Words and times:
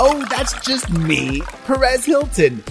Oh, 0.00 0.24
that's 0.30 0.54
just 0.64 0.88
me, 0.90 1.40
Perez 1.66 2.04
Hilton. 2.04 2.62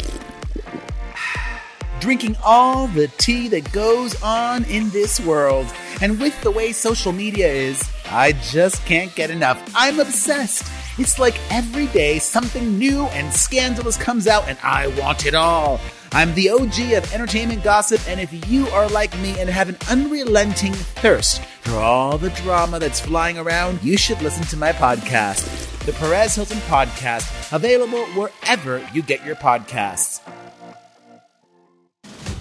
Drinking 2.00 2.38
all 2.42 2.88
the 2.88 3.10
tea 3.18 3.50
that 3.50 3.70
goes 3.74 4.22
on 4.22 4.64
in 4.64 4.90
this 4.92 5.20
world. 5.20 5.68
And 6.00 6.22
with 6.22 6.40
the 6.42 6.52
way 6.52 6.72
social 6.72 7.12
media 7.12 7.48
is, 7.48 7.84
I 8.10 8.32
just 8.32 8.86
can't 8.86 9.14
get 9.14 9.30
enough. 9.30 9.62
I'm 9.76 10.00
obsessed. 10.00 10.72
It's 10.98 11.20
like 11.20 11.38
every 11.52 11.88
day 11.88 12.18
something 12.20 12.80
new 12.80 13.08
and 13.08 13.34
scandalous 13.34 13.98
comes 13.98 14.28
out, 14.28 14.48
and 14.48 14.58
I 14.64 14.88
want 15.00 15.26
it 15.26 15.36
all. 15.36 15.82
I'm 16.14 16.34
the 16.34 16.50
OG 16.50 16.94
of 16.94 17.14
entertainment 17.14 17.62
gossip, 17.62 18.00
and 18.08 18.22
if 18.22 18.50
you 18.50 18.68
are 18.70 18.88
like 18.88 19.18
me 19.20 19.38
and 19.38 19.50
have 19.50 19.68
an 19.68 19.78
unrelenting 19.90 20.74
thirst 20.74 21.42
for 21.62 21.76
all 21.76 22.18
the 22.18 22.30
drama 22.30 22.80
that's 22.80 23.02
flying 23.02 23.38
around, 23.38 23.84
you 23.84 23.98
should 23.98 24.22
listen 24.22 24.44
to 24.46 24.56
my 24.56 24.72
podcast, 24.72 25.67
the 25.88 25.94
Perez 25.94 26.36
Hilton 26.36 26.58
Podcast, 26.68 27.56
available 27.56 28.06
wherever 28.08 28.86
you 28.94 29.02
get 29.02 29.26
your 29.26 29.38
podcasts. 29.38 30.20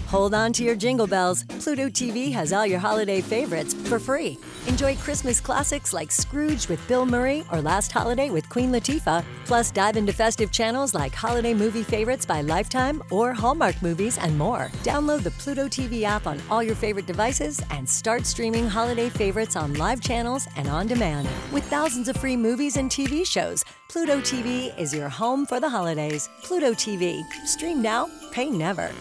Hold 0.09 0.34
on 0.34 0.52
to 0.52 0.62
your 0.62 0.77
jingle 0.77 1.09
bells. 1.09 1.42
Pluto 1.59 1.88
TV 1.88 2.33
has 2.33 2.52
all 2.52 2.65
your 2.65 2.78
holiday 2.78 3.20
favorites 3.20 3.74
for 3.74 3.98
free. 3.98 4.38
Enjoy 4.69 4.95
Christmas 4.96 5.41
classics 5.41 5.92
like 5.92 6.12
Scrooge 6.12 6.69
with 6.69 6.87
Bill 6.87 7.05
Murray 7.05 7.45
or 7.51 7.60
Last 7.60 7.91
Holiday 7.91 8.30
with 8.30 8.48
Queen 8.48 8.70
Latifah. 8.70 9.24
Plus, 9.46 9.73
dive 9.73 9.96
into 9.96 10.12
festive 10.12 10.52
channels 10.52 10.95
like 10.95 11.12
Holiday 11.12 11.55
Movie 11.55 11.82
Favorites 11.82 12.24
by 12.24 12.41
Lifetime 12.41 13.02
or 13.10 13.32
Hallmark 13.32 13.82
Movies 13.82 14.16
and 14.19 14.38
more. 14.38 14.70
Download 14.84 15.24
the 15.24 15.32
Pluto 15.32 15.66
TV 15.66 16.05
app 16.05 16.29
on 16.29 16.41
all 16.51 16.62
your 16.62 16.77
favorite 16.77 17.07
devices 17.07 17.60
and 17.73 17.88
start 17.88 18.27
streaming 18.27 18.68
holiday 18.68 19.09
favorites 19.09 19.57
on 19.57 19.74
live 19.74 20.01
channels 20.01 20.46
and 20.57 20.68
on 20.68 20.87
demand. 20.87 21.29
With 21.52 21.65
thousands 21.65 22.09
of 22.09 22.16
free 22.16 22.37
movies 22.37 22.77
and 22.77 22.88
TV 22.91 23.27
shows, 23.27 23.65
Pluto 23.88 24.20
TV 24.20 24.77
is 24.79 24.95
your 24.95 25.09
home 25.09 25.46
for 25.46 25.59
the 25.59 25.68
holidays. 25.68 26.29
Pluto 26.43 26.74
TV. 26.74 27.24
Stream 27.45 27.82
now, 27.82 28.09
pay 28.30 28.51
never. 28.51 28.93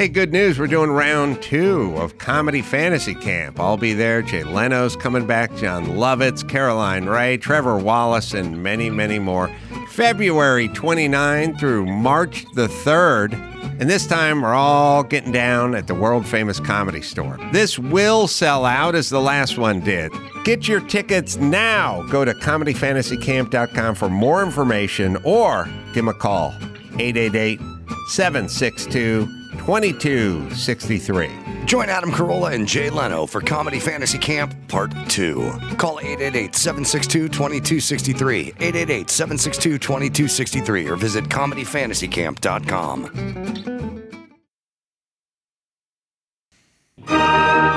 Hey, 0.00 0.08
good 0.08 0.32
news. 0.32 0.58
We're 0.58 0.66
doing 0.66 0.90
round 0.90 1.42
two 1.42 1.94
of 1.98 2.16
Comedy 2.16 2.62
Fantasy 2.62 3.14
Camp. 3.14 3.60
I'll 3.60 3.76
be 3.76 3.92
there. 3.92 4.22
Jay 4.22 4.44
Leno's 4.44 4.96
coming 4.96 5.26
back, 5.26 5.54
Jon 5.56 5.84
Lovitz, 5.88 6.48
Caroline 6.48 7.04
Rhea, 7.04 7.36
Trevor 7.36 7.76
Wallace, 7.76 8.32
and 8.32 8.62
many, 8.62 8.88
many 8.88 9.18
more. 9.18 9.54
February 9.90 10.68
29 10.68 11.58
through 11.58 11.84
March 11.84 12.46
the 12.54 12.66
3rd. 12.66 13.34
And 13.78 13.90
this 13.90 14.06
time 14.06 14.40
we're 14.40 14.54
all 14.54 15.02
getting 15.02 15.32
down 15.32 15.74
at 15.74 15.86
the 15.86 15.94
world 15.94 16.26
famous 16.26 16.58
comedy 16.60 17.02
store. 17.02 17.38
This 17.52 17.78
will 17.78 18.26
sell 18.26 18.64
out 18.64 18.94
as 18.94 19.10
the 19.10 19.20
last 19.20 19.58
one 19.58 19.80
did. 19.80 20.10
Get 20.44 20.66
your 20.66 20.80
tickets 20.80 21.36
now. 21.36 22.06
Go 22.08 22.24
to 22.24 22.32
comedyfantasycamp.com 22.32 23.94
for 23.96 24.08
more 24.08 24.42
information 24.42 25.18
or 25.24 25.66
give 25.88 26.06
them 26.06 26.08
a 26.08 26.14
call 26.14 26.54
888 26.98 27.60
762 28.08 29.39
2263. 29.60 31.30
Join 31.66 31.90
Adam 31.90 32.10
Carolla 32.10 32.54
and 32.54 32.66
Jay 32.66 32.88
Leno 32.88 33.26
for 33.26 33.42
Comedy 33.42 33.78
Fantasy 33.78 34.16
Camp 34.16 34.54
Part 34.68 34.90
2. 35.08 35.34
Call 35.76 36.00
888 36.00 36.54
762 36.54 37.28
2263, 37.28 38.40
888 38.58 39.10
762 39.10 39.78
2263, 39.78 40.88
or 40.88 40.96
visit 40.96 41.24
comedyfantasycamp.com. 41.24 43.04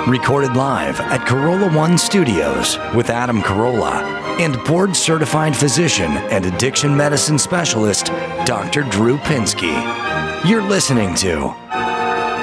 Recorded 0.08 0.56
live 0.56 1.02
at 1.02 1.28
Carolla 1.28 1.76
One 1.76 1.98
Studios 1.98 2.78
with 2.96 3.10
Adam 3.10 3.42
Carolla 3.42 4.24
and 4.40 4.58
board 4.66 4.96
certified 4.96 5.54
physician 5.56 6.12
and 6.32 6.46
addiction 6.46 6.96
medicine 6.96 7.38
specialist, 7.38 8.06
Dr. 8.46 8.84
Drew 8.84 9.18
Pinsky. 9.18 10.13
You're 10.46 10.62
listening 10.62 11.16
to 11.16 11.30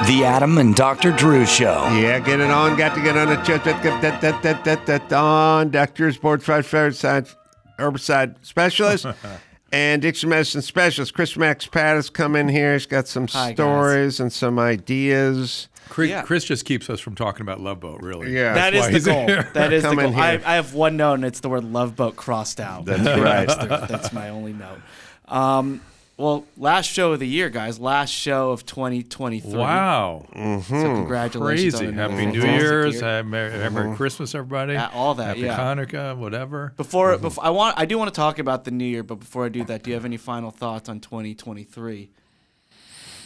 The 0.06 0.22
Adam 0.24 0.56
and 0.56 0.74
Dr. 0.74 1.12
Drew 1.12 1.44
Show. 1.44 1.86
Yeah, 1.94 2.18
get 2.18 2.40
it 2.40 2.50
on. 2.50 2.76
Got 2.78 2.94
to 2.94 3.02
get 3.02 3.14
on 3.16 3.28
the 3.28 3.36
chest. 3.42 3.64
Get 3.64 3.82
that, 3.82 4.22
that, 4.22 4.42
that, 4.42 4.64
that, 4.64 4.86
that, 4.86 5.12
on. 5.12 5.70
Doctor's 5.70 6.16
board 6.16 6.40
herbicide, 6.40 7.34
herbicide 7.78 8.36
specialist 8.40 9.04
and 9.72 10.00
addiction 10.02 10.30
medicine 10.30 10.62
specialist. 10.62 11.12
Chris 11.12 11.36
Max 11.36 11.66
Pat 11.66 11.96
has 11.96 12.08
come 12.08 12.36
in 12.36 12.48
here. 12.48 12.72
He's 12.72 12.86
got 12.86 13.06
some 13.06 13.26
Hi, 13.28 13.48
guys. 13.48 13.56
stories 13.56 14.18
and 14.20 14.32
some 14.32 14.58
ideas. 14.58 15.68
Chris, 15.90 16.08
Yeah. 16.08 16.22
Chris 16.22 16.44
just 16.44 16.64
keeps 16.64 16.88
us 16.88 17.00
from 17.00 17.14
talking 17.14 17.42
about 17.42 17.60
Love 17.60 17.80
Boat, 17.80 18.00
really. 18.02 18.32
Yeah. 18.32 18.54
That's 18.70 18.88
the 19.04 19.10
goal. 19.10 19.26
here. 19.26 19.50
That 19.52 19.74
is 19.74 19.82
the 19.84 19.90
Come 19.90 19.98
in 19.98 20.12
goal. 20.12 20.20
I. 20.20 20.40
I 20.46 20.54
have 20.54 20.72
one 20.72 20.96
note, 20.96 21.14
and 21.14 21.24
it's 21.26 21.40
the 21.40 21.50
word 21.50 21.64
love 21.64 21.96
boat 21.96 22.16
crossed 22.16 22.60
out. 22.60 22.86
That's 22.86 23.00
right. 23.20 23.46
that's, 23.46 23.90
that's 23.90 24.12
my 24.12 24.30
only 24.30 24.54
note. 24.54 24.80
Um, 25.28 25.82
well, 26.20 26.44
last 26.56 26.86
show 26.90 27.12
of 27.12 27.18
the 27.20 27.26
year, 27.26 27.48
guys. 27.50 27.78
Last 27.80 28.10
show 28.10 28.50
of 28.50 28.66
2023. 28.66 29.52
Wow. 29.52 30.26
So 30.34 30.60
congratulations. 30.68 31.74
Crazy. 31.76 31.86
on 31.86 31.94
another 31.94 32.14
Happy 32.14 32.26
New 32.26 32.42
Year's. 32.42 32.94
year. 33.00 33.04
Happy 33.04 33.28
Merry, 33.28 33.50
Merry 33.70 33.70
Mm-hmm. 33.70 33.94
Christmas, 33.94 34.34
everybody. 34.34 34.76
Uh, 34.76 34.88
all 34.92 35.14
that, 35.14 35.28
Happy 35.28 35.40
yeah. 35.40 35.56
Hanukkah, 35.58 36.16
whatever. 36.16 36.72
Before, 36.76 37.16
before 37.18 37.44
I 37.44 37.50
want, 37.50 37.78
I 37.78 37.86
do 37.86 37.96
want 37.98 38.12
to 38.12 38.16
talk 38.16 38.38
about 38.38 38.64
the 38.64 38.70
new 38.70 38.84
year, 38.84 39.02
but 39.02 39.16
before 39.16 39.46
I 39.46 39.48
do 39.48 39.64
that, 39.64 39.82
do 39.82 39.90
you 39.90 39.94
have 39.94 40.04
any 40.04 40.16
final 40.18 40.50
thoughts 40.50 40.88
on 40.88 41.00
2023? 41.00 42.10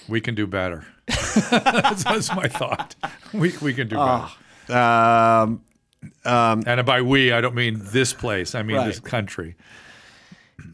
We 0.09 0.21
can 0.21 0.35
do 0.35 0.47
better. 0.47 0.87
that's, 1.07 2.05
that's 2.05 2.35
my 2.35 2.47
thought. 2.49 2.95
We, 3.33 3.55
we 3.61 3.73
can 3.75 3.89
do 3.89 3.97
better. 3.97 4.29
Ah. 4.71 5.45
Um, 5.45 5.61
And 6.67 6.85
by 6.87 7.03
we, 7.03 7.33
I 7.33 7.41
don't 7.41 7.55
mean 7.55 7.79
this 7.81 8.13
place. 8.13 8.55
I 8.55 8.63
mean 8.63 8.77
Right. 8.77 8.87
this 8.87 9.01
country. 9.01 9.57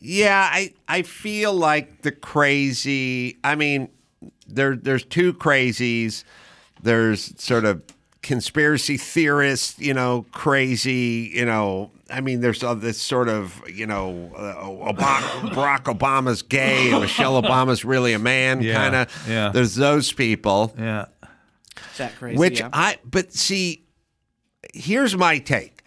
Yeah, 0.00 0.48
I 0.50 0.72
I 0.88 1.02
feel 1.02 1.52
like 1.52 2.02
the 2.02 2.12
crazy. 2.12 3.38
I 3.44 3.54
mean, 3.54 3.88
there 4.46 4.76
there's 4.76 5.04
two 5.04 5.32
crazies. 5.34 6.24
There's 6.82 7.34
sort 7.42 7.64
of 7.64 7.82
conspiracy 8.22 8.96
theorists, 8.96 9.78
you 9.78 9.94
know, 9.94 10.26
crazy, 10.32 11.30
you 11.34 11.44
know. 11.44 11.90
I 12.10 12.20
mean, 12.20 12.40
there's 12.40 12.62
all 12.62 12.74
this 12.74 13.00
sort 13.00 13.28
of, 13.28 13.62
you 13.68 13.86
know, 13.86 14.32
uh, 14.36 14.92
Obama, 14.92 15.50
Barack 15.54 15.84
Obama's 15.84 16.42
gay 16.42 16.90
and 16.90 17.00
Michelle 17.00 17.40
Obama's 17.40 17.84
really 17.84 18.12
a 18.12 18.18
man, 18.18 18.60
Yeah, 18.62 18.74
kind 18.74 18.94
of. 18.96 19.24
yeah. 19.28 19.50
There's 19.50 19.74
those 19.74 20.12
people. 20.12 20.74
Yeah. 20.78 21.06
Is 21.92 21.98
that 21.98 22.16
crazy? 22.16 22.36
Which 22.38 22.60
yeah? 22.60 22.68
I, 22.72 22.98
but 23.04 23.32
see, 23.32 23.84
here's 24.74 25.16
my 25.16 25.38
take. 25.38 25.82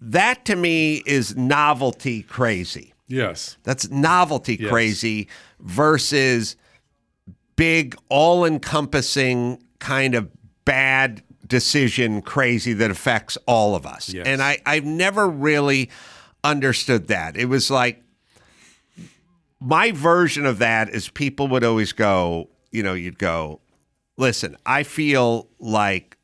That 0.00 0.44
to 0.46 0.56
me 0.56 1.02
is 1.06 1.36
novelty 1.36 2.22
crazy. 2.22 2.94
Yes. 3.10 3.58
That's 3.64 3.90
novelty 3.90 4.56
Yes. 4.58 4.70
crazy 4.70 5.28
versus 5.58 6.56
big, 7.56 7.94
all 8.08 8.44
encompassing 8.44 9.62
kind 9.80 10.14
of 10.14 10.30
bad 10.64 11.22
decision 11.46 12.22
crazy 12.22 12.72
that 12.74 12.90
affects 12.90 13.36
all 13.46 13.74
of 13.74 13.84
us. 13.84 14.08
Yes. 14.14 14.26
And 14.26 14.40
I, 14.40 14.58
I've 14.64 14.84
never 14.84 15.28
really 15.28 15.90
understood 16.44 17.08
that. 17.08 17.36
It 17.36 17.46
was 17.46 17.70
like 17.70 18.02
my 19.60 19.90
version 19.90 20.46
of 20.46 20.58
that 20.58 20.88
is 20.90 21.08
people 21.10 21.48
would 21.48 21.64
always 21.64 21.92
go, 21.92 22.48
you 22.70 22.82
know, 22.82 22.94
you'd 22.94 23.18
go, 23.18 23.60
listen, 24.16 24.56
I 24.64 24.84
feel 24.84 25.48
like 25.58 26.16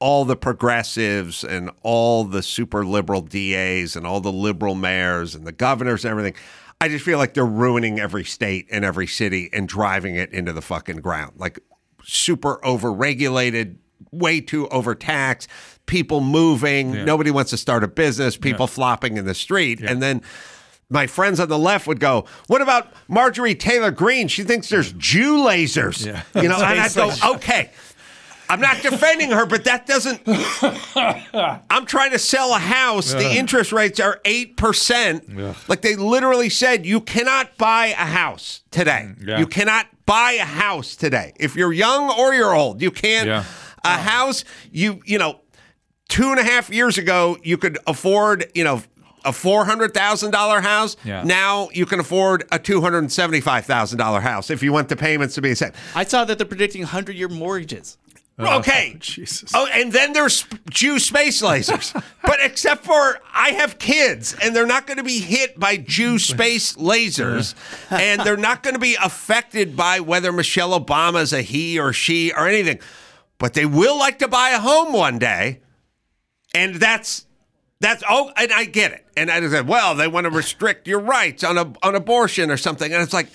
all 0.00 0.24
the 0.24 0.36
progressives 0.36 1.44
and 1.44 1.70
all 1.82 2.24
the 2.24 2.42
super 2.42 2.84
liberal 2.84 3.20
DAs 3.20 3.94
and 3.94 4.06
all 4.06 4.20
the 4.20 4.32
liberal 4.32 4.74
mayors 4.74 5.34
and 5.34 5.46
the 5.46 5.52
governors 5.52 6.04
and 6.04 6.10
everything. 6.10 6.34
I 6.80 6.88
just 6.88 7.04
feel 7.04 7.18
like 7.18 7.34
they're 7.34 7.44
ruining 7.44 8.00
every 8.00 8.24
state 8.24 8.66
and 8.70 8.84
every 8.84 9.06
city 9.06 9.50
and 9.52 9.68
driving 9.68 10.14
it 10.16 10.32
into 10.32 10.54
the 10.54 10.62
fucking 10.62 10.96
ground. 11.02 11.34
Like 11.36 11.60
super 12.02 12.56
overregulated, 12.64 13.76
way 14.10 14.40
too 14.40 14.66
overtaxed, 14.68 15.48
people 15.84 16.22
moving, 16.22 17.04
nobody 17.04 17.30
wants 17.30 17.50
to 17.50 17.58
start 17.58 17.84
a 17.84 17.88
business, 17.88 18.38
people 18.38 18.66
flopping 18.66 19.18
in 19.18 19.26
the 19.26 19.34
street. 19.34 19.82
And 19.82 20.02
then 20.02 20.22
my 20.88 21.06
friends 21.06 21.38
on 21.38 21.48
the 21.48 21.58
left 21.58 21.86
would 21.86 22.00
go, 22.00 22.24
"What 22.48 22.62
about 22.62 22.92
Marjorie 23.08 23.54
Taylor 23.54 23.90
Greene? 23.92 24.26
She 24.28 24.42
thinks 24.42 24.68
there's 24.70 24.92
Jew 24.94 25.36
lasers." 25.36 26.04
You 26.34 26.48
know, 26.48 26.56
and 26.62 26.80
I'd 26.80 26.94
go, 26.94 27.12
"Okay, 27.34 27.70
I'm 28.50 28.60
not 28.60 28.82
defending 28.82 29.30
her, 29.30 29.46
but 29.46 29.64
that 29.64 29.86
doesn't. 29.86 30.22
I'm 31.70 31.86
trying 31.86 32.10
to 32.10 32.18
sell 32.18 32.52
a 32.52 32.58
house. 32.58 33.12
The 33.12 33.36
interest 33.36 33.70
rates 33.70 34.00
are 34.00 34.20
eight 34.24 34.56
percent. 34.56 35.68
Like 35.68 35.82
they 35.82 35.94
literally 35.94 36.48
said, 36.48 36.84
you 36.84 37.00
cannot 37.00 37.56
buy 37.56 37.86
a 37.86 38.06
house 38.06 38.62
today. 38.72 39.06
Mm, 39.08 39.26
yeah. 39.26 39.38
You 39.38 39.46
cannot 39.46 39.86
buy 40.04 40.32
a 40.32 40.44
house 40.44 40.96
today. 40.96 41.32
If 41.36 41.54
you're 41.54 41.72
young 41.72 42.10
or 42.10 42.34
you're 42.34 42.52
old, 42.52 42.82
you 42.82 42.90
can't. 42.90 43.28
Yeah. 43.28 43.44
A 43.84 43.88
oh. 43.88 43.90
house, 43.90 44.44
you 44.72 45.00
you 45.04 45.18
know, 45.18 45.40
two 46.08 46.30
and 46.30 46.40
a 46.40 46.44
half 46.44 46.70
years 46.70 46.98
ago, 46.98 47.38
you 47.44 47.56
could 47.56 47.78
afford, 47.86 48.50
you 48.54 48.64
know. 48.64 48.82
A 49.22 49.34
four 49.34 49.66
hundred 49.66 49.92
thousand 49.92 50.30
dollar 50.30 50.62
house. 50.62 50.96
Yeah. 51.04 51.22
Now 51.24 51.68
you 51.74 51.84
can 51.84 52.00
afford 52.00 52.44
a 52.50 52.58
two 52.58 52.80
hundred 52.80 53.00
and 53.00 53.12
seventy 53.12 53.42
five 53.42 53.66
thousand 53.66 53.98
dollar 53.98 54.18
house 54.20 54.48
if 54.48 54.62
you 54.62 54.72
want 54.72 54.88
the 54.88 54.96
payments 54.96 55.34
to 55.34 55.42
be 55.42 55.54
set. 55.54 55.74
I 55.94 56.04
saw 56.04 56.24
that 56.24 56.38
they're 56.38 56.46
predicting 56.46 56.80
100 56.80 57.14
year 57.16 57.28
mortgages. 57.28 57.98
Oh, 58.40 58.58
okay. 58.58 58.96
Jesus. 59.00 59.52
Oh, 59.54 59.66
and 59.72 59.92
then 59.92 60.12
there's 60.12 60.44
Jew 60.70 60.98
space 60.98 61.42
lasers. 61.42 61.92
but 62.22 62.38
except 62.40 62.84
for 62.84 63.20
I 63.32 63.50
have 63.50 63.78
kids 63.78 64.34
and 64.42 64.54
they're 64.54 64.66
not 64.66 64.86
going 64.86 64.98
to 64.98 65.04
be 65.04 65.20
hit 65.20 65.58
by 65.58 65.76
Jew 65.76 66.18
space 66.18 66.74
lasers 66.74 67.54
and 67.90 68.20
they're 68.22 68.36
not 68.36 68.62
going 68.62 68.74
to 68.74 68.80
be 68.80 68.96
affected 69.02 69.76
by 69.76 70.00
whether 70.00 70.32
Michelle 70.32 70.78
Obama 70.78 71.22
is 71.22 71.32
a 71.32 71.42
he 71.42 71.78
or 71.78 71.92
she 71.92 72.32
or 72.32 72.46
anything. 72.46 72.78
But 73.38 73.54
they 73.54 73.66
will 73.66 73.98
like 73.98 74.18
to 74.18 74.28
buy 74.28 74.50
a 74.50 74.58
home 74.58 74.92
one 74.92 75.18
day. 75.18 75.60
And 76.54 76.76
that's 76.76 77.26
that's 77.80 78.02
oh 78.08 78.32
and 78.36 78.52
I 78.52 78.64
get 78.64 78.92
it. 78.92 79.06
And 79.16 79.30
I 79.30 79.46
said, 79.48 79.66
well, 79.66 79.94
they 79.94 80.08
want 80.08 80.24
to 80.24 80.30
restrict 80.30 80.86
your 80.86 81.00
rights 81.00 81.44
on 81.44 81.56
a 81.56 81.72
on 81.82 81.94
abortion 81.94 82.50
or 82.50 82.56
something. 82.56 82.92
And 82.92 83.02
it's 83.02 83.12
like 83.12 83.28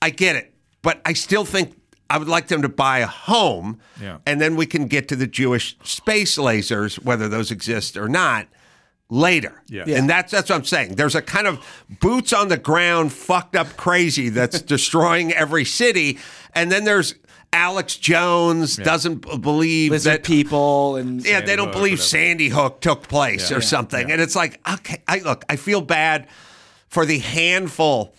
I 0.00 0.10
get 0.10 0.36
it. 0.36 0.52
But 0.82 1.00
I 1.06 1.14
still 1.14 1.46
think 1.46 1.74
I 2.14 2.18
would 2.18 2.28
like 2.28 2.46
them 2.46 2.62
to 2.62 2.68
buy 2.68 3.00
a 3.00 3.06
home, 3.08 3.80
Yeah. 4.00 4.18
and 4.24 4.40
then 4.40 4.54
we 4.54 4.66
can 4.66 4.86
get 4.86 5.08
to 5.08 5.16
the 5.16 5.26
Jewish 5.26 5.76
space 5.82 6.36
lasers, 6.38 6.94
whether 7.02 7.28
those 7.28 7.50
exist 7.50 7.96
or 7.96 8.08
not, 8.08 8.46
later. 9.10 9.62
Yeah. 9.68 9.84
And 9.88 10.08
that's 10.08 10.30
that's 10.30 10.48
what 10.50 10.56
I'm 10.56 10.64
saying. 10.64 10.94
There's 10.94 11.16
a 11.16 11.22
kind 11.22 11.46
of 11.46 11.58
boots 12.00 12.32
on 12.32 12.48
the 12.48 12.56
ground, 12.56 13.12
fucked 13.12 13.56
up 13.56 13.76
crazy 13.76 14.28
that's 14.28 14.60
destroying 14.74 15.32
every 15.32 15.64
city, 15.64 16.18
and 16.54 16.70
then 16.70 16.84
there's 16.84 17.16
Alex 17.52 17.96
Jones 17.96 18.76
doesn't 18.76 19.20
believe 19.42 19.90
Lizard 19.92 20.12
that 20.14 20.22
people 20.24 20.96
and 20.96 21.24
yeah, 21.24 21.40
they 21.40 21.54
don't 21.56 21.66
Hook, 21.66 21.74
believe 21.74 21.92
whatever. 21.98 22.02
Sandy 22.08 22.48
Hook 22.48 22.80
took 22.80 23.06
place 23.08 23.52
or 23.52 23.60
something. 23.60 24.10
And 24.10 24.20
it's 24.20 24.34
like, 24.36 24.60
okay, 24.68 25.02
I 25.06 25.18
look, 25.18 25.44
I 25.48 25.56
feel 25.56 25.80
bad 25.80 26.26
for 26.88 27.06
the 27.06 27.18
handful, 27.18 28.14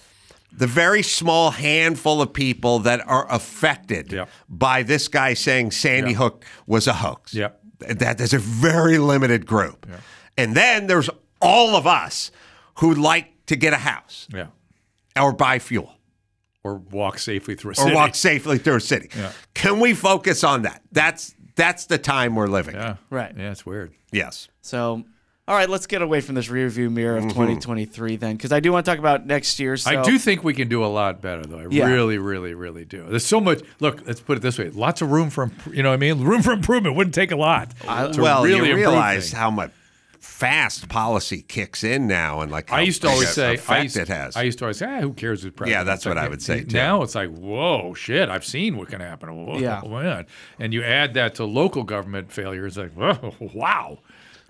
the 0.58 0.68
very 0.68 1.02
small 1.02 1.52
handful 1.52 2.22
of 2.22 2.32
people 2.34 2.80
that 2.80 3.06
are 3.08 3.26
affected 3.32 4.12
Yep. 4.14 4.30
by 4.50 4.84
this 4.84 5.08
guy 5.08 5.34
saying 5.34 5.72
Sandy 5.72 6.12
Yep. 6.12 6.18
Hook 6.20 6.46
was 6.66 6.88
a 6.88 6.94
hoax. 6.94 7.34
Yep. 7.34 7.60
That 7.80 8.22
is 8.22 8.34
a 8.34 8.40
very 8.40 8.98
limited 8.98 9.46
group. 9.46 9.86
And 10.38 10.56
then 10.56 10.88
there's 10.88 11.10
all 11.42 11.76
of 11.76 11.86
us 11.86 12.32
who 12.80 12.90
would 12.90 12.98
like 12.98 13.46
to 13.48 13.56
get 13.56 13.74
a 13.74 13.78
house 13.78 14.28
Yeah. 14.34 14.48
or 15.20 15.34
buy 15.34 15.60
fuel 15.60 15.94
Or 16.64 16.76
walk 16.78 17.20
safely 17.20 17.56
through 17.56 17.72
a 17.72 17.76
city. 17.76 17.84
or 17.86 17.90
city. 17.90 17.96
walk 17.96 18.16
safely 18.16 18.58
through 18.58 18.76
a 18.78 18.82
city. 18.82 19.10
Yeah. 19.16 19.32
Can 19.54 19.80
we 19.80 19.94
focus 19.94 20.44
on 20.44 20.62
that? 20.64 20.82
That's 20.92 21.34
that's 21.56 21.86
the 21.86 21.98
time 21.98 22.36
we're 22.36 22.48
living. 22.48 22.76
Yeah. 22.76 22.96
Right. 23.10 23.34
Yeah, 23.38 23.52
it's 23.52 23.66
weird. 23.66 23.94
Yes. 24.12 24.50
So, 24.62 25.06
all 25.48 25.56
right, 25.56 25.70
let's 25.70 25.86
get 25.86 26.02
away 26.02 26.22
from 26.22 26.34
this 26.36 26.48
rearview 26.48 26.92
mirror 26.92 27.18
of 27.18 27.24
Mm-hmm. 27.26 27.30
2023 27.32 28.16
then, 28.16 28.36
because 28.36 28.52
I 28.52 28.60
do 28.60 28.72
want 28.72 28.86
to 28.86 28.92
talk 28.92 28.98
about 28.98 29.28
next 29.28 29.60
year. 29.60 29.78
So 29.78 29.92
I 29.92 30.04
do 30.04 30.18
think 30.18 30.44
we 30.44 30.54
can 30.56 30.68
do 30.68 30.84
a 30.84 30.88
lot 30.88 31.22
better, 31.22 31.44
though. 31.44 31.60
I 31.60 31.68
Yeah. 31.70 31.86
really, 31.88 32.18
really, 32.18 32.54
really 32.56 32.84
do. 32.86 33.06
There's 33.08 33.26
so 33.26 33.40
much. 33.40 33.62
Look, 33.80 34.06
let's 34.08 34.22
put 34.22 34.38
it 34.38 34.42
this 34.42 34.58
way: 34.58 34.70
lots 34.72 35.02
of 35.04 35.12
room 35.12 35.30
for, 35.30 35.44
imp- 35.44 35.68
you 35.76 35.84
know, 35.84 35.90
what 35.90 35.96
I 35.96 35.98
mean, 35.98 36.22
room 36.24 36.42
for 36.42 36.52
improvement 36.52 36.96
wouldn't 36.96 37.14
take 37.14 37.32
a 37.32 37.36
lot. 37.36 37.70
to 37.82 38.14
well, 38.18 38.44
really 38.44 38.70
you 38.70 38.76
realize 38.76 39.32
how 39.32 39.52
much 39.52 39.72
fast 40.20 40.90
policy 40.90 41.44
kicks 41.48 41.84
in 41.84 42.08
now, 42.08 42.42
and 42.42 42.52
like 42.52 42.72
I 42.72 42.82
used 42.82 43.04
to 43.04 43.08
always 43.10 43.30
say, 43.30 43.60
I 43.70 43.82
used, 43.84 43.96
it 43.98 44.08
has. 44.08 44.36
I 44.36 44.42
used 44.42 44.58
to 44.60 44.66
always 44.66 44.78
say, 44.78 44.88
ah, 44.88 45.00
who 45.02 45.14
cares 45.14 45.44
who's 45.44 45.54
president? 45.54 45.80
Yeah, 45.80 45.84
that's 45.84 46.00
It's 46.00 46.06
what 46.08 46.18
like, 46.18 46.26
I 46.26 46.30
would 46.30 46.42
say, 46.42 46.64
too. 46.64 46.76
Now 46.76 47.04
it's 47.04 47.14
like, 47.16 47.30
whoa, 47.30 47.94
shit, 47.94 48.28
I've 48.30 48.44
seen 48.44 48.76
what 48.78 48.88
can 48.90 49.00
happen. 49.00 49.46
Whoa, 49.46 49.60
Yeah. 49.60 49.82
man. 49.86 50.26
And 50.60 50.74
you 50.74 50.84
add 50.84 51.14
that 51.14 51.36
to 51.36 51.46
local 51.46 51.84
government 51.84 52.32
failures, 52.32 52.78
like, 52.78 52.92
whoa, 52.94 53.36
wow, 53.54 54.00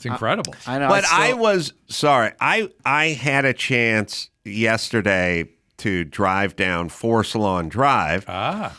it's 0.05 0.13
incredible. 0.13 0.55
I 0.67 0.79
know. 0.79 0.87
but 0.89 1.03
I 1.05 1.27
still- 1.27 1.37
was 1.39 1.73
sorry. 1.87 2.31
I 2.39 2.69
I 2.85 3.07
had 3.09 3.45
a 3.45 3.53
chance 3.53 4.29
yesterday 4.43 5.49
to 5.77 6.03
drive 6.03 6.55
down 6.55 6.89
Forest 6.89 7.35
Lawn 7.35 7.67
Drive, 7.69 8.25
ah, 8.27 8.75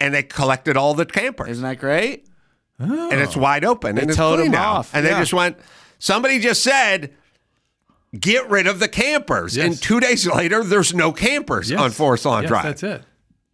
and 0.00 0.12
they 0.14 0.22
collected 0.22 0.76
all 0.76 0.94
the 0.94 1.06
campers, 1.06 1.48
Isn't 1.48 1.64
that 1.64 1.78
great? 1.78 2.26
and 2.78 3.12
it's 3.20 3.36
wide 3.36 3.64
open, 3.64 3.96
and 3.98 4.08
it's 4.10 4.16
towed 4.16 4.38
clean 4.40 4.50
them 4.50 4.60
now. 4.60 4.72
off, 4.74 4.94
And 4.94 5.06
they 5.06 5.10
just 5.10 5.32
went. 5.32 5.56
Somebody 5.98 6.38
just 6.38 6.62
said. 6.62 7.14
Get 8.18 8.50
rid 8.50 8.66
of 8.66 8.78
the 8.78 8.88
campers. 8.88 9.56
And 9.56 9.80
two 9.80 9.98
days 9.98 10.26
later, 10.26 10.62
there's 10.62 10.92
no 10.92 11.12
campers 11.12 11.70
yes. 11.70 11.80
on 11.80 11.90
Forest 11.92 12.26
Lawn 12.26 12.42
yes, 12.42 12.48
Drive. 12.50 12.64
That's 12.64 12.82
it. 12.82 13.02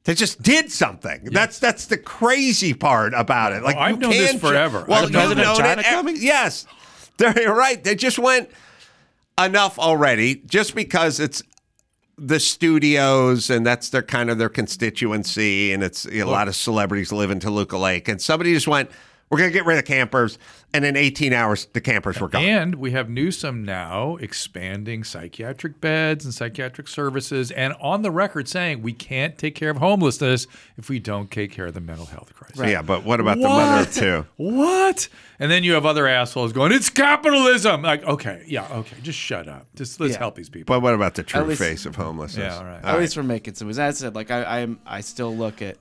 They 0.03 0.15
just 0.15 0.43
did 0.43 0.73
something. 0.73 1.27
That's 1.31 1.61
that's 1.61 1.87
the 1.87 1.97
crazy 1.97 2.75
part 2.75 3.13
about 3.15 3.53
it. 3.53 3.63
Like 3.63 3.77
Oh, 3.77 3.81
I've 3.81 3.91
you 3.95 3.97
known 4.01 4.11
this 4.11 4.31
can't 4.33 4.41
forever. 4.41 4.85
Well, 4.89 4.99
I've 4.99 5.03
you've 5.05 5.13
known- 5.13 5.37
known 5.37 5.79
it. 5.79 5.85
coming? 5.85 6.17
Yes, 6.19 6.67
they're 7.35 7.55
right. 7.55 7.83
They 7.83 7.95
just 7.95 8.19
went 8.19 8.51
enough 9.43 9.79
already, 9.79 10.37
just 10.47 10.75
because 10.75 11.21
it's 11.21 11.43
the 12.17 12.41
studios 12.41 13.49
and 13.51 13.65
that's 13.65 13.91
their 13.91 14.03
kind 14.03 14.31
of 14.31 14.39
their 14.39 14.49
constituency, 14.49 15.73
and 15.73 15.83
it's 15.83 16.07
a 16.07 16.25
lot 16.25 16.49
of 16.49 16.57
celebrities 16.57 17.13
live 17.13 17.31
in 17.31 17.41
Toluca 17.41 17.77
Lake, 17.77 18.09
and 18.09 18.21
somebody 18.21 18.55
just 18.55 18.69
went. 18.69 18.91
We're 19.31 19.39
gonna 19.39 19.51
get 19.51 19.67
rid 19.67 19.79
of 19.79 19.85
campers, 19.85 20.39
and 20.73 20.85
in 20.87 20.97
18 20.97 21.33
hours, 21.35 21.67
the 21.75 21.81
campers 21.83 22.19
were 22.19 22.29
gone. 22.29 22.43
And 22.45 22.75
we 22.77 22.93
have 22.93 23.11
Newsom 23.11 23.63
now 23.65 24.17
expanding 24.17 25.05
psychiatric 25.05 25.81
beds 25.83 26.25
and 26.25 26.33
psychiatric 26.33 26.89
services, 26.89 27.51
and 27.51 27.75
on 27.81 28.01
the 28.03 28.11
record 28.11 28.49
saying 28.49 28.81
we 28.81 28.93
can't 28.95 29.37
take 29.37 29.55
care 29.55 29.69
of 29.71 29.77
homelessness 29.79 30.47
if 30.79 30.89
we 30.89 30.99
don't 30.99 31.31
take 31.31 31.53
care 31.53 31.67
of 31.67 31.75
the 31.75 31.81
mental 31.81 32.07
health 32.07 32.33
crisis. 32.35 32.59
Yeah, 32.71 32.81
but 32.81 33.05
what 33.05 33.21
about 33.21 33.37
the 33.37 33.49
mother 33.49 33.91
too? 33.91 34.27
What? 34.37 35.09
And 35.39 35.51
then 35.51 35.63
you 35.63 35.75
have 35.75 35.85
other 35.85 36.07
assholes 36.09 36.53
going, 36.55 36.73
"It's 36.73 36.89
capitalism." 36.89 37.83
Like, 37.83 38.03
okay, 38.05 38.45
yeah, 38.47 38.67
okay, 38.79 38.97
just 39.03 39.19
shut 39.19 39.47
up. 39.47 39.67
Just 39.77 40.01
let's 40.01 40.15
Yeah. 40.15 40.21
help 40.21 40.37
these 40.37 40.49
people. 40.49 40.75
But 40.75 40.81
what 40.81 40.95
about 40.95 41.17
the 41.17 41.23
true 41.23 41.43
least- 41.45 41.61
face 41.61 41.85
of 41.87 41.97
homelessness? 41.97 42.45
Yeah, 42.55 42.59
all 42.59 42.65
right. 42.65 42.83
At 42.83 42.99
least 42.99 43.15
we're 43.17 43.23
making 43.25 43.55
some. 43.55 43.69
As 43.69 43.79
I 43.79 43.91
said, 43.91 44.15
like 44.15 44.31
I, 44.31 44.63
I'm, 44.63 44.81
I 44.87 45.03
still 45.03 45.37
look 45.37 45.61
at 45.61 45.77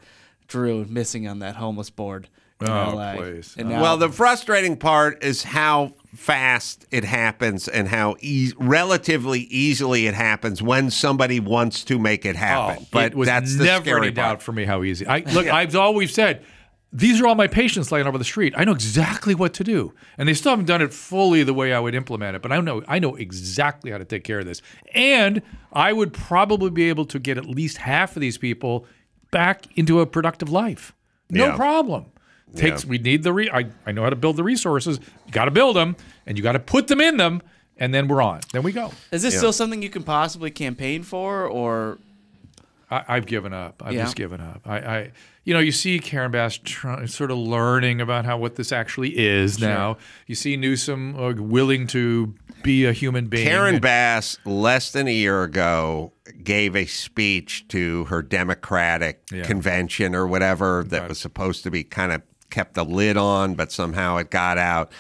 Drew 0.50 0.86
missing 0.90 1.28
on 1.30 1.40
that 1.40 1.56
homeless 1.56 1.90
board 1.90 2.26
in 2.26 2.30
Oh, 2.62 2.96
LA. 2.96 3.16
please. 3.16 3.56
And 3.58 3.68
Oh. 3.68 3.76
now, 3.76 3.82
Well, 3.82 3.98
the 3.98 4.10
frustrating 4.10 4.78
part 4.78 5.24
is 5.24 5.44
how 5.44 5.94
fast 6.16 6.86
it 6.90 7.04
happens 7.04 7.68
and 7.68 7.88
how 7.90 8.16
e- 8.20 8.52
relatively 8.58 9.42
easily 9.42 10.08
it 10.08 10.16
happens 10.16 10.62
when 10.62 10.90
somebody 10.90 11.40
wants 11.40 11.84
to 11.84 12.00
make 12.00 12.26
it 12.26 12.36
happen. 12.36 12.78
Oh, 12.82 12.88
but 12.92 13.12
it 13.12 13.16
was 13.16 13.28
that's 13.28 13.56
the 13.58 13.66
never 13.66 13.84
scary 13.86 14.08
any 14.08 14.12
doubt 14.12 14.42
for 14.42 14.52
me 14.52 14.66
how 14.66 14.82
easy. 14.84 15.06
I 15.06 15.20
look. 15.32 15.46
I've 15.48 15.76
always 15.76 16.14
said 16.14 16.44
these 16.92 17.22
are 17.22 17.28
all 17.28 17.36
my 17.36 17.46
patients 17.48 17.92
laying 17.92 18.08
over 18.08 18.18
the 18.18 18.24
street. 18.24 18.54
I 18.58 18.64
know 18.64 18.72
exactly 18.72 19.36
what 19.36 19.54
to 19.56 19.64
do, 19.64 19.94
and 20.18 20.28
they 20.28 20.34
still 20.34 20.52
haven't 20.54 20.66
done 20.66 20.82
it 20.82 20.94
fully 20.94 21.44
the 21.44 21.54
way 21.54 21.74
I 21.74 21.80
would 21.80 21.94
implement 21.94 22.36
it. 22.38 22.42
But 22.42 22.52
I 22.52 22.60
know 22.62 22.82
I 22.88 22.98
know 22.98 23.16
exactly 23.16 23.92
how 23.92 24.00
to 24.00 24.06
take 24.06 24.24
care 24.24 24.40
of 24.40 24.48
this, 24.48 24.64
and 24.96 25.44
I 25.74 25.94
would 25.94 26.12
probably 26.14 26.72
be 26.72 26.90
able 26.90 27.06
to 27.06 27.20
get 27.20 27.38
at 27.38 27.46
least 27.46 27.78
half 27.78 28.16
of 28.16 28.22
these 28.22 28.40
people 28.40 28.86
back 29.30 29.68
into 29.78 30.00
a 30.00 30.08
productive 30.08 30.50
life. 30.50 30.94
No 31.30 31.48
Yeah. 31.48 31.56
problem. 31.56 32.06
Takes 32.56 32.86
we 32.86 32.98
need 32.98 33.24
the 33.24 33.34
re. 33.34 33.50
I, 33.52 33.66
I 33.86 33.92
know 33.92 34.04
how 34.04 34.10
to 34.10 34.16
build 34.16 34.38
the 34.38 34.44
resources. 34.44 35.00
You 35.26 35.32
got 35.32 35.46
to 35.46 35.52
build 35.52 35.76
them, 35.76 35.96
and 36.26 36.38
you 36.38 36.44
got 36.44 36.54
to 36.54 36.60
put 36.60 36.88
them 36.88 37.02
in 37.02 37.18
them, 37.18 37.42
and 37.78 37.94
then 37.94 38.08
we're 38.08 38.22
on. 38.22 38.40
Then 38.54 38.64
we 38.64 38.72
go. 38.72 38.92
is 39.12 39.22
this 39.22 39.38
still 39.38 39.54
something 39.54 39.82
you 39.82 39.90
can 39.90 40.04
possibly 40.04 40.50
campaign 40.50 41.04
for, 41.04 41.46
or 41.46 42.00
I, 42.90 43.04
I've 43.08 43.26
given 43.26 43.54
up. 43.54 43.84
I've 43.86 43.94
Yeah. 43.94 44.04
just 44.04 44.16
given 44.16 44.40
up. 44.42 44.62
I, 44.66 44.78
I, 44.80 45.12
you 45.44 45.54
know, 45.54 45.60
you 45.60 45.72
see 45.74 46.00
Karen 46.00 46.32
Bass 46.32 46.58
try, 46.64 47.06
sort 47.06 47.32
of 47.32 47.38
learning 47.38 48.00
about 48.02 48.26
how 48.26 48.38
what 48.38 48.56
this 48.56 48.72
actually 48.72 49.18
is 49.18 49.60
now. 49.60 49.98
You 50.26 50.36
see 50.36 50.56
Newsom 50.58 51.16
uh, 51.20 51.34
willing 51.34 51.86
to 51.88 52.34
be 52.64 52.86
a 52.86 52.94
human 52.94 53.28
being. 53.28 53.46
Karen 53.48 53.76
And- 53.76 53.82
Bass, 53.82 54.38
less 54.46 54.92
than 54.92 55.08
a 55.08 55.14
year 55.14 55.44
ago, 55.44 56.14
gave 56.44 56.76
a 56.76 56.86
speech 56.86 57.66
to 57.70 58.06
her 58.06 58.22
Democratic 58.22 59.22
Yeah. 59.32 59.44
convention 59.44 60.16
or 60.16 60.26
whatever 60.26 60.84
that 60.88 61.08
was 61.10 61.20
supposed 61.20 61.64
to 61.64 61.72
be 61.72 61.84
kind 61.84 62.12
of 62.14 62.22
kept 62.50 62.78
a 62.78 62.84
lid 62.84 63.18
on, 63.18 63.56
but 63.56 63.72
somehow 63.72 64.18
it 64.18 64.30
got 64.30 64.58
out. 64.58 64.92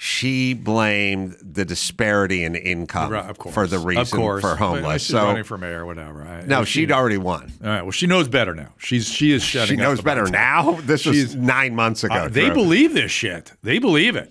She 0.00 0.54
blamed 0.54 1.36
the 1.42 1.64
disparity 1.64 2.44
in 2.44 2.54
income 2.54 3.10
Right, 3.10 3.36
for 3.52 3.66
the 3.66 3.80
reason 3.80 4.20
for 4.40 4.54
homeless. 4.54 5.04
So 5.04 5.24
running 5.24 5.42
for 5.42 5.58
mayor, 5.58 5.80
or 5.80 5.86
whatever. 5.86 6.22
I, 6.22 6.42
no, 6.46 6.62
she- 6.62 6.80
she'd 6.82 6.92
already 6.92 7.16
won. 7.18 7.52
All 7.62 7.68
right. 7.68 7.82
Well, 7.82 7.90
she 7.90 8.06
knows 8.06 8.28
better 8.28 8.54
now. 8.54 8.72
She's 8.78 9.08
she 9.08 9.32
is 9.32 9.42
shutting. 9.42 9.76
She 9.76 9.82
knows 9.82 10.00
better 10.00 10.26
now. 10.28 10.78
This 10.82 11.04
was 11.04 11.16
She's- 11.16 11.34
nine 11.34 11.74
months 11.74 12.04
ago. 12.04 12.14
Uh, 12.14 12.28
they 12.28 12.48
believe 12.50 12.94
this 12.94 13.10
shit. 13.10 13.50
They 13.64 13.80
believe 13.80 14.14
it. 14.14 14.30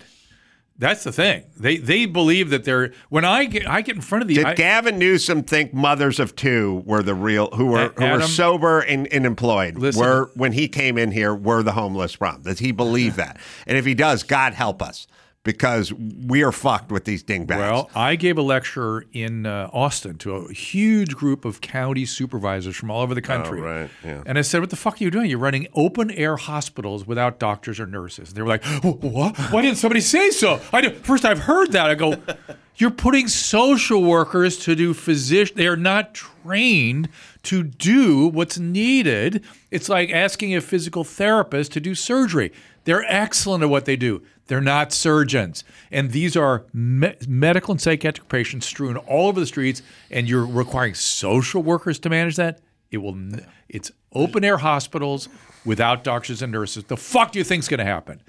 That's 0.80 1.02
the 1.02 1.10
thing. 1.12 1.44
They 1.56 1.76
they 1.78 2.06
believe 2.06 2.50
that 2.50 2.62
they're. 2.64 2.92
When 3.08 3.24
I 3.24 3.46
get 3.46 3.68
I 3.68 3.80
get 3.82 3.96
in 3.96 4.02
front 4.02 4.22
of 4.22 4.28
the. 4.28 4.34
Did 4.34 4.46
I- 4.46 4.54
Gavin 4.54 4.96
Newsom 4.98 5.42
think 5.42 5.74
mothers 5.74 6.20
of 6.20 6.36
two 6.36 6.82
were 6.86 7.02
the 7.02 7.14
real 7.16 7.48
who 7.54 7.66
were 7.66 7.86
A- 7.86 7.88
who 8.00 8.04
were 8.12 8.22
sober 8.22 8.80
and, 8.80 9.06
and 9.12 9.26
employed? 9.26 9.76
Listen- 9.76 10.00
were 10.00 10.30
when 10.34 10.52
he 10.52 10.68
came 10.68 10.96
in 10.96 11.10
here 11.10 11.34
were 11.34 11.62
the 11.64 11.72
homeless 11.72 12.14
problem? 12.14 12.42
Does 12.42 12.60
he 12.60 12.70
believe 12.70 13.16
that? 13.16 13.38
And 13.66 13.76
if 13.76 13.84
he 13.84 13.94
does, 13.94 14.22
God 14.22 14.54
help 14.54 14.80
us 14.80 15.08
because 15.48 15.94
we 15.94 16.42
are 16.42 16.52
fucked 16.52 16.92
with 16.92 17.06
these 17.06 17.22
dingbats. 17.22 17.58
Well, 17.58 17.90
I 17.94 18.16
gave 18.16 18.36
a 18.36 18.42
lecture 18.42 19.06
in 19.14 19.46
uh, 19.46 19.70
Austin 19.72 20.18
to 20.18 20.34
a 20.34 20.52
huge 20.52 21.16
group 21.16 21.46
of 21.46 21.62
county 21.62 22.04
supervisors 22.04 22.76
from 22.76 22.90
all 22.90 23.00
over 23.00 23.14
the 23.14 23.22
country. 23.22 23.62
Oh, 23.62 23.64
right, 23.64 23.90
yeah. 24.04 24.22
And 24.26 24.36
I 24.36 24.42
said, 24.42 24.60
What 24.60 24.68
the 24.68 24.76
fuck 24.76 25.00
are 25.00 25.04
you 25.04 25.10
doing? 25.10 25.30
You're 25.30 25.38
running 25.38 25.66
open 25.72 26.10
air 26.10 26.36
hospitals 26.36 27.06
without 27.06 27.38
doctors 27.38 27.80
or 27.80 27.86
nurses. 27.86 28.28
And 28.28 28.36
they 28.36 28.42
were 28.42 28.48
like, 28.48 28.62
What? 28.84 29.38
Why 29.38 29.62
didn't 29.62 29.78
somebody 29.78 30.02
say 30.02 30.28
so? 30.28 30.60
I 30.70 30.82
do. 30.82 30.90
First, 30.90 31.24
I've 31.24 31.38
heard 31.38 31.72
that. 31.72 31.88
I 31.88 31.94
go, 31.94 32.16
You're 32.76 32.90
putting 32.90 33.26
social 33.26 34.04
workers 34.04 34.58
to 34.58 34.76
do 34.76 34.92
physician. 34.92 35.56
They 35.56 35.66
are 35.66 35.76
not 35.76 36.14
trained 36.14 37.08
to 37.44 37.62
do 37.62 38.28
what's 38.28 38.58
needed. 38.58 39.42
It's 39.70 39.88
like 39.88 40.10
asking 40.10 40.54
a 40.54 40.60
physical 40.60 41.02
therapist 41.02 41.72
to 41.72 41.80
do 41.80 41.94
surgery. 41.94 42.52
They're 42.88 43.04
excellent 43.06 43.62
at 43.62 43.68
what 43.68 43.84
they 43.84 43.96
do. 43.96 44.22
They're 44.46 44.62
not 44.62 44.94
surgeons. 44.94 45.62
And 45.90 46.10
these 46.12 46.38
are 46.38 46.64
me- 46.72 47.14
medical 47.28 47.72
and 47.72 47.80
psychiatric 47.80 48.30
patients 48.30 48.64
strewn 48.64 48.96
all 48.96 49.28
over 49.28 49.38
the 49.38 49.44
streets, 49.44 49.82
and 50.10 50.26
you're 50.26 50.46
requiring 50.46 50.94
social 50.94 51.62
workers 51.62 51.98
to 51.98 52.08
manage 52.08 52.36
that. 52.36 52.60
It 52.90 52.96
will. 52.98 53.12
n- 53.12 53.44
It's 53.68 53.92
open 54.14 54.42
air 54.42 54.56
hospitals 54.56 55.28
without 55.66 56.02
doctors 56.02 56.40
and 56.40 56.50
nurses. 56.50 56.84
The 56.84 56.96
fuck 56.96 57.32
do 57.32 57.38
you 57.38 57.44
think's 57.44 57.68
going 57.68 57.76
to 57.78 57.84
happen? 57.84 58.22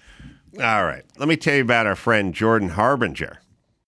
All 0.62 0.84
right. 0.84 1.06
Let 1.18 1.30
me 1.30 1.38
tell 1.38 1.56
you 1.56 1.62
about 1.62 1.88
our 1.88 1.96
friend 1.96 2.34
Jordan 2.34 2.68
Harbinger. 2.70 3.40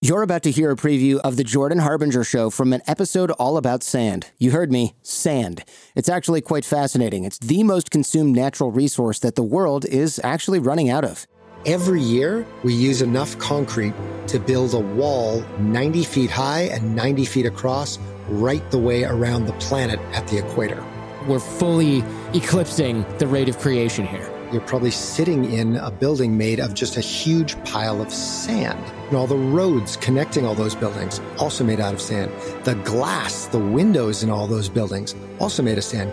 You're 0.04 0.24
about 0.24 0.42
to 0.44 0.52
hear 0.52 0.72
a 0.72 0.76
preview 0.76 1.20
of 1.20 1.38
the 1.38 1.44
Jordan 1.44 1.78
Harbinger 1.78 2.24
Show 2.24 2.50
from 2.50 2.74
an 2.74 2.82
episode 2.88 3.30
all 3.30 3.56
about 3.56 3.84
sand. 3.84 4.32
You 4.40 4.50
heard 4.50 4.72
me, 4.72 4.96
sand. 5.04 5.64
It's 5.94 6.10
actually 6.10 6.42
quite 6.42 6.66
fascinating. 6.66 7.24
It's 7.24 7.38
the 7.38 7.62
most 7.62 7.92
consumed 7.92 8.36
natural 8.36 8.72
resource 8.72 9.20
that 9.20 9.36
the 9.36 9.44
world 9.44 9.86
is 9.86 10.20
actually 10.24 10.58
running 10.58 10.90
out 10.90 11.06
of. 11.06 11.28
Every 11.68 12.02
year, 12.02 12.48
we 12.64 12.74
use 12.74 13.04
enough 13.04 13.38
concrete 13.38 13.94
to 14.26 14.40
build 14.40 14.74
a 14.74 14.80
wall 14.80 15.42
90 15.60 16.04
feet 16.04 16.32
high 16.32 16.62
and 16.62 16.96
90 16.96 17.26
feet 17.26 17.46
across 17.46 18.00
right 18.28 18.72
the 18.72 18.80
way 18.80 19.04
around 19.04 19.46
the 19.46 19.54
planet 19.54 20.00
at 20.14 20.28
the 20.30 20.40
equator. 20.40 20.84
We're 21.28 21.38
fully 21.38 22.04
eclipsing 22.34 23.06
the 23.20 23.28
rate 23.28 23.50
of 23.50 23.60
creation 23.60 24.08
here. 24.08 24.41
You're 24.52 24.62
probably 24.62 24.92
sitting 24.92 25.46
in 25.46 25.78
a 25.78 25.90
building 25.90 26.38
made 26.38 26.60
of 26.60 26.74
just 26.74 26.98
a 26.98 27.00
huge 27.00 27.62
pile 27.64 28.02
of 28.02 28.12
sand. 28.12 28.78
And 29.08 29.16
all 29.16 29.26
the 29.26 29.38
roads 29.38 29.96
connecting 29.96 30.46
all 30.46 30.56
those 30.56 30.76
buildings, 30.76 31.22
also 31.38 31.64
made 31.64 31.80
out 31.80 31.94
of 31.94 32.02
sand. 32.02 32.30
The 32.66 32.76
glass, 32.76 33.46
the 33.46 33.60
windows 33.60 34.24
in 34.24 34.30
all 34.30 34.48
those 34.48 34.68
buildings, 34.68 35.16
also 35.40 35.64
made 35.64 35.78
of 35.78 35.86
sand. 35.86 36.12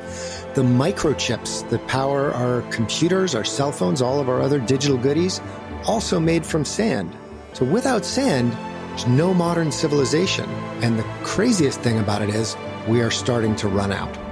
The 0.55 0.63
microchips 0.63 1.69
that 1.71 1.85
power 1.89 2.33
our 2.33 2.63
computers, 2.71 3.35
our 3.35 3.45
cell 3.45 3.73
phones, 3.73 4.01
all 4.01 4.21
of 4.21 4.29
our 4.29 4.41
other 4.41 4.61
digital 4.61 4.97
goodies, 4.97 5.41
also 5.85 6.21
made 6.21 6.47
from 6.47 6.65
sand. 6.65 7.17
So 7.55 7.65
without 7.65 8.05
sand, 8.05 8.53
there's 8.91 9.09
no 9.09 9.35
modern 9.35 9.73
civilization. 9.73 10.49
And 10.81 10.97
the 10.97 11.07
craziest 11.25 11.81
thing 11.81 11.99
about 11.99 12.23
it 12.23 12.31
is 12.31 12.57
we 12.87 13.01
are 13.01 13.11
starting 13.11 13.57
to 13.57 13.69
run 13.69 13.91
out. 13.91 14.28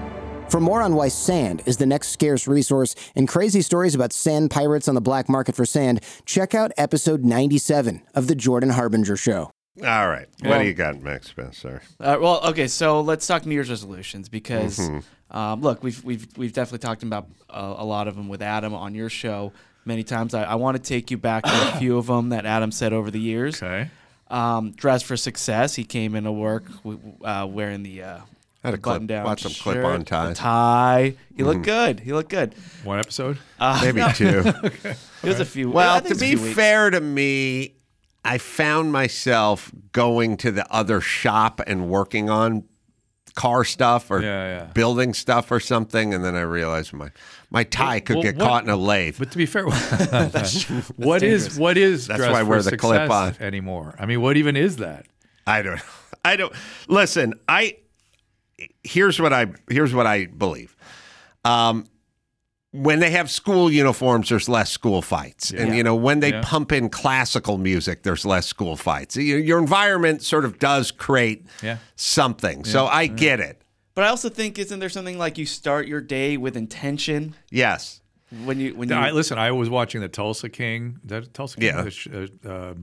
For 0.57 0.61
more 0.61 0.81
on 0.81 0.95
why 0.95 1.09
sand 1.09 1.63
is 1.67 1.77
the 1.77 1.85
next 1.85 2.09
scarce 2.09 2.49
resource 2.49 2.95
and 3.15 3.29
crazy 3.29 3.61
stories 3.61 3.95
about 3.95 4.11
sand 4.11 4.51
pirates 4.51 4.89
on 4.89 4.95
the 4.95 5.03
black 5.03 5.29
market 5.29 5.55
for 5.55 5.67
sand, 5.67 6.01
check 6.25 6.55
out 6.55 6.73
episode 6.79 7.27
97 7.27 8.01
of 8.15 8.27
The 8.27 8.35
Jordan 8.35 8.71
Harbinger 8.71 9.17
Show. 9.17 9.51
All 9.85 10.09
right. 10.09 10.27
what 10.41 10.61
do 10.61 10.65
you 10.65 10.73
got, 10.73 11.03
Max 11.03 11.29
Spencer? 11.29 11.83
Uh, 12.01 12.17
well, 12.19 12.41
okay, 12.43 12.69
so 12.69 13.03
let's 13.03 13.27
talk 13.27 13.45
New 13.45 13.53
Year's 13.53 13.69
resolutions 13.69 14.31
because, 14.31 14.81
um, 15.31 15.61
look, 15.61 15.83
we've 15.83 16.03
we've 16.03 16.27
we've 16.39 16.55
definitely 16.55 16.79
talked 16.79 17.03
about 17.03 17.29
uh, 17.51 17.75
a 17.77 17.85
lot 17.85 18.09
of 18.09 18.17
them 18.17 18.27
with 18.31 18.41
Adam 18.41 18.73
on 18.73 18.95
your 18.95 19.11
show 19.11 19.53
many 19.85 20.05
times. 20.05 20.33
I, 20.33 20.45
I 20.45 20.55
want 20.55 20.79
to 20.79 20.83
take 20.83 21.11
you 21.11 21.19
back 21.19 21.45
to 21.45 21.51
a 21.75 21.79
few 21.79 21.99
of 21.99 22.07
them 22.07 22.31
that 22.31 22.47
Adam 22.47 22.73
said 22.73 22.95
over 22.95 23.11
the 23.11 23.21
years. 23.21 23.63
Okay. 23.63 23.91
Um, 24.31 24.71
dress 24.71 25.03
for 25.03 25.19
success. 25.19 25.75
He 25.75 25.85
came 25.85 26.15
into 26.15 26.33
work 26.33 26.65
uh, 27.23 27.47
wearing 27.47 27.83
the 27.83 28.23
uh, 28.65 28.69
Had 28.69 28.75
a 28.75 28.79
clip- 28.79 28.95
button 28.95 29.07
down 29.07 29.25
watch 29.25 29.43
some 29.43 29.53
shirt, 29.53 29.63
clip-on 29.75 30.05
tie. 30.05 30.33
tie. 30.35 31.15
He 31.37 31.43
looked 31.43 31.63
good. 31.65 32.01
He 32.01 32.13
looked 32.13 32.31
good. 32.31 32.55
One 32.85 32.99
episode. 32.99 33.39
Uh, 33.61 33.81
Maybe 33.93 34.03
two. 34.15 34.43
It 35.23 35.29
was 35.31 35.41
a 35.41 35.45
few. 35.45 35.71
I 35.73 35.75
Well, 35.75 36.01
think 36.01 36.15
to 36.15 36.21
be 36.21 36.37
fair 36.37 36.91
to 36.91 37.01
me, 37.01 37.75
I 38.25 38.39
found 38.39 38.93
myself 38.93 39.73
going 39.93 40.37
to 40.39 40.51
the 40.53 40.71
other 40.73 41.01
shop 41.01 41.61
and 41.67 41.89
working 41.89 42.31
on 42.31 42.65
car 43.35 43.65
stuff 43.65 44.11
or 44.11 44.21
Yeah, 44.23 44.59
yeah. 44.59 44.65
building 44.73 45.13
stuff 45.15 45.51
or 45.51 45.59
something, 45.61 46.15
and 46.15 46.25
then 46.25 46.35
I 46.37 46.41
realized 46.43 46.93
my 46.93 47.11
my 47.51 47.65
tie 47.65 48.01
could 48.01 48.17
Well, 48.17 48.23
get 48.23 48.37
what- 48.37 48.45
caught 48.47 48.65
in 48.65 48.71
a 48.71 48.77
lathe. 48.77 49.17
But 49.19 49.31
to 49.33 49.39
be 49.39 49.47
fair, 49.47 49.65
what 50.97 51.23
is 51.23 51.59
what 51.59 51.77
is 51.77 52.07
That's 52.07 52.19
dress 52.19 52.33
why 52.33 52.41
I 52.41 52.43
wear 52.45 52.63
for 52.63 52.71
the 52.71 52.77
clip 52.77 53.11
on 53.11 53.35
anymore? 53.41 53.95
I 53.99 54.07
mean, 54.07 54.21
what 54.21 54.37
even 54.37 54.57
is 54.57 54.77
that? 54.77 55.07
I 55.47 55.63
don't. 55.63 55.81
I 56.25 56.37
don't. 56.37 56.53
Listen, 56.89 57.35
I 57.49 57.77
here's 58.83 59.21
what 59.21 59.33
I 59.33 59.47
here's 59.69 59.95
what 59.95 60.07
I 60.07 60.27
believe. 60.27 60.77
Um, 61.45 61.87
when 62.73 62.99
they 63.01 63.11
have 63.11 63.31
school 63.31 63.71
uniforms, 63.73 64.29
there's 64.29 64.49
less 64.49 64.71
school 64.71 65.01
fights, 65.01 65.51
and 65.51 65.75
you 65.75 65.83
know 65.83 65.95
when 65.95 66.21
they 66.21 66.31
Yeah. 66.33 66.43
pump 66.45 66.73
in 66.73 66.89
classical 66.91 67.57
music, 67.59 68.03
there's 68.03 68.27
less 68.27 68.47
school 68.47 68.77
fights. 68.77 69.17
Your, 69.17 69.39
your 69.39 69.59
environment 69.59 70.23
sort 70.23 70.45
of 70.45 70.59
does 70.59 70.91
create 70.91 71.47
Yeah. 71.63 71.79
something. 71.95 72.65
So 72.65 72.87
I 72.87 73.07
get 73.07 73.41
it. 73.41 73.63
But 73.95 74.05
I 74.05 74.09
also 74.09 74.29
think 74.29 74.59
isn't 74.59 74.79
there 74.79 74.91
something 74.91 75.17
like 75.17 75.39
you 75.39 75.47
start 75.47 75.87
your 75.87 76.03
day 76.03 76.37
with 76.37 76.55
intention 76.55 77.35
Yes. 77.51 78.03
when 78.45 78.61
you 78.61 78.75
when 78.75 78.91
you 78.91 78.95
I, 78.95 79.11
listen, 79.11 79.39
I 79.39 79.53
was 79.53 79.71
watching 79.71 80.03
the 80.03 80.09
Tulsa 80.09 80.51
King, 80.51 80.99
that 81.05 81.33
Tulsa 81.33 81.57
King, 81.57 81.67
Yeah. 81.69 81.83
the 81.83 81.91
sh- 81.91 82.09
uh, 82.13 82.27
uh, 82.49 82.75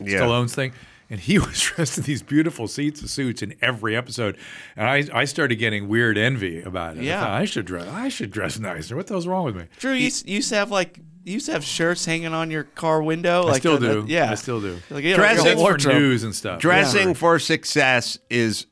Yeah. 0.00 0.18
Stallone's 0.20 0.54
thing, 0.54 0.72
and 1.12 1.20
he 1.20 1.38
was 1.46 1.60
dressed 1.60 1.98
in 1.98 2.04
these 2.04 2.22
beautiful 2.22 2.66
suits, 2.66 3.08
suits 3.08 3.42
in 3.42 3.54
every 3.60 3.94
episode, 3.94 4.36
and 4.76 4.88
I, 4.88 5.04
I 5.20 5.24
started 5.26 5.56
getting 5.56 5.86
weird 5.86 6.16
envy 6.18 6.62
about 6.62 6.96
it. 6.96 7.00
I 7.00 7.02
Yeah. 7.04 7.20
thought, 7.20 7.30
I 7.30 7.44
should 7.44 7.66
dress, 7.66 7.86
I 7.86 8.08
should 8.08 8.30
dress 8.32 8.58
nicer. 8.58 8.96
What 8.96 9.06
the 9.06 9.14
hell's 9.14 9.26
wrong 9.26 9.44
with 9.44 9.54
me? 9.56 9.64
Drew, 9.78 9.92
you, 9.92 10.10
you 10.24 10.36
used 10.36 10.48
to 10.48 10.56
have 10.56 10.70
like 10.70 10.98
you 11.24 11.34
used 11.34 11.46
to 11.46 11.52
have 11.52 11.62
shirts 11.62 12.04
hanging 12.04 12.34
on 12.34 12.50
your 12.50 12.64
car 12.64 13.00
window. 13.00 13.42
I 13.42 13.50
like 13.52 13.60
still 13.60 13.74
uh, 13.74 13.78
the- 13.78 13.92
do. 13.92 14.02
the- 14.02 14.08
yeah, 14.12 14.30
I 14.32 14.34
still 14.34 14.60
do. 14.60 14.78
Like, 14.90 15.04
you 15.04 15.10
know, 15.10 15.16
Dressing 15.18 15.58
your 15.58 15.78
for 15.78 15.88
news 15.92 16.24
and 16.24 16.34
stuff. 16.34 16.60
Dressing 16.60 17.14
for 17.14 17.38
success 17.38 18.18
is 18.28 18.66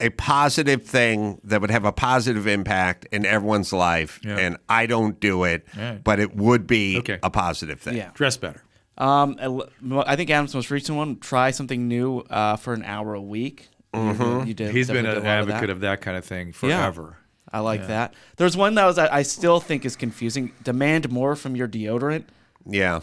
a 0.00 0.08
positive 0.10 0.84
thing 0.84 1.38
that 1.44 1.60
would 1.60 1.70
have 1.70 1.84
a 1.84 1.92
positive 1.92 2.46
impact 2.46 3.06
in 3.12 3.26
everyone's 3.26 3.72
life, 3.72 4.20
Yeah. 4.24 4.36
and 4.38 4.56
I 4.68 4.86
don't 4.86 5.20
do 5.20 5.44
it, 5.44 5.66
Right. 5.76 6.02
but 6.02 6.18
it 6.18 6.34
would 6.34 6.66
be 6.66 6.98
Okay. 6.98 7.18
a 7.22 7.28
positive 7.30 7.80
thing. 7.80 7.96
Yeah. 7.96 8.10
Dress 8.14 8.36
better. 8.36 8.62
Um, 9.02 9.36
I 9.40 9.44
l- 9.44 9.68
I 10.06 10.16
think 10.16 10.30
Adam's 10.30 10.54
most 10.54 10.70
recent 10.70 10.96
one. 10.96 11.18
Try 11.18 11.50
something 11.50 11.88
new 11.88 12.18
uh, 12.30 12.56
for 12.56 12.72
an 12.72 12.84
hour 12.84 13.14
a 13.14 13.20
week. 13.20 13.68
Mm-hmm. 13.92 14.46
You 14.46 14.54
did. 14.54 14.74
He's 14.74 14.86
been 14.88 15.04
an 15.06 15.14
did 15.14 15.16
a 15.18 15.20
lot 15.20 15.26
advocate 15.26 15.60
that. 15.62 15.70
of 15.70 15.80
that 15.80 16.00
kind 16.00 16.16
of 16.16 16.24
thing 16.24 16.48
Yeah. 16.48 16.52
forever. 16.52 17.16
I 17.52 17.58
like 17.58 17.86
that. 17.88 18.14
There's 18.36 18.56
one 18.56 18.74
that 18.76 18.86
was 18.86 18.96
I 18.98 19.08
I 19.18 19.22
still 19.22 19.60
think 19.60 19.84
is 19.84 19.96
confusing. 19.96 20.52
Demand 20.62 21.10
more 21.10 21.36
from 21.36 21.56
your 21.56 21.68
deodorant. 21.68 22.24
Yeah. 22.64 23.00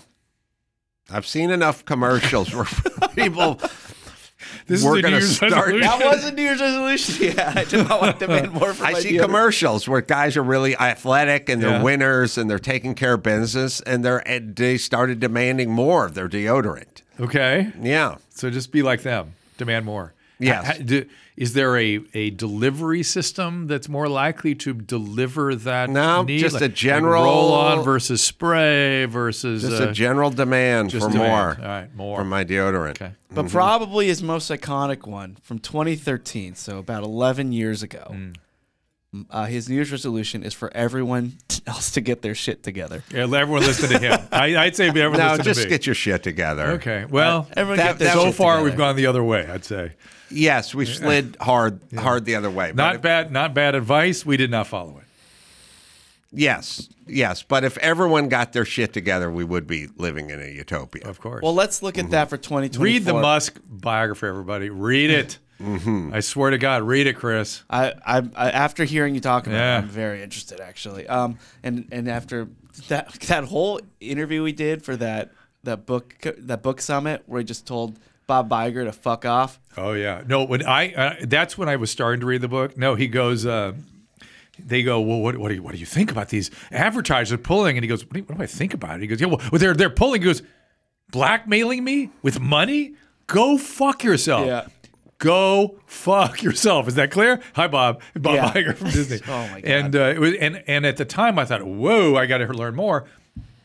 I've 1.11 1.27
seen 1.27 1.51
enough 1.51 1.85
commercials 1.85 2.53
where 2.55 2.65
people 3.15 3.59
This 4.69 4.83
We're 4.83 5.01
gonna 5.01 5.19
start- 5.21 5.51
resolution. 5.51 5.81
That 5.81 6.05
was 6.05 6.23
a 6.25 6.31
New 6.31 6.41
Year's 6.43 6.61
resolution. 6.61 7.15
Yeah, 7.35 7.53
I 7.55 7.63
do 7.65 7.83
not 7.83 7.99
want 8.01 8.19
to 8.19 8.25
demand 8.27 8.51
more 8.53 8.73
from 8.73 8.85
I 8.85 8.91
my 8.93 8.99
see 8.99 9.13
deodorant. 9.17 9.21
commercials 9.25 9.87
where 9.87 10.01
guys 10.01 10.37
are 10.37 10.43
really 10.43 10.77
athletic 10.77 11.49
and 11.49 11.61
they're 11.61 11.71
Yeah. 11.71 11.81
winners 11.83 12.37
and 12.37 12.49
they're 12.49 12.59
taking 12.59 12.93
care 12.95 13.15
of 13.15 13.23
business 13.23 13.81
and 13.81 14.05
they're 14.05 14.19
and 14.29 14.55
they 14.55 14.77
started 14.77 15.19
demanding 15.19 15.71
more 15.71 16.05
of 16.05 16.13
their 16.13 16.29
deodorant. 16.29 17.01
Okay. 17.19 17.71
Yeah. 17.81 18.17
So 18.29 18.49
just 18.49 18.71
be 18.71 18.81
like 18.83 19.01
them. 19.01 19.33
Demand 19.57 19.85
more. 19.85 20.13
Yes. 20.39 20.65
Ha- 20.65 20.73
ha- 20.73 20.79
do- 20.83 21.05
is 21.35 21.53
there 21.53 21.77
a, 21.77 21.99
a 22.13 22.29
delivery 22.31 23.03
system 23.03 23.67
that's 23.67 23.87
more 23.89 24.07
likely 24.07 24.55
to 24.55 24.73
deliver 24.73 25.53
that? 25.55 25.89
No, 25.89 26.23
need? 26.23 26.39
just 26.39 26.55
a 26.55 26.59
Like- 26.59 26.61
like 26.69 26.73
general- 26.75 27.23
roll 27.23 27.53
on 27.53 27.83
versus 27.83 28.21
spray 28.21 29.05
versus 29.05 29.63
Just 29.63 29.81
uh, 29.81 29.89
a 29.89 29.93
general 29.93 30.29
demand 30.31 30.89
just 30.91 31.05
for 31.05 31.11
demand. 31.11 31.29
more 31.31 31.65
All 31.65 31.71
right, 31.71 31.95
more. 31.95 32.17
from 32.19 32.29
my 32.29 32.43
deodorant. 32.45 32.91
Okay. 33.01 33.11
but 33.31 33.47
probably 33.49 34.07
his 34.07 34.23
most 34.23 34.49
iconic 34.49 35.05
one 35.07 35.37
from 35.43 35.59
2013, 35.59 36.55
so 36.55 36.77
about 36.77 37.03
11 37.03 37.51
years 37.51 37.83
ago. 37.83 38.05
Hmm. 38.09 38.31
Uh, 39.31 39.45
his 39.45 39.67
New 39.67 39.73
Year's 39.75 39.91
resolution 39.91 40.43
is 40.43 40.53
for 40.53 40.71
everyone 40.75 41.33
else 41.67 41.91
to 41.91 42.01
get 42.01 42.21
their 42.21 42.35
shit 42.35 42.61
together. 42.61 43.03
Yeah, 43.11 43.23
everyone 43.23 43.61
listen 43.61 43.89
to 43.89 43.97
him. 43.97 44.19
I, 44.31 44.55
I'd 44.55 44.75
say 44.75 44.87
everyone 44.89 45.17
No, 45.17 45.29
listen 45.31 45.45
just 45.45 45.61
to 45.61 45.65
me. 45.65 45.69
get 45.69 45.85
your 45.87 45.95
shit 45.95 46.21
together. 46.21 46.67
okay. 46.73 47.05
Well, 47.09 47.47
Everyone 47.57 47.77
That- 47.77 47.93
get 47.93 47.99
their 47.99 48.07
that- 48.09 48.13
so 48.13 48.31
far 48.31 48.53
together. 48.57 48.69
we've 48.69 48.77
gone 48.77 48.95
the 48.95 49.07
other 49.07 49.23
way. 49.23 49.47
I'd 49.47 49.65
say 49.65 49.93
Yes, 50.31 50.75
we 50.75 50.85
slid 50.85 51.37
hard 51.41 51.79
hard 51.97 52.25
the 52.25 52.35
other 52.35 52.49
way. 52.51 52.71
not 52.75 52.95
if- 52.95 53.01
bad. 53.01 53.31
Not 53.31 53.53
bad 53.53 53.75
advice. 53.75 54.25
We 54.25 54.37
did 54.37 54.51
not 54.51 54.67
follow 54.67 54.97
it. 54.99 55.05
yes, 56.31 56.89
yes. 57.07 57.43
But 57.43 57.63
if 57.63 57.77
everyone 57.79 58.29
got 58.29 58.53
their 58.53 58.65
shit 58.65 58.93
together, 58.93 59.31
we 59.31 59.43
would 59.43 59.67
be 59.67 59.87
living 59.97 60.29
in 60.29 60.41
a 60.41 60.47
utopia. 60.47 61.07
Of 61.07 61.19
course. 61.19 61.41
Well, 61.41 61.55
let's 61.55 61.81
look 61.81 61.97
at 61.97 62.11
that 62.11 62.29
for 62.29 62.37
2024. 62.37 62.83
read 62.83 63.05
the 63.05 63.13
Musk 63.13 63.59
biography, 63.67 64.27
everybody. 64.27 64.69
Read 64.69 65.09
it. 65.09 65.37
Mm-hmm. 65.61 66.11
I 66.13 66.21
swear 66.21 66.51
to 66.51 66.57
God, 66.57 66.83
read 66.83 67.05
it, 67.05 67.17
Chris. 67.17 67.63
I, 67.69 67.93
I, 68.05 68.17
I 68.35 68.51
after 68.51 68.85
hearing 68.85 69.13
you 69.13 69.19
talk 69.21 69.45
about 69.45 69.57
Yeah. 69.57 69.75
it, 69.79 69.81
I'm 69.81 69.89
very 69.89 70.23
interested 70.23 70.61
actually. 70.61 71.05
Um, 71.07 71.37
and 71.63 71.87
and 71.91 72.07
after 72.07 72.47
that 72.87 73.11
that 73.27 73.43
whole 73.45 73.81
interview 73.99 74.41
we 74.43 74.53
did 74.53 74.83
for 74.85 74.95
that 74.95 75.31
that 75.63 75.85
book 75.85 76.15
that 76.23 76.63
book 76.63 76.79
summit 76.79 77.23
where 77.25 77.39
he 77.39 77.45
just 77.45 77.67
told 77.67 77.99
Bob 78.29 78.49
Iger 78.49 78.85
to 78.85 78.91
fuck 78.93 79.25
off. 79.25 79.59
Oh 79.75 79.91
yeah, 79.93 80.23
no. 80.27 80.43
When 80.43 80.63
I 80.65 80.93
uh, 80.93 81.15
that's 81.23 81.57
when 81.57 81.67
I 81.67 81.75
was 81.75 81.89
starting 81.91 82.21
to 82.21 82.25
read 82.27 82.41
the 82.41 82.47
book. 82.47 82.77
No, 82.77 82.95
he 82.95 83.07
goes. 83.07 83.45
Uh, 83.45 83.73
they 84.61 84.83
go, 84.83 84.99
well, 85.01 85.19
what, 85.19 85.37
what 85.37 85.49
do 85.49 85.55
you 85.55 85.63
what 85.63 85.73
do 85.73 85.79
you 85.79 85.85
think 85.85 86.11
about 86.11 86.29
these 86.29 86.51
advertisers 86.71 87.39
pulling? 87.41 87.77
And 87.77 87.83
he 87.83 87.87
goes, 87.87 88.03
what 88.05 88.13
do, 88.13 88.19
you- 88.19 88.25
what 88.25 88.37
do 88.37 88.43
I 88.43 88.47
think 88.47 88.73
about 88.73 88.97
it? 88.97 89.01
He 89.01 89.07
goes, 89.07 89.19
yeah, 89.19 89.27
well, 89.27 89.39
they're 89.53 89.73
they're 89.73 89.89
pulling. 89.89 90.21
He 90.21 90.25
goes, 90.25 90.41
blackmailing 91.11 91.83
me 91.83 92.11
with 92.21 92.39
money. 92.39 92.93
Go 93.27 93.57
fuck 93.57 94.03
yourself. 94.03 94.45
Yeah. 94.47 94.67
Go 95.17 95.79
fuck 95.85 96.41
yourself. 96.43 96.87
Is 96.87 96.95
that 96.95 97.11
clear? 97.11 97.41
Hi, 97.55 97.67
Bob. 97.67 98.01
Bob 98.15 98.35
Yeah. 98.35 98.51
Iger 98.53 98.75
from 98.75 98.89
Disney. 98.91 99.19
Oh, 99.27 99.47
my 99.49 99.61
God. 99.61 99.65
And 99.65 99.95
uh, 99.95 99.99
it 100.15 100.19
was, 100.19 100.33
and 100.35 100.63
and 100.67 100.85
at 100.85 100.97
the 100.97 101.05
time, 101.05 101.37
I 101.39 101.45
thought, 101.45 101.63
whoa, 101.65 102.15
I 102.15 102.25
got 102.25 102.37
to 102.39 102.47
learn 102.47 102.75
more. 102.75 103.05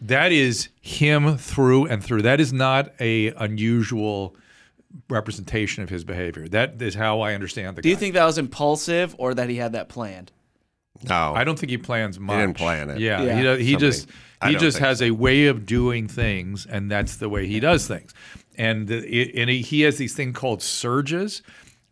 That 0.01 0.33
is 0.33 0.69
him 0.81 1.39
through 1.39 1.87
and 1.87 2.05
through. 2.05 2.23
That 2.23 2.39
is 2.41 2.53
not 2.53 2.93
a 3.01 3.29
unusual 3.29 4.37
representation 5.09 5.83
of 5.83 5.89
his 5.91 6.05
behavior. 6.05 6.49
That 6.49 6.81
is 6.81 6.95
how 6.95 7.21
I 7.21 7.35
understand 7.35 7.77
the. 7.77 7.83
Do 7.83 7.89
you 7.89 7.97
think 7.97 8.15
that 8.15 8.25
was 8.25 8.39
impulsive 8.39 9.15
or 9.19 9.35
that 9.35 9.49
he 9.49 9.57
had 9.57 9.73
that 9.73 9.89
planned? 9.89 10.33
No, 11.09 11.35
I 11.35 11.45
don't 11.45 11.59
think 11.59 11.71
he 11.71 11.79
plans 11.79 12.21
much. 12.21 12.39
didn't 12.39 12.57
plan 12.57 12.91
it. 12.91 12.99
Yeah, 12.99 13.23
Yeah. 13.23 13.57
he, 13.57 13.65
he 13.65 13.77
just 13.77 14.09
he 14.45 14.55
just 14.57 14.77
think 14.79 14.87
has 14.87 15.03
a 15.03 15.11
way 15.11 15.47
of 15.47 15.67
doing 15.67 16.07
things, 16.07 16.67
and 16.67 16.91
that's 16.91 17.17
the 17.17 17.29
way 17.29 17.47
he 17.47 17.61
does 17.61 17.87
things. 17.89 18.15
And 18.57 18.87
the, 18.87 19.33
and 19.37 19.51
he, 19.51 19.63
he 19.63 19.81
has 19.83 19.99
these 19.99 20.15
thing 20.15 20.33
called 20.33 20.63
surges, 20.63 21.43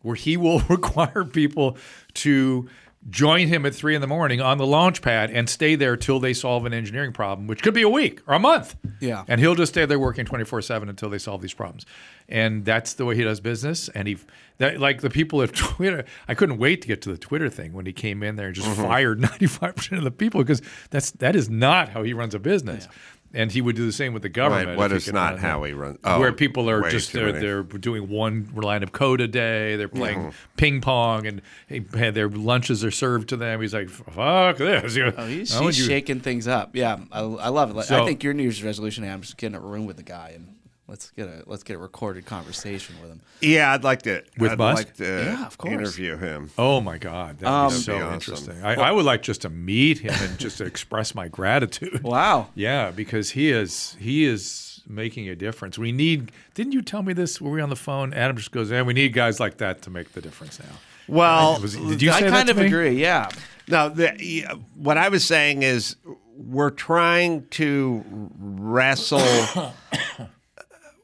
where 0.01 0.15
he 0.15 0.37
will 0.37 0.59
require 0.69 1.25
people 1.25 1.77
to 2.15 2.69
join 3.09 3.47
him 3.47 3.65
at 3.65 3.75
three 3.75 3.95
in 3.95 4.01
the 4.01 4.07
morning 4.07 4.39
on 4.41 4.57
the 4.57 4.65
launch 4.65 5.01
pad 5.01 5.29
and 5.29 5.49
stay 5.49 5.75
there 5.75 5.97
till 5.97 6.19
they 6.19 6.33
solve 6.33 6.65
an 6.65 6.73
engineering 6.73 7.11
problem, 7.11 7.47
which 7.47 7.61
could 7.61 7.73
be 7.73 7.81
a 7.81 7.89
week 7.89 8.21
or 8.27 8.33
a 8.33 8.39
month. 8.39 8.75
Yeah. 8.99 9.23
and 9.27 9.39
he'll 9.41 9.55
just 9.55 9.73
stay 9.73 9.85
there 9.85 9.99
working 9.99 10.25
twenty 10.25 10.45
four 10.45 10.61
seven 10.61 10.87
until 10.89 11.09
they 11.09 11.17
solve 11.17 11.41
these 11.41 11.53
problems. 11.53 11.85
And 12.29 12.63
that's 12.63 12.93
the 12.93 13.03
way 13.05 13.15
he 13.15 13.23
does 13.23 13.39
business. 13.41 13.89
And 13.89 14.07
he 14.07 14.17
that 14.59 14.79
like 14.79 15.01
the 15.01 15.09
people 15.09 15.41
at 15.41 15.53
Twitter, 15.53 16.05
I 16.27 16.33
couldn't 16.35 16.57
wait 16.57 16.81
to 16.83 16.87
get 16.87 17.01
to 17.03 17.11
the 17.11 17.17
Twitter 17.17 17.49
thing 17.49 17.73
when 17.73 17.85
he 17.85 17.91
came 17.93 18.23
in 18.23 18.35
there 18.37 18.47
and 18.47 18.55
just 18.55 18.67
Mm-hmm. 18.69 18.81
fired 18.83 19.19
ninety 19.19 19.47
five 19.47 19.75
percent 19.75 19.97
of 19.99 20.05
the 20.05 20.11
people 20.11 20.41
because 20.41 20.61
that's 20.89 21.11
that 21.11 21.35
is 21.35 21.49
not 21.49 21.89
how 21.89 22.03
he 22.03 22.13
runs 22.13 22.33
a 22.33 22.39
business. 22.39 22.87
And 23.35 23.51
he 23.51 23.61
would 23.61 23.75
do 23.75 23.87
the 23.87 23.91
same 23.91 24.13
with 24.13 24.21
the 24.21 24.29
government. 24.29 24.67
Wait, 24.69 24.77
what 24.77 24.91
if 24.91 24.97
is 24.97 25.05
could 25.05 25.15
not 25.15 25.39
how 25.39 25.63
he 25.63 25.73
runs- 25.73 25.97
oh, 26.03 26.19
where 26.19 26.31
people 26.31 26.69
are 26.69 26.87
just 26.91 27.13
they're, 27.13 27.33
many. 27.33 27.39
they're 27.39 27.63
doing 27.63 28.07
one 28.07 28.47
line 28.53 28.83
of 28.83 28.91
code 28.91 29.21
a 29.21 29.27
day. 29.27 29.75
They're 29.75 29.87
playing 29.87 30.19
Mm-hmm. 30.19 30.29
ping 30.55 30.81
pong 30.81 31.25
and 31.25 31.41
he 31.67 31.79
their 31.79 32.29
lunches 32.29 32.83
are 32.85 32.91
served 32.91 33.29
to 33.29 33.37
them. 33.37 33.59
He's 33.59 33.73
like, 33.73 33.89
"Fuck 33.89 34.57
this!" 34.57 34.95
Oh, 35.17 35.25
he's, 35.25 35.57
he's 35.57 35.75
shaking 35.77 36.19
things 36.19 36.47
up. 36.47 36.75
Yeah, 36.75 36.99
I, 37.11 37.21
I 37.21 37.47
love 37.49 37.75
it. 37.75 37.83
So- 37.85 38.03
I 38.03 38.05
think 38.05 38.23
your 38.23 38.35
New 38.35 38.43
Year's 38.43 38.63
resolution. 38.63 39.03
I'm 39.03 39.21
just 39.21 39.37
getting 39.37 39.55
a 39.55 39.59
room 39.59 39.87
with 39.87 39.97
the 39.97 40.03
guy 40.03 40.33
and 40.35 40.52
let's 40.87 41.11
get 41.11 41.27
a 41.27 41.43
let's 41.45 41.63
get 41.63 41.75
a 41.75 41.79
recorded 41.79 42.25
conversation 42.25 42.95
with 43.01 43.11
him. 43.11 43.21
Yeah, 43.41 43.71
I'd 43.73 43.83
like 43.83 44.01
to. 44.03 44.23
With 44.37 44.51
I'd 44.51 44.57
Musk? 44.57 44.77
like 44.87 44.93
to 44.97 45.03
Yeah, 45.25 45.45
of 45.45 45.57
course. 45.57 45.73
interview 45.73 46.17
him. 46.17 46.49
Oh 46.57 46.81
my 46.81 46.97
God, 46.97 47.39
that 47.39 47.47
Um, 47.49 47.67
would 47.67 47.73
be 47.73 47.81
so 47.81 47.91
That'd 47.93 48.01
be 48.09 48.15
awesome. 48.15 48.33
interesting. 48.33 48.63
I, 48.63 48.73
I 48.75 48.91
would 48.91 49.05
like 49.05 49.21
just 49.23 49.41
to 49.41 49.49
meet 49.49 49.99
him 49.99 50.13
and 50.19 50.37
just 50.39 50.57
to 50.59 50.65
express 50.65 51.13
my 51.15 51.27
gratitude. 51.27 52.01
Wow. 52.03 52.49
Yeah, 52.55 52.91
because 52.91 53.31
he 53.31 53.51
is 53.51 53.95
he 53.99 54.25
is 54.25 54.81
making 54.87 55.29
a 55.29 55.35
difference. 55.35 55.77
We 55.77 55.91
need. 55.91 56.31
Didn't 56.53 56.73
you 56.73 56.81
tell 56.81 57.01
me 57.03 57.13
this? 57.13 57.39
Were 57.41 57.51
we 57.51 57.61
on 57.61 57.69
the 57.69 57.75
phone? 57.75 58.13
Adam 58.13 58.35
just 58.37 58.51
goes, 58.51 58.69
"Yeah, 58.71 58.81
we 58.81 58.93
need 58.93 59.13
guys 59.13 59.39
like 59.39 59.57
that 59.57 59.81
to 59.83 59.89
make 59.89 60.11
the 60.13 60.21
difference 60.21 60.59
now." 60.59 60.75
Well, 61.07 61.59
Was- 61.61 61.75
did 61.75 62.01
you 62.01 62.11
I 62.11 62.19
say 62.19 62.25
that 62.25 62.31
kind 62.31 62.47
to 62.47 62.51
of 62.51 62.57
me? 62.59 62.65
agree. 62.67 62.91
Yeah. 63.01 63.29
No, 63.67 63.89
the, 63.89 64.13
yeah, 64.19 64.53
what 64.75 64.97
I 64.97 65.07
was 65.09 65.23
saying 65.23 65.63
is 65.63 65.95
we're 66.35 66.69
trying 66.69 67.45
to 67.51 68.03
wrestle. 68.39 69.21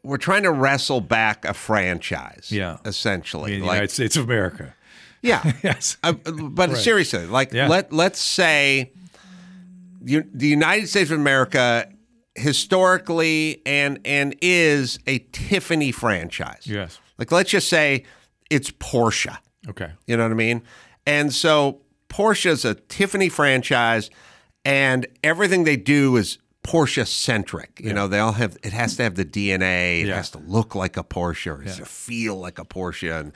We're 0.04 0.18
trying 0.18 0.44
to 0.44 0.52
wrestle 0.52 1.02
back 1.02 1.46
a 1.46 1.54
franchise. 1.54 2.48
Yeah. 2.52 2.78
essentially. 2.86 3.56
in 3.56 3.60
the 3.62 3.66
like, 3.66 3.76
United 3.76 3.92
States 3.92 4.16
of 4.18 4.24
America. 4.26 4.76
yeah, 5.22 5.52
Yes. 5.64 5.98
Uh, 6.04 6.14
but 6.14 6.76
seriously, 6.78 7.26
like 7.26 7.52
Yeah. 7.54 7.68
let 7.68 7.92
let's 7.94 8.20
say 8.20 8.92
you, 10.04 10.24
the 10.34 10.48
United 10.48 10.88
States 10.88 11.12
of 11.12 11.18
America 11.20 11.90
historically 12.36 13.62
and 13.66 14.00
and 14.06 14.36
is 14.42 15.00
a 15.08 15.20
Tiffany 15.32 15.92
franchise. 15.92 16.64
Yes. 16.66 17.00
Like 17.18 17.32
let's 17.32 17.50
just 17.52 17.68
say 17.70 18.06
it's 18.50 18.72
Porsche. 18.72 19.38
Okay. 19.68 19.92
You 20.08 20.18
know 20.18 20.24
what 20.24 20.32
I 20.32 20.36
mean? 20.36 20.62
And 21.06 21.34
so 21.34 21.82
Porsche 22.08 22.48
is 22.48 22.66
a 22.66 22.76
Tiffany 22.76 23.30
franchise, 23.30 24.10
and 24.66 25.06
everything 25.24 25.64
they 25.64 25.76
do 25.76 26.16
is 26.16 26.38
Porsche 26.64 27.08
centric. 27.08 27.80
You 27.84 27.94
know, 27.94 28.08
they 28.08 28.20
all 28.20 28.34
have 28.34 28.58
it 28.64 28.74
has 28.74 28.98
to 28.98 29.04
have 29.04 29.16
the 29.16 29.26
DNA. 29.26 30.02
It 30.02 30.08
Yeah. 30.08 30.16
has 30.16 30.30
to 30.32 30.40
look 30.40 30.76
like 30.76 30.98
a 30.98 31.04
Porsche. 31.04 31.62
It 31.62 31.68
has 31.68 31.78
to 31.78 31.86
feel 31.86 32.36
like 32.36 32.60
a 32.60 32.66
Porsche. 32.66 33.18
And 33.20 33.32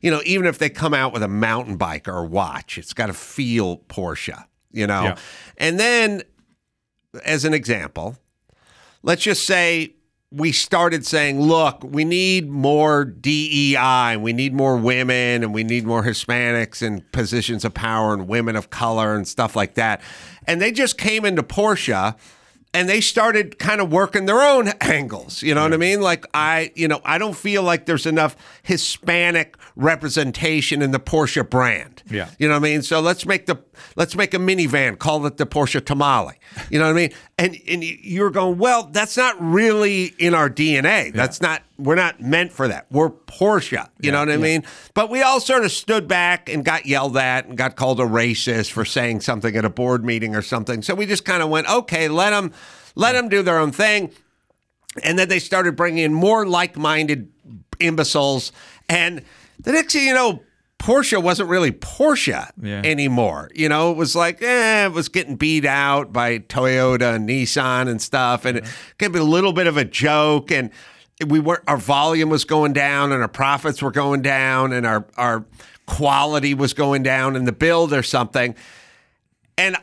you 0.00 0.10
know, 0.10 0.20
even 0.24 0.46
if 0.46 0.58
they 0.58 0.68
come 0.70 0.94
out 0.94 1.12
with 1.12 1.22
a 1.22 1.28
mountain 1.28 1.76
bike 1.76 2.06
or 2.06 2.18
a 2.18 2.24
watch, 2.26 2.78
it's 2.78 2.92
got 2.92 3.06
to 3.06 3.12
feel 3.14 3.78
Porsche. 3.88 4.44
You 4.70 4.86
know, 4.86 5.02
Yeah. 5.02 5.16
and 5.56 5.80
then 5.80 6.22
as 7.24 7.44
an 7.46 7.54
example, 7.54 8.16
let's 9.02 9.22
just 9.22 9.44
say 9.46 9.94
we 10.30 10.52
started 10.52 11.06
saying, 11.06 11.40
look, 11.40 11.82
we 11.82 12.04
need 12.04 12.50
more 12.50 13.02
DEI, 13.06 14.18
we 14.18 14.34
need 14.34 14.52
more 14.52 14.76
women, 14.76 15.42
and 15.42 15.54
we 15.54 15.64
need 15.64 15.86
more 15.86 16.02
Hispanics 16.04 16.82
in 16.82 17.00
positions 17.12 17.64
of 17.64 17.72
power 17.72 18.12
and 18.12 18.28
women 18.28 18.54
of 18.54 18.68
color 18.68 19.14
and 19.16 19.26
stuff 19.26 19.56
like 19.56 19.72
that. 19.76 20.02
And 20.46 20.60
they 20.60 20.70
just 20.70 20.98
came 20.98 21.24
into 21.24 21.42
Porsche 21.42 22.14
and 22.78 22.88
they 22.88 23.00
started 23.00 23.58
kind 23.58 23.80
of 23.80 23.90
working 23.90 24.26
their 24.26 24.40
own 24.40 24.68
angles. 24.80 25.42
You 25.42 25.52
know 25.52 25.62
what 25.62 25.72
I 25.72 25.78
mean? 25.78 26.00
Like 26.00 26.24
I, 26.32 26.70
you 26.76 26.86
know, 26.86 27.00
I 27.04 27.18
don't 27.18 27.36
feel 27.36 27.64
like 27.64 27.86
there's 27.86 28.06
enough 28.06 28.36
Hispanic 28.62 29.56
representation 29.74 30.80
in 30.80 30.92
the 30.92 31.00
Porsche 31.00 31.48
brand. 31.48 32.04
Yeah. 32.08 32.30
You 32.38 32.46
know 32.46 32.54
what 32.54 32.60
I 32.60 32.70
mean? 32.70 32.82
So 32.82 33.00
let's 33.00 33.26
make 33.26 33.46
the 33.46 33.56
let's 33.96 34.14
make 34.16 34.34
a 34.34 34.38
minivan, 34.38 34.98
call 34.98 35.24
it 35.26 35.36
the 35.36 35.46
Porsche 35.46 35.84
Tamale. 35.84 36.34
You 36.70 36.78
know 36.78 36.86
what 36.86 36.92
I 36.92 36.94
mean? 36.94 37.12
And 37.38 37.56
and 37.68 37.84
you're 37.84 38.30
going, 38.30 38.58
well, 38.58 38.84
that's 38.84 39.16
not 39.16 39.36
really 39.40 40.06
in 40.18 40.34
our 40.34 40.50
DNA. 40.50 41.12
That's 41.12 41.40
not 41.40 41.62
we're 41.78 41.94
not 41.94 42.20
meant 42.20 42.52
for 42.52 42.68
that. 42.68 42.86
We're 42.90 43.10
Porsche. 43.10 43.88
You 44.00 44.12
know 44.12 44.18
what 44.18 44.30
I 44.30 44.36
mean? 44.36 44.64
But 44.94 45.10
we 45.10 45.22
all 45.22 45.40
sort 45.40 45.64
of 45.64 45.70
stood 45.70 46.08
back 46.08 46.48
and 46.48 46.64
got 46.64 46.86
yelled 46.86 47.16
at 47.16 47.46
and 47.46 47.56
got 47.56 47.76
called 47.76 48.00
a 48.00 48.04
racist 48.04 48.72
for 48.72 48.84
saying 48.84 49.20
something 49.20 49.54
at 49.56 49.64
a 49.64 49.70
board 49.70 50.04
meeting 50.04 50.34
or 50.34 50.42
something. 50.42 50.82
So 50.82 50.94
we 50.94 51.06
just 51.06 51.24
kind 51.24 51.42
of 51.42 51.48
went, 51.48 51.68
okay, 51.68 52.08
let 52.08 52.30
them 52.30 52.52
let 52.94 53.12
them 53.12 53.28
do 53.28 53.42
their 53.42 53.58
own 53.58 53.72
thing. 53.72 54.10
And 55.04 55.18
then 55.18 55.28
they 55.28 55.38
started 55.38 55.76
bringing 55.76 56.02
in 56.02 56.12
more 56.12 56.46
like-minded 56.46 57.30
imbeciles. 57.78 58.52
And 58.88 59.22
the 59.60 59.72
next 59.72 59.92
thing 59.92 60.06
you 60.06 60.14
know, 60.14 60.42
Porsche 60.78 61.20
wasn't 61.22 61.48
really 61.48 61.72
Porsche 61.72 62.48
Yeah. 62.62 62.82
anymore. 62.84 63.50
You 63.54 63.68
know, 63.68 63.90
it 63.90 63.96
was 63.96 64.14
like, 64.14 64.40
eh, 64.42 64.86
it 64.86 64.92
was 64.92 65.08
getting 65.08 65.36
beat 65.36 65.64
out 65.64 66.12
by 66.12 66.38
Toyota 66.38 67.14
and 67.16 67.28
Nissan 67.28 67.88
and 67.88 68.00
stuff. 68.00 68.44
And 68.44 68.58
it 68.58 68.64
could 68.98 69.12
be 69.12 69.18
a 69.18 69.24
little 69.24 69.52
bit 69.52 69.66
of 69.66 69.76
a 69.76 69.84
joke. 69.84 70.50
And 70.52 70.70
we 71.26 71.40
were 71.40 71.62
our 71.66 71.76
volume 71.78 72.28
was 72.30 72.44
going 72.44 72.72
down 72.72 73.10
and 73.10 73.20
our 73.22 73.28
profits 73.28 73.82
were 73.82 73.90
going 73.90 74.22
down 74.22 74.72
and 74.72 74.86
our 74.86 75.04
our 75.16 75.44
quality 75.86 76.54
was 76.54 76.74
going 76.74 77.02
down 77.02 77.34
in 77.34 77.44
the 77.44 77.52
build 77.52 77.92
or 77.92 78.02
something. 78.04 78.54
And 79.56 79.76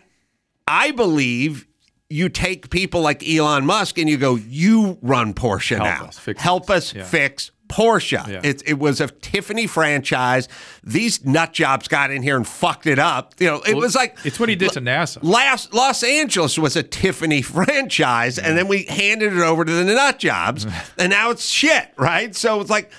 I 0.67 0.91
believe 0.91 1.67
you 2.09 2.29
take 2.29 2.69
people 2.69 3.01
like 3.01 3.27
Elon 3.27 3.65
Musk 3.65 3.97
and 3.97 4.07
you 4.09 4.15
go, 4.15 4.35
you 4.35 4.97
run 5.01 5.33
Porsche 5.33 5.75
Help 5.75 5.83
now. 6.01 6.05
us 6.05 6.17
fix 6.19 6.41
Help 6.41 6.67
this." 6.67 6.91
us 6.91 6.95
Yeah. 6.95 7.03
fix 7.03 7.51
Porsche. 7.75 8.25
Yeah. 8.25 8.39
It, 8.41 8.63
it 8.65 8.79
was 8.79 9.01
a 9.01 9.07
Tiffany 9.07 9.67
franchise. 9.67 10.47
These 10.81 11.25
nut 11.25 11.51
jobs 11.51 11.89
got 11.89 12.09
in 12.09 12.23
here 12.23 12.37
and 12.37 12.47
fucked 12.47 12.87
it 12.87 12.99
up. 12.99 13.33
You 13.37 13.47
know, 13.47 13.61
it 13.67 13.73
Well, 13.73 13.81
was 13.81 13.95
like 13.95 14.17
it's 14.23 14.39
what 14.39 14.47
he 14.47 14.55
did 14.55 14.71
to 14.71 14.79
NASA. 14.79 15.17
Last 15.21 15.73
Los 15.73 16.01
Angeles 16.01 16.57
was 16.57 16.77
a 16.77 16.83
Tiffany 16.83 17.41
franchise, 17.55 18.39
and 18.39 18.57
then 18.57 18.69
we 18.69 18.83
handed 18.83 19.33
it 19.33 19.39
over 19.39 19.65
to 19.65 19.71
the 19.71 19.83
nut 19.83 20.19
jobs, 20.19 20.65
and 20.97 21.09
now 21.09 21.31
it's 21.31 21.45
shit, 21.49 21.89
right? 21.97 22.33
So 22.33 22.61
it's 22.61 22.69
like 22.69 22.91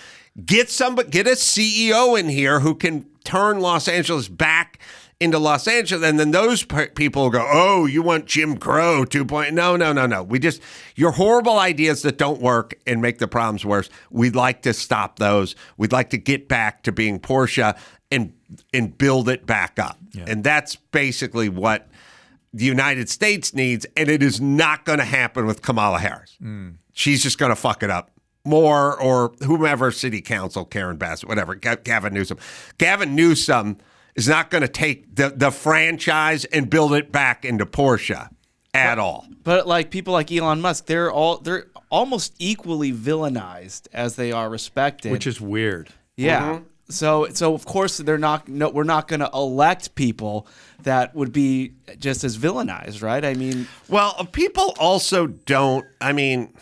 get 0.45 0.69
somebody, 0.69 1.09
get 1.09 1.27
a 1.27 1.31
CEO 1.31 2.21
in 2.21 2.29
here 2.29 2.61
who 2.61 2.75
can 2.75 3.07
turn 3.25 3.61
Los 3.61 3.89
Angeles 3.89 4.29
back 4.29 4.79
into 5.19 5.39
Los 5.39 5.67
Angeles, 5.67 6.05
and 6.07 6.21
then 6.21 6.31
those 6.31 6.63
pe- 6.63 6.91
people 6.91 7.31
go, 7.31 7.47
"Oh, 7.51 7.87
you 7.87 8.03
want 8.03 8.27
Jim 8.27 8.57
Crow 8.59 9.05
2.0?" 9.05 9.51
No, 9.53 9.77
no, 9.77 9.93
no, 9.93 10.07
no. 10.07 10.23
We 10.23 10.39
just 10.39 10.61
your 10.95 11.13
horrible 11.13 11.59
ideas 11.59 12.03
that 12.03 12.19
don't 12.19 12.41
work 12.41 12.75
and 12.87 13.01
make 13.01 13.19
the 13.19 13.29
problems 13.29 13.65
worse. 13.65 13.89
We'd 14.11 14.37
like 14.37 14.63
to 14.63 14.73
stop 14.73 15.19
those. 15.19 15.55
We'd 15.79 15.93
like 15.93 16.11
to 16.11 16.19
get 16.19 16.49
back 16.49 16.83
to 16.83 16.93
being 16.93 17.19
Porsche 17.19 17.77
and 18.11 18.33
and 18.75 18.97
build 18.97 19.29
it 19.29 19.47
back 19.47 19.79
up, 19.79 19.99
and 20.27 20.45
that's 20.45 20.77
basically 20.77 21.49
what 21.49 21.89
the 22.53 22.65
United 22.65 23.09
States 23.09 23.55
needs, 23.55 23.87
and 23.97 24.09
it 24.09 24.23
is 24.23 24.41
not 24.41 24.85
going 24.85 24.99
to 24.99 25.05
happen 25.05 25.47
with 25.47 25.63
Kamala 25.63 25.99
Harris. 25.99 26.37
Hmm. 26.41 26.71
She's 26.93 27.23
just 27.23 27.39
going 27.39 27.51
to 27.51 27.57
fuck 27.57 27.83
it 27.83 27.91
up 27.91 28.11
more, 28.45 28.99
or 28.99 29.35
whomever, 29.45 29.91
city 29.91 30.23
council, 30.23 30.65
Karen 30.65 30.97
Bass, 30.97 31.23
whatever, 31.25 31.55
Ga- 31.55 31.77
Gavin 31.83 32.15
Newsom. 32.15 32.39
Gavin 32.79 33.15
Newsom 33.15 33.77
is 34.17 34.29
not 34.29 34.51
going 34.51 34.63
to 34.63 34.69
take 34.69 35.15
the, 35.15 35.29
the 35.29 35.51
franchise 35.51 36.45
and 36.47 36.69
build 36.69 36.95
it 36.95 37.13
back 37.13 37.45
into 37.45 37.67
Porsche 37.67 38.29
at 38.75 38.99
all. 38.99 39.27
But 39.45 39.67
like 39.67 39.91
people 39.91 40.13
like 40.13 40.33
Elon 40.33 40.61
Musk, 40.61 40.87
they're 40.87 41.11
all 41.11 41.39
they're 41.39 41.67
almost 41.91 42.35
equally 42.39 42.93
villainized 42.93 43.89
as 43.93 44.17
they 44.17 44.33
are 44.33 44.51
respected. 44.51 45.13
which 45.13 45.27
is 45.27 45.41
weird. 45.41 45.91
yeah. 46.17 46.41
Mm-hmm. 46.41 46.65
So 46.89 47.27
so 47.33 47.53
of 47.53 47.65
course 47.65 47.97
they're 47.99 48.17
not 48.17 48.47
no 48.47 48.71
we're 48.71 48.85
not 48.85 49.09
going 49.09 49.19
to 49.19 49.31
elect 49.35 49.97
people 49.97 50.47
that 50.85 51.17
would 51.17 51.33
be 51.33 51.73
just 51.99 52.23
as 52.23 52.39
villainized, 52.39 53.03
right? 53.03 53.25
I 53.25 53.35
mean, 53.35 53.67
Well, 53.89 54.15
uh, 54.19 54.25
people 54.25 54.73
also 54.79 55.27
don't. 55.27 55.85
I 56.01 56.13
mean, 56.13 56.55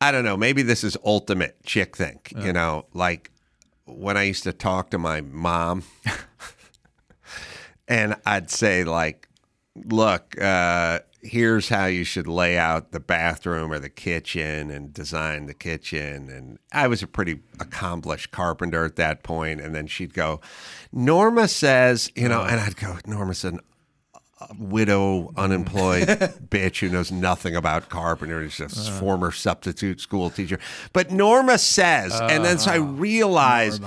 I 0.00 0.12
don't 0.12 0.24
know. 0.24 0.36
Maybe 0.36 0.62
this 0.62 0.84
is 0.84 0.96
ultimate 1.04 1.56
chick 1.64 1.96
think. 1.96 2.32
You 2.36 2.52
know, 2.52 2.86
like 2.94 3.29
when 3.96 4.16
I 4.16 4.24
used 4.24 4.44
to 4.44 4.52
talk 4.52 4.90
to 4.90 4.98
my 4.98 5.20
mom, 5.20 5.84
and 7.88 8.16
I'd 8.24 8.50
say 8.50 8.84
like, 8.84 9.28
"Look, 9.74 10.40
uh, 10.40 11.00
here's 11.22 11.68
how 11.68 11.86
you 11.86 12.04
should 12.04 12.26
lay 12.26 12.56
out 12.56 12.92
the 12.92 13.00
bathroom 13.00 13.72
or 13.72 13.78
the 13.78 13.90
kitchen 13.90 14.70
and 14.70 14.92
design 14.92 15.46
the 15.46 15.54
kitchen." 15.54 16.28
And 16.28 16.58
I 16.72 16.86
was 16.86 17.02
a 17.02 17.06
pretty 17.06 17.40
accomplished 17.58 18.30
carpenter 18.30 18.84
at 18.84 18.96
that 18.96 19.22
point, 19.22 19.60
and 19.60 19.74
then 19.74 19.86
she'd 19.86 20.14
go, 20.14 20.40
"Norma 20.92 21.48
says," 21.48 22.10
you 22.14 22.28
know, 22.28 22.42
and 22.42 22.60
I'd 22.60 22.76
go, 22.76 22.98
"Norma's 23.06 23.44
an 23.44 23.60
widow, 24.58 25.22
mm-hmm. 25.22 25.38
unemployed 25.38 26.08
bitch 26.48 26.80
who 26.80 26.88
knows 26.88 27.10
nothing 27.10 27.56
about 27.56 27.88
carpentry. 27.88 28.48
She's 28.48 28.60
a 28.60 28.80
uh-huh. 28.80 29.00
former 29.00 29.32
substitute 29.32 30.00
school 30.00 30.30
teacher. 30.30 30.58
But 30.92 31.10
Norma 31.10 31.58
says, 31.58 32.18
and 32.20 32.44
then 32.44 32.58
so 32.58 32.70
I 32.70 32.78
uh-huh. 32.78 32.86
realized 32.92 33.82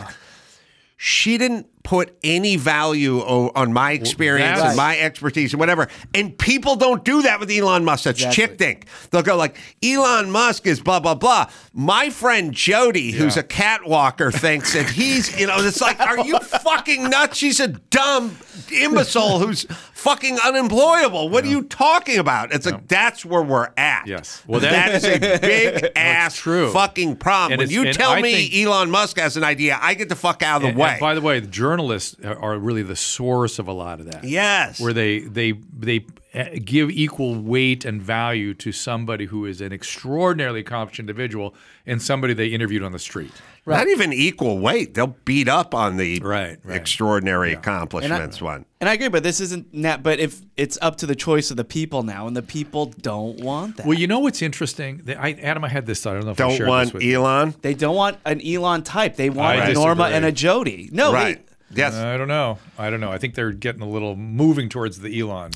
she 0.97 1.37
didn't 1.37 1.67
put 1.83 2.17
any 2.23 2.55
value 2.55 3.19
on 3.19 3.73
my 3.73 3.91
experience 3.91 4.59
that's- 4.59 4.69
and 4.69 4.77
my 4.77 4.97
expertise 4.97 5.51
and 5.51 5.59
whatever. 5.59 5.89
And 6.13 6.37
people 6.37 6.77
don't 6.77 7.03
do 7.03 7.23
that 7.23 7.41
with 7.41 7.51
Elon 7.51 7.83
Musk. 7.83 8.05
That's 8.05 8.23
chick 8.33 8.57
think. 8.57 8.85
They'll 9.11 9.21
go 9.21 9.35
like, 9.35 9.57
Elon 9.83 10.31
Musk 10.31 10.65
is 10.65 10.79
blah, 10.79 11.01
blah, 11.01 11.15
blah. 11.15 11.47
My 11.73 12.09
friend 12.09 12.53
Jody, 12.53 13.11
who's 13.11 13.35
a 13.35 13.43
catwalker, 13.43 14.31
thinks 14.31 14.73
that 14.73 14.89
he's, 14.89 15.37
you 15.37 15.47
know, 15.47 15.55
it's 15.57 15.81
like, 15.81 15.99
are 15.99 16.25
you 16.25 16.39
fucking 16.39 17.09
nuts? 17.09 17.37
She's 17.37 17.59
a 17.59 17.67
dumb 17.67 18.37
imbecile 18.71 19.39
who's 19.39 19.65
fucking 20.03 20.37
unemployable. 20.39 21.29
What 21.29 21.43
are 21.43 21.47
you 21.47 21.63
talking 21.63 22.19
about? 22.19 22.53
It's 22.53 22.65
like, 22.65 22.87
that's 22.87 23.25
where 23.25 23.41
we're 23.41 23.69
at. 23.77 24.05
Yes. 24.07 24.43
Well, 24.45 24.59
that 24.59 24.71
that- 24.71 24.95
is 24.95 25.05
a 25.05 25.39
big 25.81 25.91
ass 25.95 26.35
true. 26.35 26.71
fucking 26.71 27.15
problem. 27.17 27.53
And 27.53 27.59
when 27.59 27.69
you 27.69 27.91
tell 27.93 28.11
I 28.11 28.21
me 28.21 28.49
think- 28.49 28.67
Elon 28.67 28.91
Musk 28.91 29.17
has 29.17 29.37
an 29.37 29.43
idea, 29.43 29.77
I 29.81 29.93
get 29.93 30.09
the 30.09 30.15
fuck 30.15 30.43
out 30.43 30.57
of 30.57 30.61
the 30.63 30.67
And- 30.69 30.77
way. 30.77 30.89
and 30.91 30.99
by 30.99 31.15
the 31.15 31.21
way, 31.21 31.39
the 31.39 31.47
journalists 31.47 32.15
are 32.23 32.37
are 32.43 32.57
really 32.59 32.83
the 32.83 32.95
source 32.95 33.57
of 33.59 33.67
a 33.67 33.73
lot 33.73 33.99
of 33.99 34.05
that. 34.11 34.23
Yes. 34.23 34.79
where 34.79 34.93
they 34.93 35.19
they 35.19 35.53
they 35.77 36.05
uh, 36.35 36.45
give 36.63 36.89
equal 36.89 37.35
weight 37.35 37.85
and 37.85 38.01
value 38.01 38.53
to 38.55 38.71
somebody 38.71 39.25
who 39.25 39.45
is 39.45 39.61
an 39.61 39.71
extraordinarily 39.71 40.59
accomplished 40.61 40.99
individual 40.99 41.53
and 41.85 42.01
somebody 42.01 42.33
they 42.33 42.47
interviewed 42.47 42.81
on 42.83 42.91
the 42.91 42.99
street. 42.99 43.31
Not 43.65 43.87
even 43.87 44.11
equal 44.11 44.59
weight. 44.59 44.93
They'll 44.93 45.15
beat 45.25 45.47
up 45.47 45.73
on 45.73 45.95
the 45.97 46.19
Right, 46.19 46.57
right. 46.65 46.75
extraordinary 46.75 47.53
accomplishments 47.53 48.41
one. 48.41 48.65
And 48.81 48.89
I 48.89 48.93
agree, 48.95 49.07
but 49.07 49.23
this 49.23 49.39
isn't. 49.39 49.73
Na- 49.73 49.95
but 49.95 50.19
if 50.19 50.41
it's 50.57 50.77
up 50.81 50.97
to 50.97 51.05
the 51.05 51.15
choice 51.15 51.49
of 51.49 51.55
the 51.57 51.63
people 51.63 52.03
now, 52.03 52.27
and 52.27 52.35
the 52.35 52.41
people 52.41 52.87
don't 52.87 53.39
want 53.39 53.77
that, 53.77 53.85
Well, 53.85 53.97
you 53.97 54.07
know 54.07 54.19
what's 54.19 54.41
interesting? 54.41 55.01
The- 55.05 55.15
I, 55.21 55.31
Adam, 55.41 55.63
I 55.63 55.69
had 55.69 55.85
this 55.85 56.01
thought. 56.01 56.11
I 56.11 56.13
don't 56.15 56.25
know 56.25 56.31
if 56.31 56.37
Don't 56.37 56.57
shared 56.57 56.67
want 56.67 56.87
this 56.87 56.93
with 56.95 57.03
you. 57.03 57.19
Elon. 57.21 57.55
they 57.61 57.73
don't 57.73 57.95
want 57.95 58.17
an 58.25 58.41
Elon 58.45 58.83
type. 58.83 59.15
They 59.15 59.29
want 59.29 59.59
I 59.61 59.69
a 59.69 59.73
Norma 59.73 60.05
and 60.05 60.25
a 60.25 60.31
Jody. 60.33 60.89
No, 60.91 61.11
they- 61.11 61.17
Right. 61.17 61.45
Yes. 61.75 61.95
I 61.95 62.17
don't 62.17 62.27
know. 62.27 62.59
I 62.77 62.89
don't 62.89 62.99
know. 62.99 63.11
I 63.11 63.17
think 63.17 63.33
they're 63.33 63.51
getting 63.51 63.81
a 63.81 63.87
little 63.89 64.15
moving 64.15 64.67
towards 64.69 64.99
the 64.99 65.17
Elon. 65.19 65.51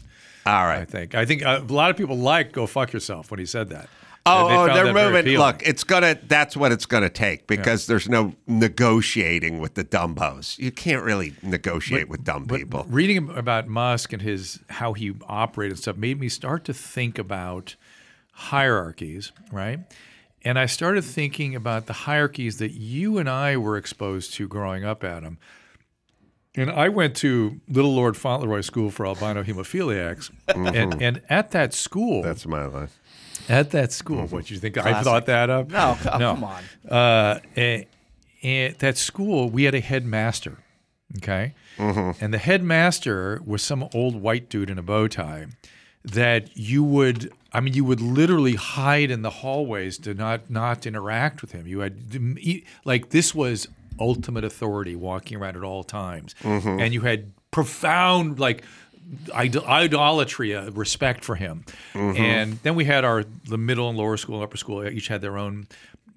All 0.48 0.54
I 0.66 0.86
think. 0.86 1.14
I 1.14 1.26
think 1.26 1.46
uh, 1.46 1.60
a 1.68 1.74
lot 1.74 1.92
of 1.92 1.98
people 1.98 2.18
like 2.18 2.54
"go 2.54 2.66
fuck 2.68 2.94
yourself" 2.94 3.30
when 3.30 3.40
he 3.42 3.46
said 3.46 3.68
that. 3.70 3.90
Oh, 4.28 4.48
They- 4.50 4.56
oh, 4.56 4.74
they're 4.84 4.94
moving. 4.94 5.38
Look, 5.38 5.62
it's 5.66 5.84
gonna. 5.84 6.18
That's 6.28 6.56
what 6.58 6.72
it's 6.72 6.86
gonna 6.86 7.10
take 7.10 7.48
because 7.48 7.88
there's 7.88 8.08
no 8.10 8.34
negotiating 8.46 9.60
with 9.60 9.74
the 9.76 9.84
dumbos. 9.84 10.58
You 10.60 10.72
can't 10.72 11.04
really 11.04 11.34
negotiate 11.42 12.10
with 12.10 12.24
dumb 12.24 12.46
But 12.46 12.58
people. 12.60 12.86
reading 12.90 13.30
about 13.36 13.68
Musk 13.68 14.14
and 14.14 14.22
his 14.22 14.60
how 14.70 14.94
he 14.94 15.14
operated 15.28 15.74
and 15.74 15.80
stuff 15.80 15.98
made 15.98 16.20
me 16.20 16.30
start 16.30 16.64
to 16.66 16.74
think 16.74 17.18
about 17.18 17.76
hierarchies, 18.34 19.32
right? 19.52 19.80
And 20.44 20.58
I 20.60 20.66
started 20.68 21.04
thinking 21.04 21.56
about 21.56 21.88
the 21.88 21.94
hierarchies 21.94 22.58
that 22.60 22.72
you 22.72 23.18
and 23.18 23.30
I 23.30 23.58
were 23.58 23.76
exposed 23.78 24.34
to 24.36 24.48
growing 24.48 24.86
up, 24.86 25.04
Adam. 25.04 25.38
And 26.56 26.72
I 26.72 26.90
went 26.90 27.16
to 27.18 27.60
Little 27.68 27.94
Lord 27.94 28.16
Fauntleroy 28.18 28.62
School 28.62 28.90
for 28.90 29.06
Albino 29.06 29.44
Hemophiliacs, 29.44 30.32
and, 30.48 31.00
and 31.02 31.22
at 31.30 31.52
that 31.52 31.74
school, 31.74 32.22
Mm-hmm. 32.22 32.28
That's 32.28 32.46
my 32.48 32.66
life. 32.66 32.98
At 33.50 33.72
that 33.72 33.92
school, 33.92 34.26
what 34.28 34.46
do 34.46 34.54
you 34.54 34.60
think? 34.60 34.78
I 34.78 35.02
thought 35.04 35.26
that 35.28 35.50
up? 35.50 35.70
No, 35.70 35.98
c- 36.02 36.10
oh, 36.12 36.18
come 36.20 36.44
on. 36.44 36.64
Uh, 36.90 37.40
and, 37.56 37.86
at 38.44 38.80
that 38.80 38.98
school, 38.98 39.50
we 39.50 39.64
had 39.64 39.76
a 39.76 39.80
headmaster. 39.80 40.58
Okay, 41.18 41.54
and 41.78 42.34
the 42.34 42.38
headmaster 42.38 43.42
was 43.46 43.62
some 43.64 43.88
old 43.94 44.16
white 44.22 44.50
dude 44.50 44.70
in 44.70 44.78
a 44.78 44.82
bow 44.84 45.08
tie 45.08 45.48
that 46.04 46.56
you 46.58 46.84
would. 46.84 47.32
I 47.54 47.62
mean, 47.62 47.74
you 47.74 47.86
would 47.86 48.02
literally 48.02 48.56
hide 48.56 49.10
in 49.10 49.22
the 49.22 49.30
hallways 49.30 49.98
to 50.00 50.14
not 50.14 50.50
not 50.50 50.86
interact 50.86 51.42
with 51.42 51.54
him. 51.54 51.66
You 51.66 51.80
had 51.80 52.38
like 52.84 53.10
this 53.10 53.34
was 53.34 53.68
ultimate 54.00 54.44
authority 54.44 54.96
walking 54.96 55.38
around 55.38 55.56
at 55.56 55.64
all 55.64 55.84
times, 55.84 56.36
and 56.44 56.94
you 56.94 57.02
had 57.02 57.32
profound 57.52 58.38
like 58.40 58.64
idol- 59.34 59.66
idolatry, 59.66 60.56
uh, 60.56 60.70
respect 60.72 61.24
for 61.24 61.36
him. 61.36 61.64
And 61.94 62.60
then 62.64 62.76
we 62.76 62.86
had 62.86 63.04
our 63.06 63.24
the 63.46 63.58
middle 63.58 63.90
and 63.90 63.98
lower 63.98 64.18
school, 64.18 64.36
and 64.36 64.44
upper 64.44 64.58
school 64.58 64.88
each 64.88 65.08
had 65.08 65.22
their 65.22 65.38
own 65.38 65.68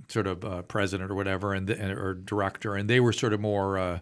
sort 0.08 0.26
of 0.26 0.44
uh, 0.44 0.62
president 0.62 1.10
or 1.10 1.14
whatever, 1.14 1.54
and 1.54 1.66
the, 1.68 1.92
or 1.92 2.14
director, 2.14 2.74
and 2.74 2.90
they 2.90 2.98
were 3.00 3.12
sort 3.12 3.32
of 3.32 3.40
more 3.40 3.78
uh, 3.78 3.98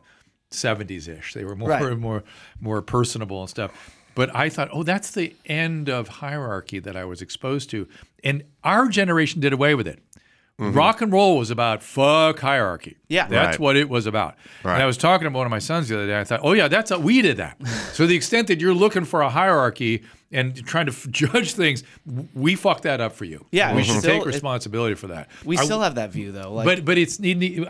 70s 0.51 1.07
ish. 1.09 1.35
They 1.35 1.45
were 1.45 1.55
more 1.57 1.69
Right. 1.69 1.99
more 2.09 2.25
more 2.61 2.83
personable 2.83 3.41
and 3.43 3.51
stuff. 3.51 3.95
But 4.15 4.35
I 4.35 4.49
thought, 4.49 4.69
oh, 4.73 4.83
that's 4.83 5.13
the 5.13 5.33
end 5.47 5.89
of 5.89 6.09
hierarchy 6.09 6.81
that 6.81 6.97
I 6.97 7.05
was 7.05 7.23
exposed 7.23 7.71
to, 7.71 7.87
and 8.25 8.43
our 8.65 8.89
generation 8.89 9.41
did 9.41 9.53
away 9.53 9.75
with 9.77 9.87
it. 9.87 10.01
Mm-hmm. 10.59 10.77
Rock 10.77 11.01
and 11.03 11.13
roll 11.13 11.39
was 11.39 11.51
about 11.53 11.85
fuck 11.85 12.41
hierarchy. 12.41 12.97
Yeah. 13.09 13.29
that's 13.29 13.53
Right. 13.59 13.61
what 13.61 13.77
it 13.77 13.89
was 13.89 14.07
about. 14.07 14.35
Right. 14.65 14.75
And 14.75 14.83
I 14.83 14.87
was 14.87 14.97
talking 14.99 15.25
to 15.25 15.31
one 15.37 15.47
of 15.47 15.51
my 15.53 15.61
sons 15.61 15.89
the 15.89 15.95
other 15.97 16.07
day. 16.09 16.19
I 16.19 16.25
thought, 16.25 16.41
oh 16.43 16.53
yeah, 16.53 16.67
that's 16.67 16.91
a, 16.91 16.99
we 16.99 17.23
did 17.23 17.37
that. 17.37 17.65
so 17.93 18.07
the 18.09 18.17
extent 18.17 18.49
that 18.49 18.61
you're 18.61 18.75
looking 18.75 19.05
for 19.05 19.21
a 19.23 19.31
hierarchy 19.31 20.03
and 20.33 20.57
trying 20.67 20.87
to 20.87 20.93
f- 20.93 21.07
judge 21.11 21.53
things, 21.53 21.85
we 22.35 22.57
fucked 22.57 22.83
that 22.83 23.01
up 23.01 23.13
for 23.13 23.25
you. 23.25 23.47
Yeah, 23.53 23.73
we 23.73 23.83
it's 23.83 23.89
should 23.89 24.01
still- 24.01 24.15
take 24.19 24.23
it- 24.23 24.27
responsibility 24.27 24.97
for 24.97 25.07
that. 25.07 25.29
we 25.45 25.57
Are- 25.57 25.63
still 25.63 25.81
have 25.81 25.95
that 25.95 26.11
view 26.11 26.33
though. 26.33 26.53
Like, 26.53 26.65
but 26.67 26.85
but 26.85 26.99
it's 26.99 27.21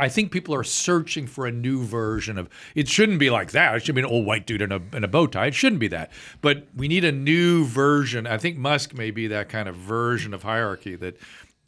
I 0.01 0.09
think 0.09 0.33
people 0.33 0.55
are 0.55 0.65
searching 0.65 1.27
for 1.27 1.47
a 1.47 1.53
new 1.53 1.85
version 1.85 2.39
of 2.39 2.49
it. 2.75 2.89
Shouldn't 2.89 3.19
be 3.19 3.29
like 3.29 3.51
that. 3.51 3.75
It 3.77 3.85
should 3.85 3.97
be 3.97 4.01
an 4.01 4.07
old 4.07 4.25
white 4.25 4.47
dude 4.47 4.63
in 4.63 4.73
a 4.73 4.81
in 4.95 5.05
a 5.05 5.09
bow 5.09 5.27
tie. 5.27 5.49
It 5.49 5.55
shouldn't 5.55 5.81
be 5.81 5.89
that. 5.89 6.11
But 6.41 6.67
we 6.75 6.89
need 6.89 7.05
a 7.05 7.13
new 7.13 7.67
version. 7.67 8.27
I 8.27 8.39
think 8.39 8.57
Musk 8.57 8.95
may 8.95 9.11
be 9.11 9.27
that 9.27 9.51
kind 9.51 9.69
of 9.69 9.77
version 9.77 10.33
of 10.33 10.43
hierarchy 10.43 10.97
that 10.97 11.19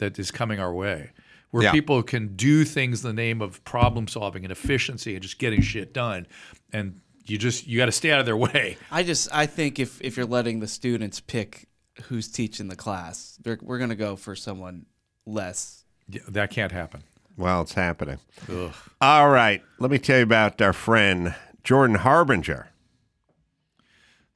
that 0.01 0.19
is 0.19 0.31
coming 0.31 0.59
our 0.61 0.75
way, 0.75 1.13
where 1.51 1.63
Yeah. 1.63 1.71
people 1.73 2.03
can 2.03 2.35
do 2.37 2.65
things 2.65 3.03
in 3.05 3.09
the 3.09 3.23
name 3.23 3.41
of 3.41 3.65
problem 3.65 4.07
solving 4.09 4.45
and 4.45 4.53
efficiency 4.53 5.15
and 5.15 5.23
just 5.23 5.39
getting 5.39 5.63
shit 5.63 5.95
done, 5.95 6.27
and 6.73 7.01
you 7.27 7.39
just 7.39 7.67
you 7.67 7.79
got 7.79 7.87
to 7.87 7.93
stay 7.93 8.11
out 8.11 8.19
of 8.21 8.27
their 8.27 8.37
way. 8.37 8.77
I 8.91 9.03
just 9.05 9.29
I 9.33 9.47
think 9.47 9.79
if 9.79 10.01
if 10.03 10.17
you're 10.17 10.27
letting 10.27 10.61
the 10.61 10.67
students 10.69 11.21
pick 11.21 11.69
who's 12.05 12.29
teaching 12.29 12.69
the 12.69 12.77
class, 12.77 13.39
they're, 13.43 13.59
we're 13.63 13.79
gonna 13.79 13.95
go 13.95 14.17
for 14.17 14.35
someone 14.35 14.87
less. 15.27 15.85
Yeah, 16.09 16.23
That 16.29 16.51
can't 16.51 16.73
happen. 16.73 17.03
Well, 17.37 17.63
it's 17.63 17.75
happening. 17.75 18.19
Ugh. 18.51 18.73
All 19.01 19.31
right. 19.31 19.63
Let 19.79 19.91
me 19.91 19.99
tell 19.99 20.19
you 20.19 20.25
about 20.25 20.61
our 20.61 20.73
friend 20.73 21.35
Jordan 21.63 21.97
Harbinger. 21.97 22.69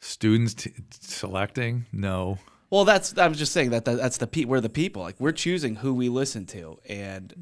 Students 0.00 0.55
t- 0.55 0.72
selecting 1.00 1.87
no. 1.92 2.38
Well, 2.74 2.84
that's 2.84 3.16
I 3.16 3.28
was 3.28 3.38
just 3.38 3.52
saying 3.52 3.70
that, 3.70 3.84
that 3.84 3.98
that's 3.98 4.16
the 4.16 4.26
pe- 4.26 4.46
we're 4.46 4.60
the 4.60 4.68
people. 4.68 5.02
Like 5.02 5.14
we're 5.20 5.30
choosing 5.30 5.76
who 5.76 5.94
we 5.94 6.08
listen 6.08 6.44
to, 6.46 6.80
and 6.88 7.32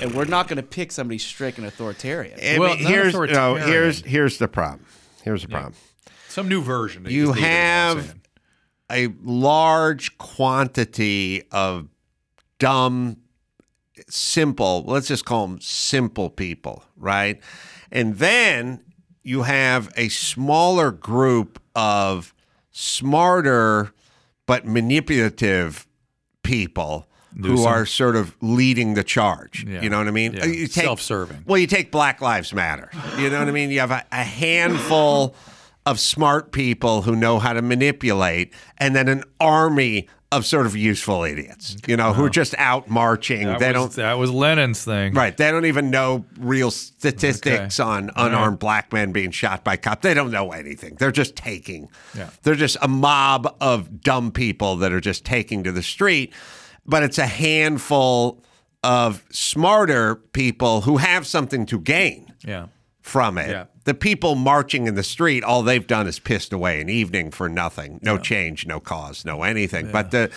and 0.00 0.14
we're 0.14 0.24
not 0.24 0.48
gonna 0.48 0.62
pick 0.62 0.90
somebody 0.90 1.18
strict 1.18 1.58
and 1.58 1.66
authoritarian. 1.66 2.40
I 2.42 2.58
Well, 2.58 2.74
mean, 2.76 2.84
not 2.84 2.90
here's 2.90 3.12
no, 3.14 3.56
here's 3.56 4.00
here's 4.00 4.38
the 4.38 4.48
problem. 4.48 4.86
Here's 5.22 5.42
the 5.42 5.48
problem. 5.48 5.74
Some 6.28 6.48
new 6.48 6.62
version. 6.62 7.02
that 7.02 7.12
You 7.12 7.26
just 7.26 7.36
needed, 7.36 7.46
is 7.46 7.52
what 7.52 7.60
I'm 7.60 7.96
have 7.98 8.14
a 8.90 9.14
large 9.22 10.16
quantity 10.16 11.42
of 11.52 11.88
dumb, 12.58 13.18
simple, 14.08 14.82
let's 14.86 15.08
just 15.08 15.26
call 15.26 15.46
them 15.46 15.60
simple 15.60 16.30
people, 16.30 16.84
right? 16.96 17.38
And 17.92 18.16
then 18.16 18.82
you 19.22 19.42
have 19.42 19.92
a 19.98 20.08
smaller 20.08 20.90
group 20.90 21.60
of 21.74 22.32
smarter 22.70 23.92
but 24.50 24.66
manipulative 24.66 25.86
people 26.42 27.06
who 27.40 27.62
are 27.64 27.86
sort 27.86 28.16
of 28.16 28.36
leading 28.40 28.94
the 28.94 29.04
charge. 29.04 29.64
Yeah. 29.64 29.82
You 29.82 29.88
know 29.90 29.98
what 29.98 30.08
I 30.08 30.10
mean? 30.10 30.32
Yeah. 30.32 30.42
Uh, 30.42 30.46
you 30.46 30.66
take- 30.66 30.84
Self-serving. 30.84 31.44
Well, 31.46 31.58
you 31.58 31.68
take 31.68 31.92
Black 31.92 32.20
Lives 32.20 32.52
Matter. 32.52 32.90
You 33.16 33.30
know 33.30 33.38
what 33.38 33.46
I 33.46 33.52
mean? 33.52 33.70
You 33.70 33.78
have 33.78 33.92
a, 33.92 34.04
a 34.10 34.24
handful 34.24 35.36
of 35.86 36.00
smart 36.00 36.50
people 36.50 37.02
who 37.02 37.14
know 37.14 37.38
how 37.38 37.52
to 37.52 37.62
manipulate, 37.62 38.52
and 38.78 38.96
then 38.96 39.06
an 39.06 39.22
army 39.38 40.08
of 40.32 40.46
sort 40.46 40.64
of 40.66 40.76
useful 40.76 41.24
idiots. 41.24 41.76
You 41.88 41.96
know, 41.96 42.12
who 42.12 42.24
are 42.24 42.30
just 42.30 42.54
out 42.56 42.88
marching. 42.88 43.46
That 43.46 43.58
they 43.58 43.72
was, 43.72 43.74
don't. 43.74 43.92
That 43.94 44.14
was 44.18 44.30
Lenin's 44.30 44.84
thing. 44.84 45.12
Right. 45.12 45.36
They 45.36 45.50
don't 45.50 45.64
even 45.66 45.90
know 45.90 46.24
real 46.38 46.70
statistics 46.70 47.80
Okay. 47.80 47.88
on 47.90 48.10
unarmed 48.14 48.58
black 48.60 48.92
men 48.92 49.10
being 49.10 49.32
shot 49.32 49.64
by 49.64 49.76
cops. 49.76 50.02
They 50.02 50.14
don't 50.14 50.30
know 50.30 50.52
anything. 50.52 50.94
They're 50.96 51.10
just 51.10 51.34
taking. 51.34 51.88
Yeah. 52.14 52.30
They're 52.42 52.54
just 52.54 52.76
a 52.80 52.86
mob 52.88 53.56
of 53.60 54.02
dumb 54.02 54.30
people 54.30 54.76
that 54.76 54.92
are 54.92 55.00
just 55.00 55.24
taking 55.24 55.64
to 55.64 55.72
the 55.72 55.82
street. 55.82 56.32
But 56.86 57.02
it's 57.02 57.18
a 57.18 57.26
handful 57.26 58.44
of 58.84 59.24
smarter 59.30 60.14
people 60.16 60.82
who 60.82 60.98
have 60.98 61.26
something 61.26 61.66
to 61.66 61.78
gain. 61.80 62.32
Yeah. 62.44 62.66
from 63.02 63.36
it. 63.38 63.50
Yeah. 63.50 63.64
The 63.84 63.94
people 63.94 64.34
marching 64.34 64.86
in 64.86 64.94
the 64.94 65.02
street, 65.02 65.42
all 65.42 65.62
they've 65.62 65.86
done 65.86 66.06
is 66.06 66.18
pissed 66.18 66.52
away 66.52 66.80
an 66.80 66.88
evening 66.88 67.30
for 67.30 67.48
nothing. 67.48 67.98
No 68.02 68.18
change, 68.18 68.66
no 68.66 68.78
cause, 68.80 69.24
no 69.24 69.42
anything. 69.42 69.90
But 69.90 70.10
the 70.10 70.30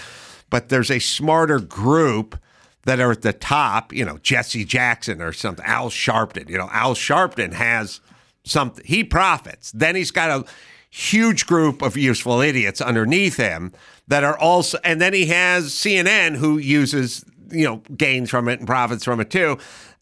but 0.49 0.69
there's 0.69 0.91
a 0.91 0.99
smarter 0.99 1.59
group 1.59 2.37
that 2.83 2.99
are 2.99 3.11
at 3.11 3.21
the 3.21 3.33
top, 3.33 3.93
you 3.93 4.05
know, 4.05 4.17
Jesse 4.19 4.65
Jackson 4.65 5.21
or 5.21 5.33
something, 5.33 5.65
Al 5.65 5.89
Sharpton. 5.89 6.49
You 6.49 6.57
know, 6.57 6.69
Al 6.71 6.93
Sharpton 6.93 7.53
has 7.53 8.01
something 8.43 8.83
he 8.85 9.03
profits. 9.03 9.71
Then 9.71 9.95
he's 9.95 10.11
got 10.11 10.29
a 10.29 10.45
huge 10.89 11.47
group 11.47 11.81
of 11.81 11.97
useful 11.97 12.39
idiots 12.39 12.79
underneath 12.79 13.37
him 13.37 13.73
that 14.07 14.23
are 14.23 14.37
also 14.37 14.77
and 14.83 15.01
then 15.01 15.13
he 15.13 15.25
has 15.27 15.71
CNN 15.71 16.35
who 16.35 16.57
uses, 16.57 17.25
you 17.49 17.65
know, 17.65 17.77
gains 17.97 18.29
from 18.29 18.47
it 18.47 18.59
and 18.59 18.67
profits 18.67 19.03
from 19.03 19.19
it 19.19 19.29
too. 19.29 19.57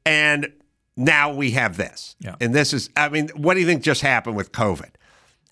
And 0.05 0.51
now 0.97 1.33
we 1.33 1.51
have 1.51 1.77
this. 1.77 2.15
Yeah. 2.19 2.35
And 2.39 2.53
this 2.53 2.73
is, 2.73 2.89
I 2.95 3.09
mean, 3.09 3.29
what 3.35 3.53
do 3.55 3.59
you 3.59 3.65
think 3.65 3.83
just 3.83 4.01
happened 4.01 4.35
with 4.35 4.51
COVID? 4.51 4.91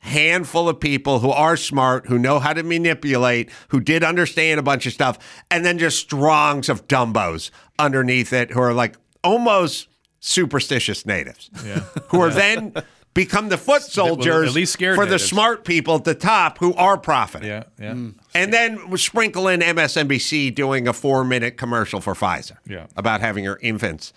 Handful 0.01 0.69
of 0.69 0.79
people 0.79 1.19
who 1.19 1.29
are 1.29 1.57
smart, 1.57 2.07
who 2.07 2.17
know 2.17 2.39
how 2.39 2.53
to 2.53 2.63
manipulate, 2.63 3.49
who 3.69 3.81
did 3.81 4.03
understand 4.03 4.59
a 4.59 4.63
bunch 4.63 4.85
of 4.85 4.93
stuff, 4.93 5.17
and 5.51 5.65
then 5.65 5.77
just 5.77 5.97
strongs 5.99 6.69
of 6.69 6.87
dumbos 6.87 7.51
underneath 7.77 8.31
it 8.31 8.51
who 8.51 8.61
are 8.61 8.73
like 8.73 8.95
almost 9.23 9.87
superstitious 10.21 11.05
natives. 11.05 11.49
Yeah. 11.65 11.79
Who 12.09 12.21
are 12.21 12.29
then 12.29 12.73
become 13.13 13.49
the 13.49 13.57
foot 13.57 13.81
soldiers 13.81 14.49
at 14.49 14.55
least 14.55 14.73
scared 14.73 14.95
for 14.95 15.05
the 15.05 15.19
smart 15.19 15.65
people 15.65 15.95
at 15.95 16.03
the 16.05 16.15
top 16.15 16.59
who 16.59 16.73
are 16.75 16.97
profiting. 16.97 17.49
Yeah. 17.49 17.63
Yeah. 17.79 17.93
Hmm. 17.93 18.09
And 18.33 18.53
then 18.53 18.97
sprinkle 18.97 19.47
in 19.47 19.59
MSNBC 19.61 20.53
doing 20.55 20.87
a 20.87 20.93
four 20.93 21.25
minute 21.25 21.57
commercial 21.57 21.99
for 21.99 22.13
Pfizer 22.13 22.57
Yeah. 22.65 22.87
about 22.95 23.19
having 23.19 23.43
your 23.43 23.59
infants 23.61 24.13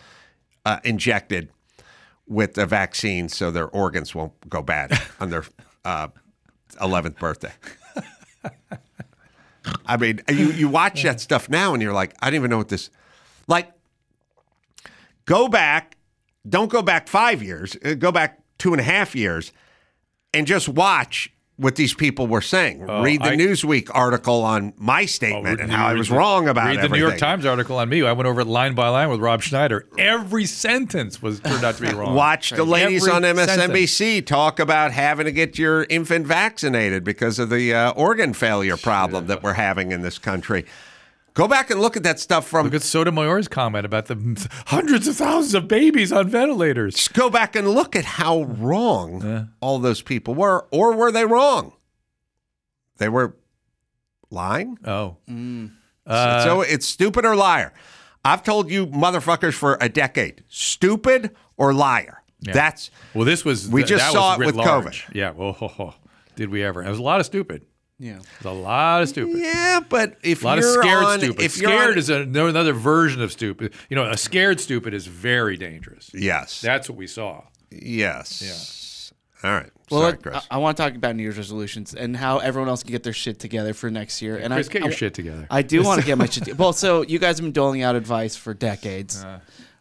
uh, 0.65 0.79
injected 0.85 1.51
with 2.27 2.55
the 2.55 2.67
vaccine 2.67 3.29
so 3.29 3.51
their 3.51 3.69
organs 3.69 4.15
won't 4.15 4.33
go 4.49 4.63
bad 4.63 4.99
on 5.21 5.31
their 5.31 5.45
uh, 5.85 6.09
11th 6.77 7.19
birthday. 7.19 7.53
I 9.87 9.97
mean, 9.97 10.21
you, 10.29 10.51
you 10.51 10.69
watch 10.69 11.03
that 11.03 11.21
stuff 11.21 11.49
now 11.49 11.73
and 11.73 11.83
you're 11.83 11.93
like, 11.93 12.15
I 12.21 12.31
don't 12.31 12.37
even 12.37 12.51
know 12.51 12.59
what 12.59 12.69
this. 12.69 12.91
Like, 13.47 13.71
go 15.25 15.49
back, 15.49 15.97
don't 16.49 16.71
go 16.71 16.83
back 16.83 17.09
five 17.09 17.43
years, 17.43 17.77
uh, 17.85 17.95
go 17.95 18.11
back 18.11 18.41
two 18.59 18.73
and 18.73 18.81
a 18.81 18.85
half 18.85 19.15
years 19.15 19.53
and 20.35 20.47
just 20.47 20.69
watch 20.69 21.33
what 21.57 21.77
these 21.77 21.93
people 21.95 22.27
were 22.27 22.41
saying. 22.41 22.87
read 22.87 23.23
the 23.23 23.31
I- 23.31 23.37
Newsweek 23.37 23.89
article 23.95 24.43
on 24.43 24.73
my 24.79 25.05
statement 25.05 25.61
and 25.61 25.71
how 25.71 25.87
I 25.87 25.93
was 25.95 26.09
the- 26.09 26.17
wrong 26.17 26.49
about 26.49 26.67
it. 26.67 26.69
Read 26.71 26.77
the 26.79 26.85
everything. 26.85 27.01
New 27.01 27.07
York 27.09 27.19
Times 27.19 27.45
article 27.47 27.77
on 27.79 27.89
me. 27.89 28.03
I 28.03 28.13
went 28.13 28.27
over 28.27 28.41
it 28.41 28.47
line 28.47 28.75
by 28.75 28.89
line 28.89 29.11
with 29.11 29.21
Rob 29.21 29.43
Schneider. 29.43 29.87
Every 29.99 30.47
sentence 30.47 31.21
was 31.23 31.41
turned 31.41 31.63
out 31.63 31.77
to 31.77 31.83
be 31.83 31.89
wrong. 31.95 32.15
Watch 32.17 32.51
the 32.51 32.65
ladies 32.65 33.07
Every 33.07 33.29
on 33.29 33.37
sentence. 33.37 33.69
MSNBC 33.69 34.25
talk 34.27 34.59
about 34.59 34.93
having 34.93 35.27
to 35.27 35.33
get 35.33 35.59
your 35.59 35.85
infant 35.85 36.27
vaccinated 36.27 37.05
because 37.05 37.39
of 37.39 37.51
the 37.51 37.73
uh, 37.75 37.91
organ 37.93 38.33
failure 38.33 38.77
problem 38.79 39.27
that 39.27 39.43
we're 39.43 39.53
having 39.53 39.93
in 39.93 40.01
this 40.03 40.19
country. 40.19 40.65
Go 41.35 41.49
back 41.49 41.71
and 41.71 41.81
look 41.81 41.97
at 41.97 42.03
that 42.03 42.21
stuff 42.21 42.47
from. 42.47 42.67
Look 42.67 42.75
at 42.75 42.83
Sotomayor's 42.83 43.49
comment 43.49 43.87
about 43.87 44.07
the 44.07 44.49
hundreds 44.67 45.09
of 45.09 45.17
thousands 45.17 45.55
of 45.55 45.67
babies 45.67 46.13
on 46.13 46.29
ventilators. 46.29 46.95
Just 46.95 47.15
go 47.15 47.31
back 47.31 47.57
and 47.57 47.69
look 47.69 47.97
at 47.97 48.05
how 48.05 48.43
wrong 48.43 49.51
all 49.61 49.79
those 49.79 50.03
people 50.03 50.35
were, 50.35 50.67
or 50.71 50.95
were 50.95 51.11
they 51.11 51.25
wrong? 51.25 51.73
They 52.99 53.09
were 53.09 53.37
lying. 54.31 54.79
Oh. 54.85 55.17
Mm. 55.29 55.73
so 56.07 56.61
uh, 56.61 56.65
it's 56.69 56.87
stupid 56.87 57.25
or 57.25 57.35
liar. 57.35 57.73
I've 58.25 58.43
told 58.43 58.71
you 58.71 58.87
motherfuckers 58.87 59.55
for 59.55 59.79
a 59.81 59.89
decade: 59.89 60.45
stupid 60.49 61.35
or 61.57 61.73
liar. 61.73 62.23
That's 62.43 62.91
Well, 63.15 63.25
this 63.25 63.45
was 63.45 63.69
We 63.69 63.85
just 63.85 64.11
saw 64.13 64.35
it 64.35 64.41
with 64.41 64.57
large. 64.57 65.07
Yeah. 65.13 65.31
Well, 65.31 65.53
ho, 65.53 65.69
ho. 65.69 65.95
did 66.35 66.51
we 66.51 66.63
ever? 66.63 66.83
It 66.83 66.89
was 66.89 66.99
a 66.99 67.03
lot 67.03 67.21
of 67.21 67.27
stupid. 67.27 67.65
Yeah. 68.05 68.19
It 68.41 68.45
a 68.47 68.51
lot 68.51 69.03
of 69.03 69.09
stupid. 69.09 69.39
yeah, 69.39 69.79
but 69.89 70.17
if 70.25 70.43
A 70.43 70.47
lot 70.47 70.59
of 70.59 70.65
you're 70.65 70.83
scared 70.83 71.05
on, 71.05 71.19
stupid. 71.21 71.41
if 71.45 71.53
Scared 71.53 71.93
on- 71.93 71.99
is 71.99 72.11
a, 72.11 72.23
another 72.23 72.73
version 72.73 73.23
of 73.23 73.31
stupid. 73.31 73.75
You 73.89 73.95
know, 73.95 74.11
a 74.11 74.17
scared 74.17 74.59
stupid 74.61 74.93
is 74.93 75.07
very 75.07 75.57
dangerous. 75.57 76.11
yes, 76.13 76.61
That's 76.61 76.89
what 76.89 76.99
we 76.99 77.07
saw. 77.07 77.43
yes, 77.71 78.43
Yes. 78.45 79.13
All 79.45 79.51
right. 79.53 79.71
Well, 79.91 80.01
Sorry, 80.03 80.17
Chris. 80.19 80.47
I, 80.51 80.59
want 80.59 80.77
to 80.77 80.83
talk 80.83 80.95
about 80.95 81.17
New 81.17 81.23
Year's 81.23 81.37
resolutions 81.37 81.95
and 81.95 82.17
how 82.17 82.39
everyone 82.39 82.69
else 82.69 82.83
can 82.85 82.93
get 82.93 83.03
their 83.03 83.13
shit 83.13 83.39
together 83.41 83.75
for 83.75 83.91
next 83.91 84.23
year. 84.23 84.37
And 84.37 84.53
Chris, 84.55 84.69
I, 84.69 84.73
get 84.73 84.83
I- 84.83 84.87
your 84.87 84.95
shit 84.95 85.15
together. 85.15 85.47
I 85.51 85.63
do 85.63 85.83
want 85.83 86.01
to 86.01 86.07
get 86.07 86.17
my 86.19 86.27
shit. 86.31 86.45
to- 86.45 86.53
Well, 86.55 86.73
so 86.73 87.03
you 87.03 87.19
guys 87.19 87.39
have 87.39 87.45
been 87.45 87.53
doling 87.53 87.83
out 87.83 87.95
advice 87.97 88.35
for 88.37 88.55
decades, 88.55 89.25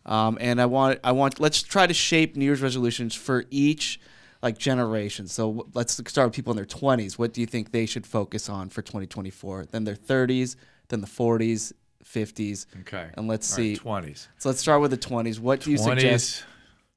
um, 0.05 0.37
and 0.41 0.59
I 0.61 0.65
want 0.65 0.99
I 1.03 1.11
want 1.11 1.39
let's 1.39 1.61
try 1.61 1.85
to 1.87 1.93
shape 1.93 2.35
New 2.35 2.45
Year's 2.45 2.61
resolutions 2.61 3.13
for 3.15 3.45
each 3.51 3.99
like 4.41 4.57
generations. 4.57 5.31
So 5.31 5.67
let's 5.73 5.93
start 6.09 6.27
with 6.27 6.35
people 6.35 6.51
in 6.51 6.57
their 6.57 6.65
twenties. 6.65 7.17
What 7.19 7.33
do 7.33 7.41
you 7.41 7.47
think 7.47 7.71
they 7.71 7.85
should 7.85 8.05
focus 8.07 8.49
on 8.49 8.69
for 8.69 8.81
2024? 8.81 9.65
Then 9.71 9.83
their 9.83 9.95
30s, 9.95 10.55
then 10.89 11.01
the 11.01 11.07
40s, 11.07 11.73
50s. 12.03 12.65
Okay. 12.81 13.09
And 13.15 13.27
let's 13.27 13.51
All 13.51 13.55
see. 13.57 13.79
right, 13.85 14.03
20s. 14.05 14.27
So 14.39 14.49
let's 14.49 14.59
start 14.61 14.81
with 14.81 14.91
the 14.91 14.97
20s. 14.97 15.39
What 15.39 15.61
do 15.61 15.71
you 15.71 15.77
20s. 15.77 15.83
suggest? 15.83 16.45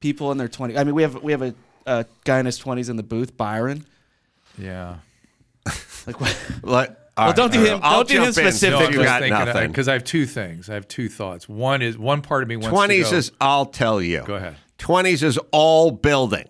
People 0.01 0.33
in 0.33 0.39
their 0.39 0.49
20s. 0.49 0.79
I 0.79 0.85
mean, 0.85 0.95
we 0.95 1.03
have 1.03 1.23
we 1.23 1.33
have 1.33 1.43
a, 1.43 1.55
a 1.87 2.07
guy 2.25 2.39
in 2.41 2.47
his 2.47 2.59
20s 2.61 2.89
in 2.91 2.97
the 2.97 3.03
booth, 3.03 3.37
Byron. 3.37 3.85
Yeah. 4.59 4.97
Like 6.07 6.21
what? 6.21 6.39
Let, 6.63 6.99
Well, 7.17 7.33
don't 7.33 7.53
do 7.53 7.63
him- 7.65 7.81
I'll 7.83 8.05
don't 8.05 8.09
do 8.09 8.23
him 8.23 8.33
jump 8.33 8.63
in. 8.63 8.93
You 8.93 8.99
No, 8.99 9.05
got 9.05 9.23
nothing. 9.29 9.69
because 9.71 9.89
I 9.89 9.95
have 9.95 10.05
two 10.05 10.27
things. 10.27 10.69
I 10.69 10.75
have 10.75 10.87
two 10.89 11.09
thoughts. 11.09 11.49
One 11.49 11.81
is 11.83 11.97
one 11.97 12.21
part 12.23 12.43
of 12.43 12.49
me 12.49 12.57
wants 12.57 12.69
Twenties 12.69 13.07
to 13.07 13.13
go, 13.13 13.19
is 13.19 13.33
I'll 13.41 13.67
tell 13.67 14.03
you. 14.03 14.23
Go 14.27 14.35
ahead. 14.35 14.57
Twenties 14.79 15.23
is 15.23 15.39
all 15.53 15.91
building. 15.91 16.47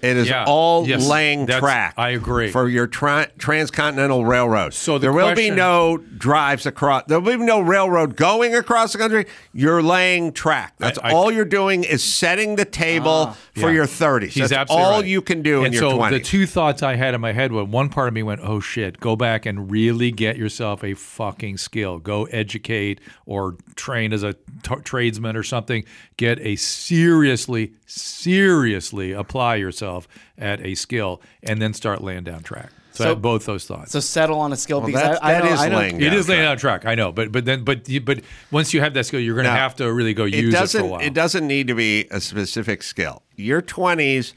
It 0.00 0.16
is 0.16 0.28
Yeah. 0.28 0.44
all 0.46 0.88
Yes. 0.88 1.06
laying 1.06 1.46
track. 1.46 1.92
I 1.98 2.10
agree. 2.10 2.50
for 2.50 2.66
your 2.68 2.86
tra- 2.86 3.28
transcontinental 3.38 4.24
railroad. 4.24 4.72
So 4.72 4.94
the 4.94 5.02
there 5.02 5.12
will 5.12 5.34
be 5.34 5.50
no 5.50 5.98
drives 5.98 6.64
across. 6.64 7.02
There 7.08 7.20
will 7.20 7.36
be 7.38 7.44
no 7.44 7.60
railroad 7.60 8.16
going 8.16 8.54
across 8.54 8.92
the 8.92 8.98
country. 8.98 9.26
You're 9.52 9.82
laying 9.82 10.32
track. 10.32 10.72
That's 10.78 10.98
I- 11.02 11.12
all 11.12 11.30
you're 11.30 11.44
doing 11.44 11.84
is 11.84 12.02
setting 12.02 12.56
the 12.56 12.64
table 12.64 13.26
ah. 13.30 13.36
for 13.54 13.68
Yeah. 13.68 13.74
your 13.76 13.86
30s. 13.86 14.32
He's 14.32 14.48
That's 14.48 14.52
absolutely 14.60 14.84
all 14.86 15.00
right. 15.00 15.06
you 15.06 15.20
can 15.20 15.42
do 15.42 15.58
in 15.60 15.66
and 15.66 15.74
your 15.74 15.90
so 15.90 15.96
20s. 15.98 16.10
the 16.10 16.20
two 16.20 16.46
thoughts 16.46 16.82
I 16.82 16.94
had 16.96 17.12
in 17.14 17.20
my 17.20 17.32
head 17.32 17.52
were 17.52 17.64
one 17.64 17.90
part 17.90 18.08
of 18.08 18.14
me 18.14 18.22
went, 18.22 18.40
"Oh 18.42 18.60
shit, 18.60 18.98
go 18.98 19.14
back 19.14 19.44
and 19.44 19.70
really 19.70 20.10
get 20.10 20.38
yourself 20.38 20.82
a 20.82 20.94
fucking 20.94 21.58
skill. 21.58 21.98
Go 21.98 22.24
educate 22.32 22.98
or 23.26 23.56
train 23.76 24.14
as 24.14 24.22
a 24.22 24.32
t- 24.62 24.74
tradesman 24.84 25.36
or 25.36 25.42
something. 25.42 25.84
Get 26.16 26.38
a 26.40 26.56
seriously, 26.56 27.72
seriously 27.86 29.12
apply 29.12 29.56
yourself 29.56 29.81
at 30.38 30.64
a 30.64 30.74
skill, 30.74 31.20
and 31.42 31.60
then 31.60 31.74
start 31.74 32.02
laying 32.02 32.24
down 32.24 32.42
track." 32.42 32.70
So, 32.94 33.04
I 33.04 33.06
So- 33.08 33.14
both 33.14 33.46
those 33.46 33.64
thoughts. 33.64 33.90
So 33.92 34.00
settle 34.00 34.38
on 34.38 34.52
a 34.52 34.56
skill 34.56 34.80
Well, 34.80 34.86
because 34.88 35.02
that- 35.02 35.24
I, 35.24 35.30
I 35.30 35.32
that 35.34 35.44
know, 35.44 35.52
is 35.54 35.60
I 35.60 35.68
know, 35.70 35.78
laying 35.78 36.00
it 36.00 36.04
down 36.10 36.14
is 36.18 36.28
laying 36.28 36.40
track. 36.42 36.48
down 36.50 36.58
track. 36.58 36.86
I 36.86 36.94
know, 36.94 37.10
but 37.10 37.32
but 37.32 37.44
then 37.46 37.64
but 37.64 37.88
you, 37.88 38.00
but 38.02 38.20
once 38.50 38.74
you 38.74 38.80
have 38.82 38.92
that 38.94 39.06
skill, 39.06 39.18
you're 39.20 39.34
going 39.34 39.46
to 39.46 39.50
have 39.50 39.74
to 39.76 39.90
really 39.92 40.12
go 40.14 40.24
it 40.26 40.34
use 40.34 40.52
it, 40.54 40.58
doesn't. 40.58 40.80
for 40.80 40.86
a 40.86 40.90
while. 40.90 41.00
It 41.00 41.14
doesn't 41.14 41.46
need 41.46 41.68
to 41.68 41.74
be 41.74 42.06
a 42.10 42.20
specific 42.20 42.82
skill. 42.82 43.22
Your 43.36 43.62
20s 43.62 44.34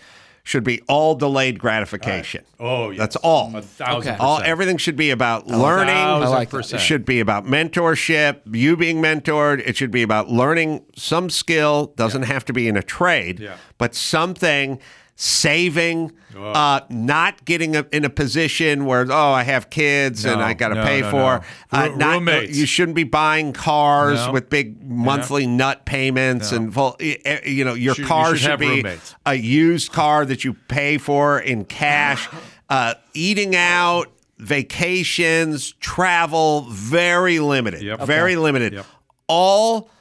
should 0.47 0.63
be 0.63 0.79
all 0.87 1.15
delayed 1.15 1.57
gratification. 1.59 2.45
Oh, 2.59 2.91
yes. 2.91 2.99
That's 2.99 3.15
all. 3.17 3.51
A 3.55 3.61
thousand 3.63 4.11
Okay. 4.13 4.17
All 4.23 4.39
everything 4.45 4.77
should 4.77 4.95
be 4.95 5.09
about 5.09 5.47
learning. 5.47 5.95
Thousand 5.95 6.29
like 6.29 6.49
that. 6.51 6.73
It 6.75 6.79
should 6.79 7.03
be 7.03 7.19
about 7.19 7.45
mentorship, 7.47 8.41
you 8.55 8.77
being 8.77 9.01
mentored. 9.01 9.67
It 9.67 9.75
should 9.75 9.89
be 9.91 10.03
about 10.03 10.29
learning 10.29 10.83
some 10.95 11.29
skill. 11.29 11.93
Doesn't 11.97 12.23
have 12.23 12.45
to 12.45 12.53
be 12.53 12.67
in 12.67 12.77
a 12.77 12.83
trade, 12.83 13.39
Yeah. 13.39 13.55
but 13.77 13.95
something 13.95 14.79
saving, 15.17 16.11
uh, 16.37 16.81
not 16.89 17.45
getting 17.45 17.75
a, 17.75 17.85
in 17.93 18.03
a 18.03 18.09
position 18.09 18.85
where 18.85 19.05
oh 19.09 19.31
I 19.31 19.43
have 19.43 19.69
kids 19.69 20.25
and 20.25 20.41
I 20.41 20.53
got 20.53 20.69
to 20.69 20.75
no, 20.75 20.83
pay 20.83 21.01
no, 21.01 21.11
for. 21.11 21.43
no. 21.71 21.79
Uh, 21.79 21.87
Roo- 21.89 21.95
not, 21.97 22.13
roommates. 22.15 22.57
You 22.57 22.65
shouldn't 22.65 22.95
be 22.95 23.05
buying 23.05 23.53
cars 23.53 24.25
No. 24.27 24.33
with 24.33 24.49
big 24.49 24.83
monthly 24.83 25.47
nut 25.47 25.85
payments 25.85 26.51
and 26.51 26.73
full. 26.73 26.97
eh, 26.99 27.15
eh, 27.23 27.39
You 27.49 27.63
know 27.63 27.73
your 27.73 27.95
Should- 27.95 28.01
you 28.03 28.07
car 28.07 28.35
should 28.35 28.39
should, 28.51 28.59
be 28.59 28.67
roommates. 28.83 29.15
a 29.25 29.35
used 29.35 29.91
car 29.93 30.25
that 30.25 30.43
you 30.43 30.53
pay 30.53 30.97
for 30.97 31.39
in 31.39 31.65
cash. 31.65 32.27
Uh, 32.67 32.95
eating 33.13 33.55
out, 33.55 34.07
vacations, 34.39 35.73
travel, 35.73 36.61
very 36.71 37.37
limited. 37.39 37.83
Yep. 37.83 38.01
Very 38.01 38.31
Okay. 38.33 38.41
limited. 38.41 38.73
Yep. 38.73 38.85
All 39.27 39.91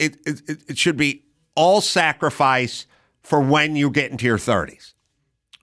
it 0.00 0.16
it- 0.26 0.62
it 0.70 0.76
should 0.78 0.96
be 0.96 1.22
all 1.54 1.80
sacrifice 1.80 2.86
for 3.30 3.40
when 3.40 3.76
you 3.76 3.88
get 3.90 4.10
into 4.10 4.26
your 4.26 4.38
thirties. 4.38 4.94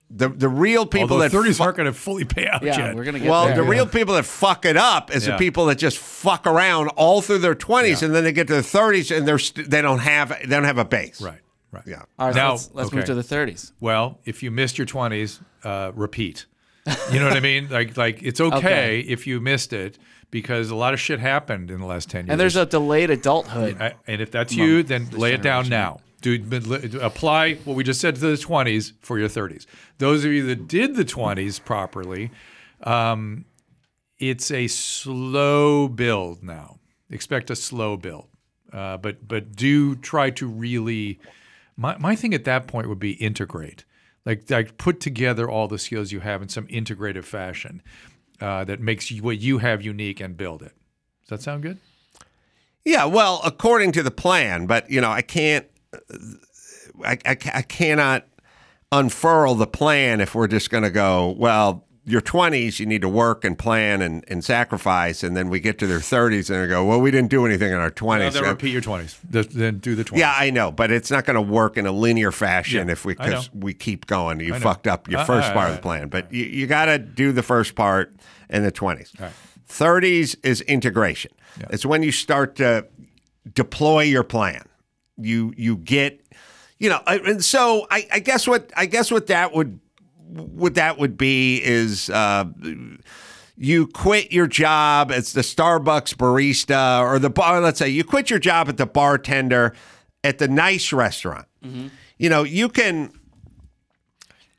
The 0.09 0.29
the 0.29 0.47
real 0.47 0.85
people 0.85 1.17
Although 1.17 1.27
that 1.27 1.31
30s 1.31 1.57
fu- 1.57 1.63
aren't 1.63 1.75
going 1.75 1.85
to 1.85 1.91
fully 1.93 2.23
pay 2.23 2.47
out 2.47 2.63
yeah, 2.63 2.77
yet. 2.77 2.95
we're 2.95 3.03
gonna 3.03 3.19
get 3.19 3.29
well, 3.29 3.47
there. 3.47 3.57
the 3.57 3.63
real 3.63 3.85
people 3.85 4.15
that 4.15 4.23
fuck 4.23 4.63
it 4.65 4.77
up 4.77 5.13
is 5.13 5.27
Yeah. 5.27 5.33
the 5.33 5.37
people 5.37 5.65
that 5.65 5.77
just 5.77 5.97
fuck 5.97 6.47
around 6.47 6.87
all 6.95 7.21
through 7.21 7.39
their 7.39 7.55
twenties, 7.55 8.01
and 8.01 8.15
then 8.15 8.23
they 8.23 8.31
get 8.31 8.47
to 8.47 8.53
their 8.53 8.61
thirties 8.61 9.11
and 9.11 9.27
they're 9.27 9.37
st- 9.37 9.69
they 9.69 9.81
don't 9.81 9.99
have 9.99 10.29
they 10.29 10.45
don't 10.55 10.63
have 10.63 10.77
a 10.77 10.85
base. 10.85 11.21
right, 11.21 11.41
right. 11.73 11.83
Yeah. 11.85 12.03
All 12.17 12.27
right, 12.27 12.35
Now- 12.35 12.55
so 12.55 12.69
let's, 12.73 12.75
let's 12.75 12.91
move 12.93 13.03
to 13.05 13.15
the 13.15 13.21
30s. 13.21 13.73
Well, 13.81 14.19
if 14.23 14.41
you 14.41 14.49
missed 14.49 14.77
your 14.77 14.87
20s, 14.87 15.41
uh, 15.65 15.91
repeat. 15.93 16.45
You 17.11 17.19
know 17.19 17.27
what 17.27 17.35
I 17.35 17.41
mean? 17.41 17.67
Like, 17.77 17.97
like 17.97 18.23
it's 18.23 18.39
okay, 18.39 18.57
Okay. 18.57 18.99
if 19.01 19.27
you 19.27 19.41
missed 19.41 19.73
it 19.73 19.97
because 20.31 20.69
a 20.69 20.75
lot 20.75 20.93
of 20.93 21.01
shit 21.01 21.19
happened 21.19 21.69
in 21.69 21.81
the 21.81 21.85
last 21.85 22.09
10 22.09 22.27
years. 22.27 22.31
And 22.31 22.39
there's 22.39 22.55
a 22.55 22.65
delayed 22.65 23.09
adulthood. 23.09 23.75
I- 23.81 23.95
and 24.07 24.21
if 24.21 24.31
that's 24.31 24.55
you, 24.55 24.83
then 24.83 25.09
lay 25.11 25.33
it 25.33 25.41
down 25.41 25.67
now. 25.67 25.99
Do 26.21 26.99
apply 27.01 27.55
what 27.55 27.75
we 27.75 27.83
just 27.83 28.01
said 28.01 28.15
to 28.15 28.21
the 28.21 28.33
20s 28.33 28.93
for 29.01 29.19
your 29.19 29.29
30s. 29.29 29.65
Those 29.99 30.25
of 30.25 30.31
you 30.31 30.45
that 30.47 30.67
did 30.67 30.95
the 30.95 31.05
20s 31.05 31.63
properly, 31.63 32.31
um, 32.83 33.45
it's 34.17 34.49
a 34.49 34.67
slow 34.67 35.87
build 35.87 36.43
now. 36.43 36.79
Expect 37.09 37.51
a 37.51 37.55
slow 37.55 37.97
build, 37.97 38.27
uh, 38.73 38.97
but 38.97 39.27
but 39.27 39.55
do 39.55 39.95
try 39.95 40.29
to 40.31 40.47
really. 40.47 41.19
My 41.75 41.97
my 41.97 42.15
thing 42.15 42.33
at 42.33 42.43
that 42.45 42.67
point 42.67 42.89
would 42.89 42.99
be 42.99 43.11
integrate, 43.11 43.85
like 44.25 44.49
like 44.49 44.77
put 44.77 44.99
together 44.99 45.49
all 45.49 45.67
the 45.67 45.79
skills 45.79 46.11
you 46.11 46.21
have 46.21 46.41
in 46.41 46.49
some 46.49 46.67
integrative 46.67 47.23
fashion 47.23 47.81
uh, 48.41 48.63
that 48.65 48.79
makes 48.79 49.11
you, 49.11 49.23
what 49.23 49.39
you 49.39 49.59
have 49.59 49.81
unique 49.81 50.19
and 50.19 50.35
build 50.35 50.61
it. 50.61 50.73
Does 51.27 51.39
that 51.39 51.41
sound 51.41 51.63
good? 51.63 51.77
Yeah, 52.85 53.05
well, 53.05 53.41
according 53.43 53.91
to 53.93 54.03
the 54.03 54.11
plan, 54.11 54.65
but 54.65 54.89
you 54.89 55.01
know, 55.01 55.09
I 55.09 55.21
can't, 55.21 55.67
I, 57.03 57.17
I, 57.25 57.37
I 57.53 57.61
cannot 57.61 58.25
unfurl 58.91 59.55
the 59.55 59.67
plan 59.67 60.21
if 60.21 60.33
we're 60.35 60.47
just 60.47 60.69
going 60.69 60.83
to 60.83 60.89
go. 60.89 61.35
Well, 61.37 61.83
your 62.05 62.21
twenties, 62.21 62.79
you 62.79 62.85
need 62.85 63.01
to 63.01 63.09
work 63.09 63.43
and 63.43 63.59
plan 63.59 64.01
and, 64.01 64.23
and 64.29 64.41
sacrifice, 64.41 65.23
and 65.23 65.35
then 65.35 65.49
we 65.49 65.59
get 65.59 65.77
to 65.79 65.87
their 65.87 65.99
thirties 65.99 66.49
and 66.49 66.63
they 66.63 66.67
go, 66.67 66.85
well, 66.85 67.01
we 67.01 67.11
didn't 67.11 67.29
do 67.29 67.45
anything 67.45 67.67
in 67.67 67.73
our 67.75 67.81
Well, 67.81 67.91
twenties. 67.91 68.33
then 68.33 68.43
repeat 68.43 68.69
your 68.71 68.81
20s. 68.81 69.17
Th- 69.29 69.49
Then 69.49 69.79
do 69.79 69.93
the 69.93 70.05
20s. 70.05 70.17
yeah, 70.17 70.33
I 70.37 70.49
know, 70.49 70.71
but 70.71 70.89
it's 70.89 71.11
not 71.11 71.25
going 71.25 71.35
to 71.35 71.41
work 71.41 71.75
in 71.75 71.85
a 71.85 71.91
linear 71.91 72.31
fashion 72.31 72.87
Yeah, 72.87 72.93
if 72.93 73.03
we 73.03 73.13
because 73.13 73.49
we 73.53 73.73
keep 73.73 74.05
going. 74.07 74.39
You 74.39 74.53
fucked 74.53 74.87
up 74.87 75.09
your 75.09 75.19
Uh, 75.19 75.25
first 75.25 75.49
all 75.49 75.53
part 75.53 75.65
right, 75.65 75.69
of 75.71 75.75
the 75.75 75.81
plan, 75.81 76.07
but 76.07 76.31
you, 76.31 76.45
you 76.45 76.65
got 76.65 76.85
to 76.85 76.97
do 76.97 77.33
the 77.33 77.43
first 77.43 77.75
part 77.75 78.15
in 78.49 78.63
the 78.63 78.71
twenties. 78.71 79.11
right. 79.19 79.31
Thirties 79.65 80.35
is 80.43 80.61
integration. 80.61 81.31
It's 81.69 81.85
when 81.85 82.03
you 82.03 82.13
start 82.13 82.55
to 82.55 82.85
deploy 83.53 84.03
your 84.03 84.23
plan. 84.23 84.63
You 85.17 85.53
you 85.57 85.77
get, 85.77 86.25
you 86.79 86.89
know, 86.89 87.01
and 87.07 87.43
so 87.43 87.87
I, 87.89 88.07
I 88.11 88.19
guess 88.19 88.47
what 88.47 88.71
I 88.75 88.85
guess 88.85 89.11
what 89.11 89.27
that 89.27 89.53
would 89.53 89.79
what 90.29 90.75
that 90.75 90.97
would 90.97 91.17
be 91.17 91.61
is. 91.63 92.09
Uh, 92.09 92.45
you 93.59 93.87
quit 93.87 94.31
your 94.31 94.45
job 94.45 95.11
as 95.11 95.33
the 95.33 95.41
Starbucks 95.41 96.13
barista 96.13 97.01
or 97.01 97.17
the 97.17 97.31
bar. 97.31 97.59
Let's 97.59 97.79
say 97.79 97.89
you 97.89 98.03
quit 98.03 98.29
your 98.29 98.37
job 98.37 98.69
at 98.69 98.77
the 98.77 98.85
bartender 98.85 99.73
at 100.23 100.37
the 100.37 100.47
nice 100.47 100.93
restaurant. 100.93 101.47
You 102.19 102.29
know, 102.29 102.43
you 102.43 102.69
can 102.69 103.11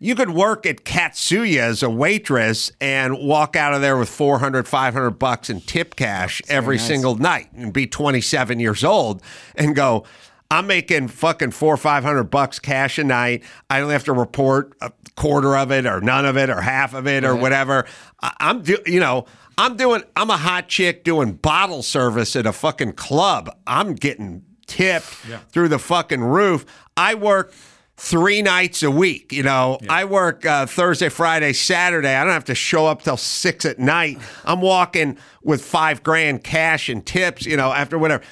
you 0.01 0.15
could 0.15 0.31
work 0.31 0.67
at 0.67 0.85
Katsuya 0.85 1.59
as 1.59 1.83
a 1.83 1.91
waitress 1.91 2.71
and 2.81 3.19
walk 3.19 3.57
out 3.57 3.75
of 3.75 3.81
there 3.81 3.97
with 3.97 4.09
400, 4.09 4.69
500 4.69 5.11
bucks 5.13 5.51
in 5.51 5.61
tip 5.61 5.97
cash 5.97 6.41
every 6.49 6.79
single 6.79 7.17
night 7.17 7.53
and 7.53 7.73
be 7.73 7.87
27 7.87 8.61
years 8.61 8.85
old 8.85 9.23
and 9.57 9.75
go, 9.75 10.05
I'm 10.51 10.67
making 10.67 11.09
fucking 11.09 11.51
four 11.51 11.75
or 11.75 11.77
500 11.77 12.25
bucks 12.25 12.59
cash 12.59 12.99
a 12.99 13.05
night. 13.05 13.43
I 13.69 13.81
don't 13.81 13.91
have 13.91 14.05
to 14.05 14.15
report 14.15 14.73
a 14.81 14.91
quarter 15.15 15.57
of 15.57 15.71
it 15.71 15.85
or 15.85 16.01
none 16.01 16.25
of 16.25 16.37
it 16.39 16.49
or 16.49 16.61
half 16.63 16.95
of 16.95 17.07
it 17.07 17.23
or 17.25 17.37
whatever. 17.37 17.85
I- 18.23 18.35
I'm, 18.41 18.63
do, 18.63 18.79
you 18.87 18.99
know, 19.01 19.27
I'm 19.59 19.77
doing, 19.77 20.03
I'm 20.17 20.31
a 20.31 20.37
hot 20.39 20.69
chick 20.69 21.05
doing 21.05 21.33
bottle 21.33 21.83
service 21.83 22.35
at 22.35 22.47
a 22.47 22.53
fucking 22.53 22.95
club. 22.95 23.51
I'm 23.67 23.95
getting 23.95 24.43
tipped 24.67 25.27
through 25.51 25.69
the 25.69 25.79
fucking 25.79 26.23
roof. 26.23 26.65
I 26.97 27.15
work 27.15 27.53
three 27.99 28.41
nights 28.41 28.83
a 28.83 28.91
week. 28.91 29.33
You 29.33 29.43
know, 29.43 29.79
I 29.91 30.05
work 30.07 30.47
uh, 30.47 30.65
Thursday, 30.65 31.09
Friday, 31.11 31.53
Saturday. 31.53 32.15
I 32.15 32.25
don't 32.25 32.33
have 32.33 32.45
to 32.45 32.55
show 32.55 32.87
up 32.87 33.03
till 33.03 33.17
six 33.19 33.67
at 33.67 33.79
night. 33.79 34.19
I'm 34.47 34.61
walking 34.63 35.19
with 35.43 35.63
five 35.63 36.03
grand 36.03 36.43
cash 36.43 36.89
and 36.89 37.05
tips, 37.05 37.45
you 37.45 37.57
know, 37.59 37.71
after 37.73 37.99
whatever. 37.99 38.23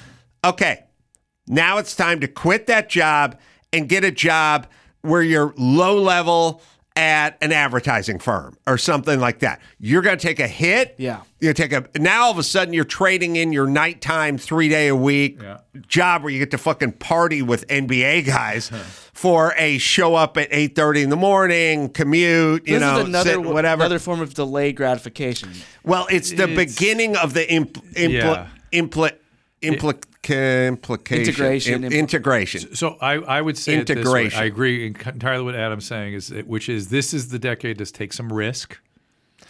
Okay. 0.43 0.83
Now 1.47 1.77
it's 1.77 1.95
time 1.95 2.19
to 2.21 2.27
quit 2.27 2.67
that 2.67 2.89
job 2.89 3.39
and 3.73 3.87
get 3.87 4.03
a 4.03 4.11
job 4.11 4.67
where 5.01 5.21
you're 5.21 5.53
low 5.57 5.99
level 6.01 6.61
at 6.95 7.37
an 7.43 7.51
advertising 7.51 8.17
firm 8.17 8.57
or 8.65 8.75
something 8.75 9.19
like 9.19 9.39
that. 9.39 9.61
You're 9.79 10.01
going 10.01 10.17
to 10.17 10.21
take 10.21 10.39
a 10.39 10.47
hit. 10.47 10.95
Yeah. 10.97 11.21
You 11.39 11.53
take 11.53 11.71
a 11.71 11.85
now 11.99 12.23
all 12.23 12.31
of 12.31 12.39
a 12.39 12.43
sudden 12.43 12.73
you're 12.73 12.83
trading 12.85 13.35
in 13.35 13.53
your 13.53 13.67
nighttime 13.67 14.39
three 14.39 14.67
day 14.67 14.87
a 14.87 14.95
week 14.95 15.37
Yeah. 15.39 15.59
job 15.87 16.23
where 16.23 16.31
you 16.33 16.39
get 16.39 16.49
to 16.51 16.57
fucking 16.57 16.93
party 16.93 17.43
with 17.43 17.67
NBA 17.67 18.25
guys 18.25 18.69
for 19.13 19.53
a 19.57 19.77
show 19.77 20.15
up 20.15 20.37
at 20.37 20.47
eight 20.49 20.75
thirty 20.75 21.03
in 21.03 21.11
the 21.11 21.15
morning, 21.15 21.89
commute, 21.89 22.67
you 22.67 22.79
this 22.79 22.81
know, 22.81 23.01
another 23.05 23.29
sit- 23.33 23.41
whatever. 23.43 23.83
another 23.83 23.99
form 23.99 24.19
of 24.19 24.33
delayed 24.33 24.75
gratification. 24.75 25.51
well, 25.83 26.07
it's 26.09 26.31
the 26.31 26.49
It's- 26.49 26.55
beginning 26.75 27.15
of 27.15 27.35
the 27.35 27.45
impl, 27.45 27.83
impl, 27.93 28.09
Yeah. 28.11 28.47
impl, 28.73 29.11
impl, 29.61 30.01
implication 30.29 31.27
Integration, 31.27 31.83
im- 31.83 31.91
impl- 31.91 31.95
integration. 31.95 32.75
So 32.75 32.97
I, 33.01 33.13
I 33.13 33.41
would 33.41 33.57
say 33.57 33.75
it 33.75 33.87
this 33.87 33.95
way. 33.95 34.01
Integration. 34.01 34.39
I 34.39 34.45
agree 34.45 34.87
entirely 34.87 35.43
with 35.43 35.55
Adam's 35.55 35.85
saying 35.85 36.13
is 36.13 36.29
which 36.45 36.69
is 36.69 36.89
this 36.89 37.13
is 37.13 37.29
the 37.29 37.39
decade 37.39 37.77
to 37.79 37.85
take 37.85 38.13
some 38.13 38.31
risk. 38.31 38.79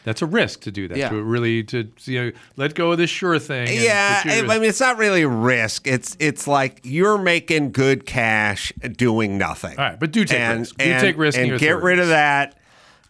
That's 0.03 0.21
a 0.21 0.25
risk 0.25 0.61
to 0.61 0.71
do 0.71 0.87
that. 0.87 0.97
Yeah. 0.97 1.09
To 1.09 1.21
really 1.21 1.63
to 1.65 1.89
you 2.05 2.25
know, 2.25 2.31
let 2.55 2.75
go 2.75 2.93
of 2.93 2.97
this 2.97 3.09
sure 3.09 3.39
thing. 3.39 3.67
and 3.67 3.81
Yeah, 3.81 4.21
I, 4.23 4.41
mean 4.41 4.63
it's 4.63 4.79
not 4.79 4.97
really 4.97 5.23
a 5.23 5.27
risk. 5.27 5.85
It's 5.85 6.15
it's 6.17 6.47
like 6.47 6.79
you're 6.83 7.17
making 7.17 7.73
good 7.73 8.05
cash 8.05 8.71
doing 8.95 9.37
nothing. 9.37 9.77
All 9.77 9.83
right, 9.83 9.99
but 9.99 10.11
do 10.11 10.23
take 10.23 10.39
and, 10.39 10.59
risk. 10.59 10.77
Do 10.77 10.85
and, 10.85 11.01
take 11.01 11.17
risk 11.17 11.37
in 11.37 11.51
and 11.51 11.59
get 11.59 11.81
rid 11.81 11.99
of 11.99 12.07
that, 12.07 12.57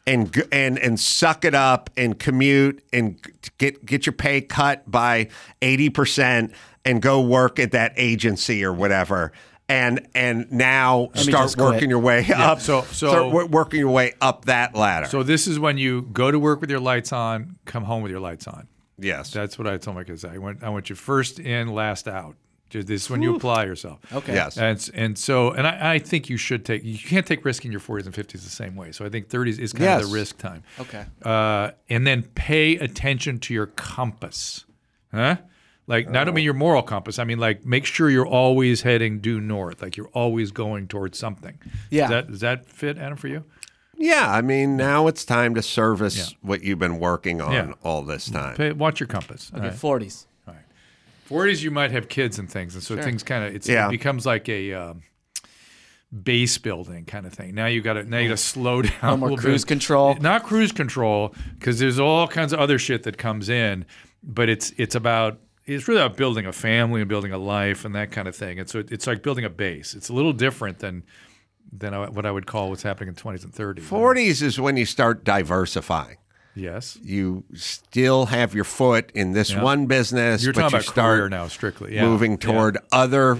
and 0.07 0.33
g- 0.33 0.41
and 0.51 0.79
and 0.79 0.99
suck 0.99 1.45
it 1.45 1.53
up 1.53 1.91
and 1.97 2.17
commute 2.17 2.83
and 2.91 3.19
get 3.59 3.85
get 3.85 4.07
your 4.07 4.13
pay 4.13 4.41
cut 4.41 4.89
by 4.89 5.27
eighty 5.61 5.91
percent 5.91 6.51
and 6.87 7.01
go 7.01 7.21
work 7.21 7.59
at 7.59 7.71
that 7.71 7.93
agency 7.97 8.63
or 8.63 8.73
whatever. 8.73 9.31
And 9.69 10.07
and 10.15 10.49
now 10.51 11.09
me 11.15 11.23
start 11.23 11.43
just 11.45 11.57
quit. 11.57 11.69
working 11.73 11.89
your 11.89 11.99
way 11.99 12.25
up. 12.33 12.61
so- 12.61 12.83
so- 12.91 13.09
start 13.09 13.33
wo- 13.33 13.45
working 13.47 13.79
your 13.81 13.89
way 13.91 14.13
up 14.21 14.45
that 14.45 14.73
ladder. 14.75 15.07
So 15.07 15.23
this 15.23 15.45
is 15.47 15.59
when 15.59 15.77
you 15.77 16.03
go 16.13 16.31
to 16.31 16.39
work 16.39 16.61
with 16.61 16.69
your 16.69 16.79
lights 16.79 17.11
on, 17.11 17.57
come 17.65 17.83
home 17.83 18.01
with 18.01 18.11
your 18.11 18.21
lights 18.21 18.47
on. 18.47 18.67
yes, 18.97 19.31
That's 19.31 19.59
what 19.59 19.67
I 19.67 19.77
told 19.77 19.95
my 19.97 20.03
kids. 20.05 20.23
I 20.23 20.37
want 20.37 20.63
I 20.63 20.69
want 20.69 20.89
you 20.89 20.95
first 20.95 21.39
in, 21.39 21.67
last 21.67 22.07
out. 22.07 22.35
Just- 22.69 22.87
This 22.87 23.03
is 23.03 23.09
when 23.09 23.21
you 23.21 23.35
apply 23.35 23.63
yourself. 23.65 23.99
Okay. 24.13 24.33
Yes. 24.33 24.57
And 24.57 24.89
and 24.93 25.17
so 25.17 25.51
and 25.51 25.67
I, 25.67 25.95
I 25.95 25.99
think 25.99 26.29
you 26.29 26.37
should 26.37 26.63
take 26.65 26.83
you 26.85 26.97
can't 26.97 27.25
take 27.25 27.43
risk 27.43 27.65
in 27.65 27.71
your 27.71 27.81
40s 27.81 28.05
and 28.05 28.15
50s 28.15 28.31
the 28.43 28.49
same 28.49 28.75
way. 28.77 28.91
So 28.93 29.03
I 29.05 29.09
think 29.09 29.27
30s 29.29 29.59
is 29.59 29.73
kind 29.73 29.89
of 30.01 30.09
the 30.09 30.13
risk 30.15 30.37
time. 30.37 30.63
Okay. 30.79 31.05
Uh, 31.23 31.71
and 31.89 32.07
then 32.07 32.23
pay 32.23 32.75
attention 32.77 33.39
to 33.39 33.53
your 33.53 33.67
compass. 33.67 34.63
Huh? 35.13 35.37
Like, 35.87 36.09
not 36.09 36.27
only 36.27 36.41
your 36.43 36.53
moral 36.53 36.83
compass, 36.83 37.17
I 37.17 37.23
mean, 37.23 37.39
like, 37.39 37.65
make 37.65 37.85
sure 37.85 38.09
you're 38.09 38.27
always 38.27 38.81
heading 38.81 39.19
due 39.19 39.39
north. 39.39 39.81
Like, 39.81 39.95
you're 39.95 40.09
always 40.09 40.51
going 40.51 40.87
towards 40.89 41.17
something. 41.17 41.57
Yeah. 41.89 42.01
Does 42.03 42.09
that, 42.09 42.27
does 42.31 42.39
that 42.41 42.65
fit, 42.65 42.97
Adam, 42.97 43.17
for 43.17 43.29
you? 43.29 43.43
yeah. 43.97 44.29
I 44.31 44.41
mean, 44.41 44.75
now 44.77 45.07
it's 45.07 45.23
time 45.25 45.55
to 45.55 45.61
service 45.61 46.17
Yeah. 46.17 46.37
what 46.41 46.61
you've 46.61 46.77
been 46.79 46.99
working 46.99 47.39
on 47.41 47.51
Yeah. 47.53 47.73
all 47.83 48.01
this 48.03 48.29
time. 48.29 48.55
Pay, 48.57 48.73
watch 48.73 48.99
your 48.99 49.07
compass. 49.07 49.49
Okay, 49.55 49.63
right? 49.67 49.73
forties. 49.73 50.27
40s, 51.29 51.61
you 51.61 51.71
might 51.71 51.91
have 51.91 52.07
kids 52.07 52.39
and 52.39 52.49
things. 52.49 52.73
And 52.73 52.81
so 52.83 52.95
things 52.95 53.21
kind 53.23 53.43
of, 53.55 53.67
Yeah. 53.67 53.87
it 53.87 53.91
becomes 53.91 54.25
like 54.25 54.47
a, 54.47 54.73
um, 54.73 55.03
base 56.23 56.57
building 56.57 57.03
kind 57.05 57.25
of 57.25 57.33
thing. 57.33 57.53
Now 57.53 57.65
you 57.65 57.81
got 57.81 57.93
to 57.93 58.03
now 58.05 58.19
you 58.19 58.29
got 58.29 58.37
to 58.37 58.43
slow 58.43 58.81
down. 58.83 58.93
No 59.03 59.13
a 59.13 59.17
more 59.17 59.29
little 59.31 59.43
cruise 59.43 59.63
bit. 59.65 59.67
control. 59.67 60.15
Not 60.15 60.43
cruise 60.43 60.71
control 60.71 61.35
because 61.59 61.79
there's 61.79 61.99
all 61.99 62.27
kinds 62.29 62.53
of 62.53 62.59
other 62.59 62.79
shit 62.79 63.03
that 63.03 63.17
comes 63.17 63.49
in, 63.49 63.85
but 64.23 64.47
it's 64.47 64.71
it's 64.77 64.95
about 64.95 65.39
it's 65.67 65.87
really 65.87 66.01
about 66.01 66.17
building 66.17 66.45
a 66.45 66.53
family 66.53 67.01
and 67.01 67.09
building 67.09 67.31
a 67.31 67.37
life 67.37 67.85
and 67.85 67.93
that 67.95 68.11
kind 68.11 68.27
of 68.27 68.35
thing. 68.35 68.57
And 68.59 68.67
so 68.69 68.79
it, 68.79 68.91
it's 68.91 69.05
like 69.05 69.21
building 69.21 69.45
a 69.45 69.49
base. 69.49 69.93
It's 69.93 70.09
a 70.09 70.13
little 70.13 70.33
different 70.33 70.79
than 70.79 71.03
than 71.71 71.93
I- 71.93 72.09
what 72.09 72.25
I 72.25 72.31
would 72.31 72.45
call 72.47 72.69
what's 72.69 72.83
happening 72.83 73.09
in 73.09 73.15
20s 73.15 73.43
and 73.43 73.53
30s. 73.53 73.81
40s 73.81 74.41
is 74.41 74.57
when 74.59 74.77
you 74.77 74.85
start 74.85 75.23
diversifying. 75.25 76.17
Yes. 76.55 76.97
You 77.03 77.43
still 77.53 78.27
have 78.27 78.55
your 78.55 78.63
foot 78.63 79.11
in 79.13 79.33
this 79.33 79.51
Yeah. 79.51 79.61
one 79.61 79.85
business, 79.85 80.43
You're 80.43 80.53
but 80.53 80.61
talking 80.61 80.75
you 80.77 80.79
about 80.79 80.91
start 80.91 81.17
career 81.17 81.29
now, 81.29 81.47
strictly. 81.49 81.93
Yeah. 81.95 82.03
moving 82.05 82.37
toward 82.37 82.75
Yeah. 82.75 82.81
other 82.93 83.35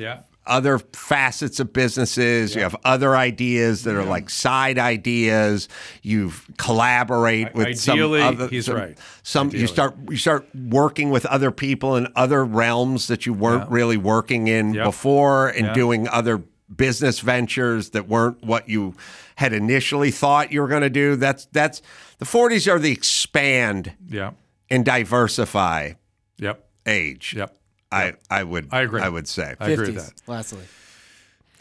facets 0.94 1.60
of 1.60 1.74
businesses. 1.74 2.56
You 2.56 2.62
have 2.62 2.76
other 2.84 3.16
ideas 3.16 3.84
that 3.84 3.96
are 3.96 4.04
like 4.04 4.30
side 4.30 4.80
ideas. 4.80 5.68
You 6.02 6.32
collaborate 6.58 7.54
with 7.54 7.68
Ideally, 7.68 8.20
some 8.22 8.28
other. 8.36 8.48
he's 8.48 8.66
some, 8.66 8.76
right. 8.76 8.98
Some 9.24 9.50
you 9.52 9.68
start 9.68 9.96
you 10.10 10.18
start 10.18 10.48
working 10.56 11.10
with 11.10 11.26
other 11.28 11.52
people 11.52 11.96
in 11.96 12.08
other 12.16 12.44
realms 12.46 13.08
that 13.08 13.26
you 13.26 13.34
weren't 13.34 13.70
Yeah. 13.70 13.76
really 13.76 13.98
working 13.98 14.48
in 14.48 14.74
Yep. 14.74 14.84
before, 14.86 15.50
and 15.50 15.68
Yeah. 15.68 15.74
doing 15.74 16.08
other 16.08 16.42
business 16.76 17.20
ventures 17.22 17.92
that 17.92 18.08
weren't 18.10 18.44
what 18.44 18.68
you 18.68 18.94
had 19.36 19.54
initially 19.54 20.12
thought 20.12 20.52
you 20.52 20.62
were 20.62 20.68
going 20.68 20.82
to 20.82 20.90
do. 20.90 21.16
That's 21.16 21.46
that's 21.54 21.82
the 22.20 22.26
40s 22.26 22.68
are 22.68 22.80
the 22.80 22.92
expand 22.92 23.94
Yeah. 24.10 24.32
and 24.70 24.84
diversify 24.84 25.94
Yep. 26.40 26.64
age. 26.86 27.34
Yep. 27.38 27.56
I, 27.92 28.14
I 28.30 28.44
would 28.44 28.68
I 28.72 28.82
agree. 28.82 29.02
I 29.02 29.10
would 29.10 29.28
say 29.28 29.56
I 29.60 29.70
agree 29.70 29.88
with 29.88 29.96
Fifties. 29.96 30.14
that. 30.26 30.32
Lastly. 30.32 30.64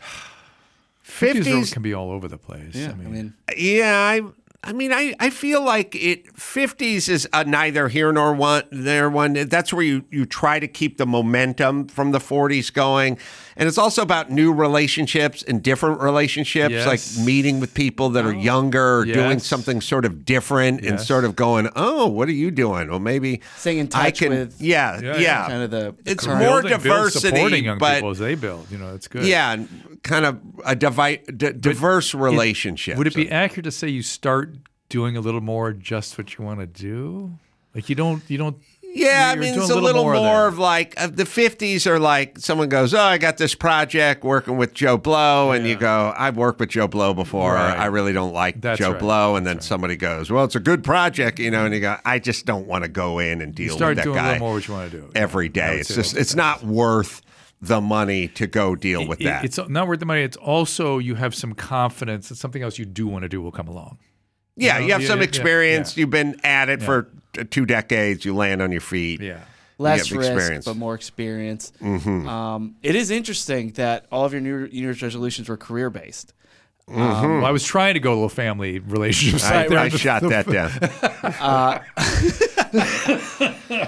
50s 1.04 1.42
50s 1.44 1.72
can 1.72 1.82
be 1.82 1.94
all 1.94 2.10
over 2.10 2.28
the 2.28 2.38
place. 2.38 2.74
Yeah. 2.74 2.88
I 2.88 2.90
I 2.90 2.94
mean, 2.94 3.12
mean, 3.12 3.34
yeah 3.56 3.94
I 3.96 4.22
I 4.64 4.72
mean, 4.72 4.92
I, 4.92 5.14
I 5.20 5.30
feel 5.30 5.62
like 5.62 5.94
it 5.94 6.34
50s 6.34 7.08
is 7.08 7.28
a 7.32 7.44
neither 7.44 7.86
here 7.88 8.10
nor 8.10 8.34
one 8.34 8.64
there 8.72 9.08
one. 9.08 9.34
That's 9.34 9.72
where 9.72 9.84
you, 9.84 10.04
you 10.10 10.26
try 10.26 10.58
to 10.58 10.66
keep 10.66 10.96
the 10.98 11.06
momentum 11.06 11.86
from 11.86 12.10
the 12.10 12.18
40s 12.18 12.72
going. 12.72 13.16
And 13.58 13.66
it's 13.68 13.78
also 13.78 14.02
about 14.02 14.30
new 14.30 14.52
relationships 14.52 15.42
and 15.42 15.62
different 15.62 16.00
relationships, 16.00 16.72
Yes. 16.72 16.86
like 16.86 17.26
meeting 17.26 17.58
with 17.58 17.72
people 17.72 18.10
that 18.10 18.24
are 18.26 18.34
oh, 18.34 18.38
younger 18.38 18.98
or 18.98 19.04
doing 19.06 19.38
something 19.38 19.80
sort 19.80 20.04
of 20.04 20.24
different 20.26 20.84
and 20.84 21.00
sort 21.00 21.24
of 21.24 21.36
going, 21.36 21.70
oh, 21.74 22.06
what 22.06 22.28
are 22.28 22.32
you 22.32 22.50
doing? 22.50 22.90
Well, 22.90 23.00
maybe 23.00 23.40
Staying 23.56 23.78
in 23.78 23.88
I 23.94 24.10
can, 24.10 24.30
with 24.30 24.60
yeah, 24.60 25.00
Yeah, 25.00 25.12
yeah. 25.14 25.18
yeah. 25.20 25.46
kind 25.48 25.62
of 25.62 25.70
the 25.70 25.94
It's 26.04 26.24
current- 26.26 26.40
more 26.40 26.60
Building- 26.62 26.70
diversity, 26.78 27.28
supporting 27.34 27.64
young 27.64 27.78
but 27.78 27.94
people 27.94 28.10
as 28.10 28.18
they 28.18 28.34
build. 28.34 28.66
You 28.70 28.76
know, 28.78 28.92
that's 28.92 29.08
good. 29.08 29.24
yeah, 29.24 29.56
kind 30.02 30.26
of 30.26 30.38
a 30.64 30.76
divi- 30.76 31.22
d- 31.34 31.52
diverse 31.58 32.14
relationship. 32.14 32.98
Would 32.98 33.06
it 33.06 33.14
be 33.14 33.30
accurate 33.30 33.64
to 33.64 33.70
say 33.70 33.88
you 33.88 34.02
start 34.02 34.54
doing 34.90 35.16
a 35.16 35.20
little 35.20 35.40
more 35.40 35.72
just 35.72 36.18
what 36.18 36.36
you 36.36 36.44
want 36.44 36.60
to 36.60 36.66
do? 36.66 37.32
Like 37.74 37.88
you 37.88 37.94
don't, 37.94 38.22
you 38.28 38.38
don't. 38.38 38.56
Yeah, 38.96 39.30
I 39.30 39.36
mean, 39.36 39.54
it's 39.54 39.70
a 39.70 39.74
little, 39.74 40.04
more, 40.04 40.14
there. 40.14 40.46
of 40.46 40.58
like 40.58 40.94
uh, 40.96 41.08
the 41.08 41.24
50s 41.24 41.86
are 41.86 41.98
like 41.98 42.38
someone 42.38 42.68
goes, 42.68 42.94
Oh, 42.94 43.00
I 43.00 43.18
got 43.18 43.36
this 43.36 43.54
project 43.54 44.24
working 44.24 44.56
with 44.56 44.72
Joe 44.72 44.96
Blow. 44.96 45.50
And 45.52 45.66
you 45.66 45.76
go, 45.76 46.14
I've 46.16 46.36
worked 46.36 46.60
with 46.60 46.70
Joe 46.70 46.88
Blow 46.88 47.12
before. 47.12 47.54
Right. 47.54 47.78
I 47.78 47.86
really 47.86 48.12
don't 48.12 48.32
like 48.32 48.60
That's 48.60 48.78
Joe 48.78 48.92
right. 48.92 49.00
Blow. 49.00 49.36
And 49.36 49.46
then 49.46 49.60
somebody 49.60 49.96
goes, 49.96 50.30
Well, 50.30 50.44
it's 50.44 50.56
a 50.56 50.60
good 50.60 50.82
project, 50.82 51.38
you 51.38 51.50
know, 51.50 51.66
and 51.66 51.74
you 51.74 51.80
go, 51.80 51.96
I 52.04 52.18
just 52.18 52.46
don't 52.46 52.66
want 52.66 52.84
to 52.84 52.88
go 52.88 53.18
in 53.18 53.40
and 53.40 53.54
deal 53.54 53.74
with 53.74 53.96
that 53.96 54.04
doing 54.04 54.16
a 54.16 54.20
guy 54.20 54.32
little 54.32 54.46
more 54.46 54.54
what 54.54 54.66
you 54.66 54.74
want 54.74 54.90
to 54.90 55.00
do 55.02 55.10
every 55.14 55.48
day. 55.48 55.78
It's 55.80 55.94
just, 55.94 56.16
it's 56.16 56.34
not 56.34 56.62
worth 56.64 57.20
the 57.60 57.80
money 57.80 58.28
to 58.28 58.46
go 58.46 58.74
deal 58.74 59.06
with 59.06 59.20
It- 59.20 59.24
that. 59.24 59.44
It's 59.44 59.58
not 59.68 59.88
worth 59.88 60.00
the 60.00 60.06
money. 60.06 60.22
It's 60.22 60.36
also 60.36 60.98
you 60.98 61.14
have 61.16 61.34
some 61.34 61.54
confidence 61.54 62.28
that 62.28 62.36
something 62.36 62.62
else 62.62 62.78
you 62.78 62.84
do 62.84 63.06
want 63.06 63.22
to 63.22 63.28
do 63.28 63.40
will 63.42 63.52
come 63.52 63.68
along. 63.68 63.98
Yeah, 64.56 64.78
know, 64.78 64.86
you 64.86 64.92
have 64.92 65.02
yeah, 65.02 65.08
some 65.08 65.18
yeah, 65.20 65.24
experience. 65.24 65.96
yeah. 65.96 66.00
You've 66.00 66.10
been 66.10 66.40
at 66.44 66.68
it 66.68 66.82
for 66.82 67.08
uh, 67.38 67.44
two 67.50 67.66
decades. 67.66 68.24
You 68.24 68.34
land 68.34 68.62
on 68.62 68.72
your 68.72 68.80
feet. 68.80 69.20
Yeah. 69.20 69.40
less 69.78 70.10
risk 70.10 70.30
experience. 70.30 70.64
but 70.64 70.76
more 70.76 70.94
experience. 70.94 71.72
Mm-hmm. 71.82 72.28
Um, 72.28 72.76
it 72.82 72.94
is 72.94 73.10
interesting 73.10 73.72
that 73.72 74.06
all 74.10 74.24
of 74.24 74.32
your 74.32 74.40
New 74.40 74.66
New 74.68 74.80
Year's 74.80 75.02
resolutions 75.02 75.48
were 75.48 75.56
career 75.56 75.90
based. 75.90 76.32
Well, 76.88 76.98
mm-hmm. 76.98 77.26
um, 77.26 77.44
I 77.44 77.50
was 77.50 77.64
trying 77.64 77.94
to 77.94 78.00
go 78.00 78.12
a 78.12 78.14
little 78.14 78.28
family 78.28 78.78
relationship. 78.78 79.40
I, 79.40 79.48
side 79.48 79.68
there. 79.70 79.78
I 79.78 79.88
The- 79.88 79.98
shot 79.98 80.22
the- 80.22 80.28
that 80.28 80.46
down. 80.48 80.70
Uh, 81.40 81.80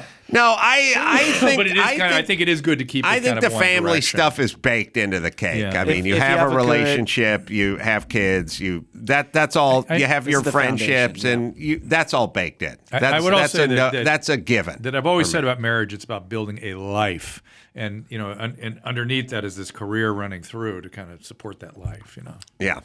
no, 0.31 0.55
I 0.59 0.95
I 0.97 1.33
think 1.33 1.57
but 1.59 1.67
it 1.67 1.77
is 1.77 1.83
I 1.83 1.91
kind 1.97 2.03
of, 2.03 2.07
I 2.09 2.15
think- 2.17 2.27
think 2.27 2.41
it 2.43 2.49
is 2.49 2.61
good 2.61 2.79
to 2.81 2.85
keep. 2.85 3.05
I 3.05 3.15
think 3.21 3.35
kind 3.35 3.43
the 3.43 3.47
of 3.47 3.53
one 3.55 3.63
family 3.63 3.91
direction. 3.93 4.19
stuff 4.19 4.39
is 4.39 4.53
baked 4.55 4.97
into 4.97 5.21
the 5.21 5.31
cake. 5.31 5.61
Yeah. 5.63 5.81
I 5.81 5.85
mean, 5.85 5.99
If- 6.01 6.07
you 6.07 6.13
if 6.15 6.19
you 6.19 6.23
have, 6.23 6.39
have 6.41 6.49
a 6.49 6.51
a 6.51 6.51
good- 6.51 6.57
relationship, 6.57 7.51
you 7.51 7.77
have 7.79 8.09
kids, 8.09 8.61
you 8.61 8.85
that 8.95 9.33
that's 9.33 9.57
all. 9.57 9.87
I- 9.89 9.97
you 9.97 10.07
have 10.07 10.29
your 10.29 10.43
friendships, 10.43 11.23
foundation, 11.23 11.31
and 11.49 11.57
you 11.57 11.81
that's 11.83 12.13
all 12.15 12.27
baked 12.27 12.63
in. 12.63 12.77
I- 12.93 12.97
I 12.97 12.99
That's, 13.01 13.25
would 13.25 13.33
also 13.33 13.41
that's 13.43 13.53
say 13.53 13.65
a 13.65 13.69
that- 13.69 13.93
that- 13.93 14.05
that's 14.05 14.29
a 14.29 14.37
given. 14.37 14.83
that 14.83 14.95
I've 14.95 15.07
always 15.07 15.31
said 15.31 15.45
about 15.45 15.61
marriage. 15.61 15.93
It's 15.95 16.05
about 16.05 16.29
building 16.29 16.59
a 16.63 16.75
life, 16.75 17.43
and 17.75 18.05
you 18.09 18.19
know, 18.19 18.31
un, 18.31 18.57
and 18.61 18.81
underneath 18.85 19.31
that 19.31 19.45
is 19.45 19.57
this 19.57 19.71
career 19.71 20.11
running 20.11 20.43
through 20.43 20.83
to 20.83 20.89
kind 20.89 21.11
of 21.11 21.25
support 21.25 21.61
that 21.61 21.79
life. 21.79 22.17
You 22.17 22.25
know, 22.25 22.35
yeah, 22.59 22.81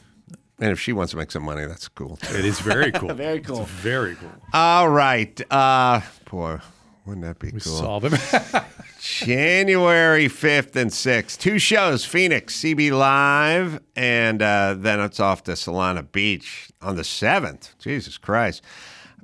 and 0.60 0.72
if 0.72 0.80
she 0.80 0.94
wants 0.94 1.12
to 1.12 1.18
make 1.18 1.32
some 1.32 1.44
money, 1.44 1.66
that's 1.66 1.88
cool. 1.90 2.16
too. 2.18 2.38
it 2.38 2.46
is 2.46 2.60
very 2.62 2.92
cool. 3.00 3.14
Very 3.14 3.42
cool. 3.42 3.62
It's 3.64 3.70
very 3.72 4.16
cool. 4.16 4.32
all 4.54 4.88
right, 4.90 5.40
uh, 5.52 6.02
boy, 6.30 6.60
wouldn't 7.06 7.26
that 7.26 7.40
be 7.40 7.52
cool? 7.52 7.60
Solve 7.60 8.06
it. 8.06 8.14
January 9.00 10.28
5th 10.28 10.76
and 10.76 10.90
6th. 10.90 11.38
Two 11.38 11.60
shows 11.60 12.06
Phoenix, 12.06 12.58
CB 12.62 12.98
Live, 12.98 13.82
and 13.96 14.42
uh, 14.42 14.76
then 14.78 15.00
it's 15.02 15.20
off 15.20 15.44
to 15.44 15.52
Solana 15.52 16.10
Beach 16.10 16.70
on 16.82 16.96
the 16.96 17.02
7th. 17.02 17.78
Jesus 17.80 18.18
Christ. 18.18 18.64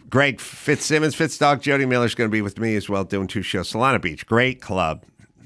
Greg 0.10 0.42
Fitzsimmons, 0.42 1.16
Fitzdog, 1.16 1.62
Jody 1.62 1.86
Miller's 1.86 2.16
going 2.16 2.30
to 2.30 2.32
be 2.32 2.42
with 2.42 2.58
me 2.60 2.76
as 2.76 2.90
well 2.90 3.04
doing 3.04 3.28
two 3.28 3.44
shows. 3.44 3.72
Solana 3.72 4.02
Beach, 4.02 4.26
great 4.26 4.60
club. 4.60 5.06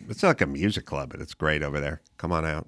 It's 0.09 0.23
like 0.23 0.41
a 0.41 0.47
music 0.47 0.86
club, 0.86 1.09
but 1.11 1.21
it's 1.21 1.34
great 1.34 1.61
over 1.61 1.79
there. 1.79 2.01
Come 2.17 2.31
on 2.31 2.45
out. 2.45 2.67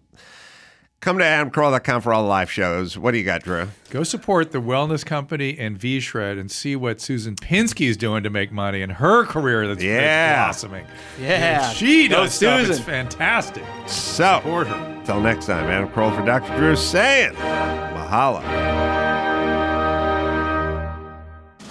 Come 1.05 1.19
to 1.19 1.23
adamcarolla.com 1.23 2.01
for 2.01 2.15
all 2.15 2.23
the 2.23 2.27
live 2.29 2.49
shows. 2.51 2.97
What 2.97 3.11
do 3.11 3.19
you 3.19 3.23
got, 3.23 3.43
Drew? 3.43 3.67
Go 3.91 4.01
support 4.01 4.51
the 4.51 4.57
Wellness 4.57 5.05
Company 5.05 5.55
and 5.59 5.77
V 5.77 5.99
Shred 5.99 6.39
and 6.39 6.49
see 6.49 6.75
what 6.75 6.99
Susan 6.99 7.35
Pinsky 7.35 7.87
is 7.87 7.95
doing 7.95 8.23
to 8.23 8.31
make 8.31 8.51
money 8.51 8.81
in 8.81 8.89
her 8.89 9.23
career 9.23 9.67
that's, 9.67 9.77
that's 9.77 9.85
Yeah. 9.85 10.45
blossoming. 10.45 10.87
Yeah. 11.21 11.69
She 11.69 12.07
Go 12.07 12.23
does 12.23 12.33
stuff. 12.33 12.59
It's 12.61 12.69
Susan. 12.69 12.83
fantastic. 12.85 13.63
So, 13.85 14.37
Support 14.37 14.65
her. 14.65 14.95
Until 14.97 15.21
next 15.21 15.45
time, 15.45 15.65
Adam 15.65 15.89
Carolla 15.89 16.15
for 16.19 16.25
Dr. 16.25 16.57
Drew 16.57 16.75
saying, 16.75 17.33
Mahalo. 17.35 18.41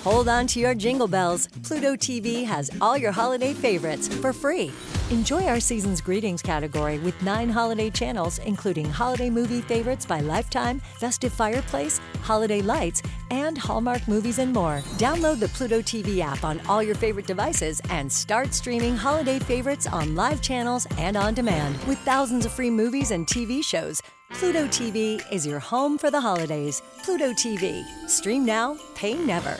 Hold 0.05 0.29
on 0.29 0.47
to 0.47 0.61
your 0.61 0.77
jingle 0.77 1.09
bells. 1.09 1.49
Pluto 1.65 1.97
TV 1.97 2.45
has 2.45 2.71
all 2.81 2.97
your 2.97 3.11
holiday 3.11 3.53
favorites 3.53 4.07
for 4.07 4.33
free. 4.33 4.71
Enjoy 5.11 5.45
our 5.45 5.61
season's 5.61 6.01
greetings 6.01 6.41
category 6.41 6.99
with 6.99 7.21
nine 7.23 7.51
holiday 7.51 7.91
channels, 7.91 8.39
including 8.39 8.89
holiday 8.89 9.29
movie 9.29 9.61
favorites 9.61 10.07
by 10.07 10.21
Lifetime, 10.21 10.81
Festive 10.99 11.31
Fireplace, 11.31 12.01
Holiday 12.23 12.63
Lights, 12.63 13.03
and 13.31 13.59
Hallmark 13.59 14.09
movies 14.09 14.39
and 14.39 14.51
more. 14.51 14.79
Download 14.97 15.39
the 15.39 15.49
Pluto 15.49 15.83
TV 15.83 16.21
app 16.21 16.43
on 16.43 16.59
all 16.71 16.83
your 16.83 16.95
favorite 16.95 17.27
devices 17.27 17.83
and 17.91 18.11
start 18.11 18.55
streaming 18.55 18.97
holiday 18.97 19.39
favorites 19.39 19.87
on 19.87 20.15
live 20.15 20.41
channels 20.41 20.87
and 20.97 21.19
on 21.19 21.35
demand. 21.35 21.77
With 21.85 21.99
thousands 21.99 22.47
of 22.47 22.53
free 22.53 22.71
movies 22.71 23.11
and 23.11 23.27
TV 23.27 23.63
shows, 23.63 24.01
Pluto 24.31 24.67
TV 24.69 25.23
is 25.31 25.47
your 25.47 25.59
home 25.59 25.99
for 25.99 26.11
the 26.11 26.21
holidays. 26.21 26.81
Pluto 27.03 27.33
TV. 27.33 27.85
Stream 28.09 28.47
now, 28.47 28.79
pay 28.95 29.15
never. 29.15 29.59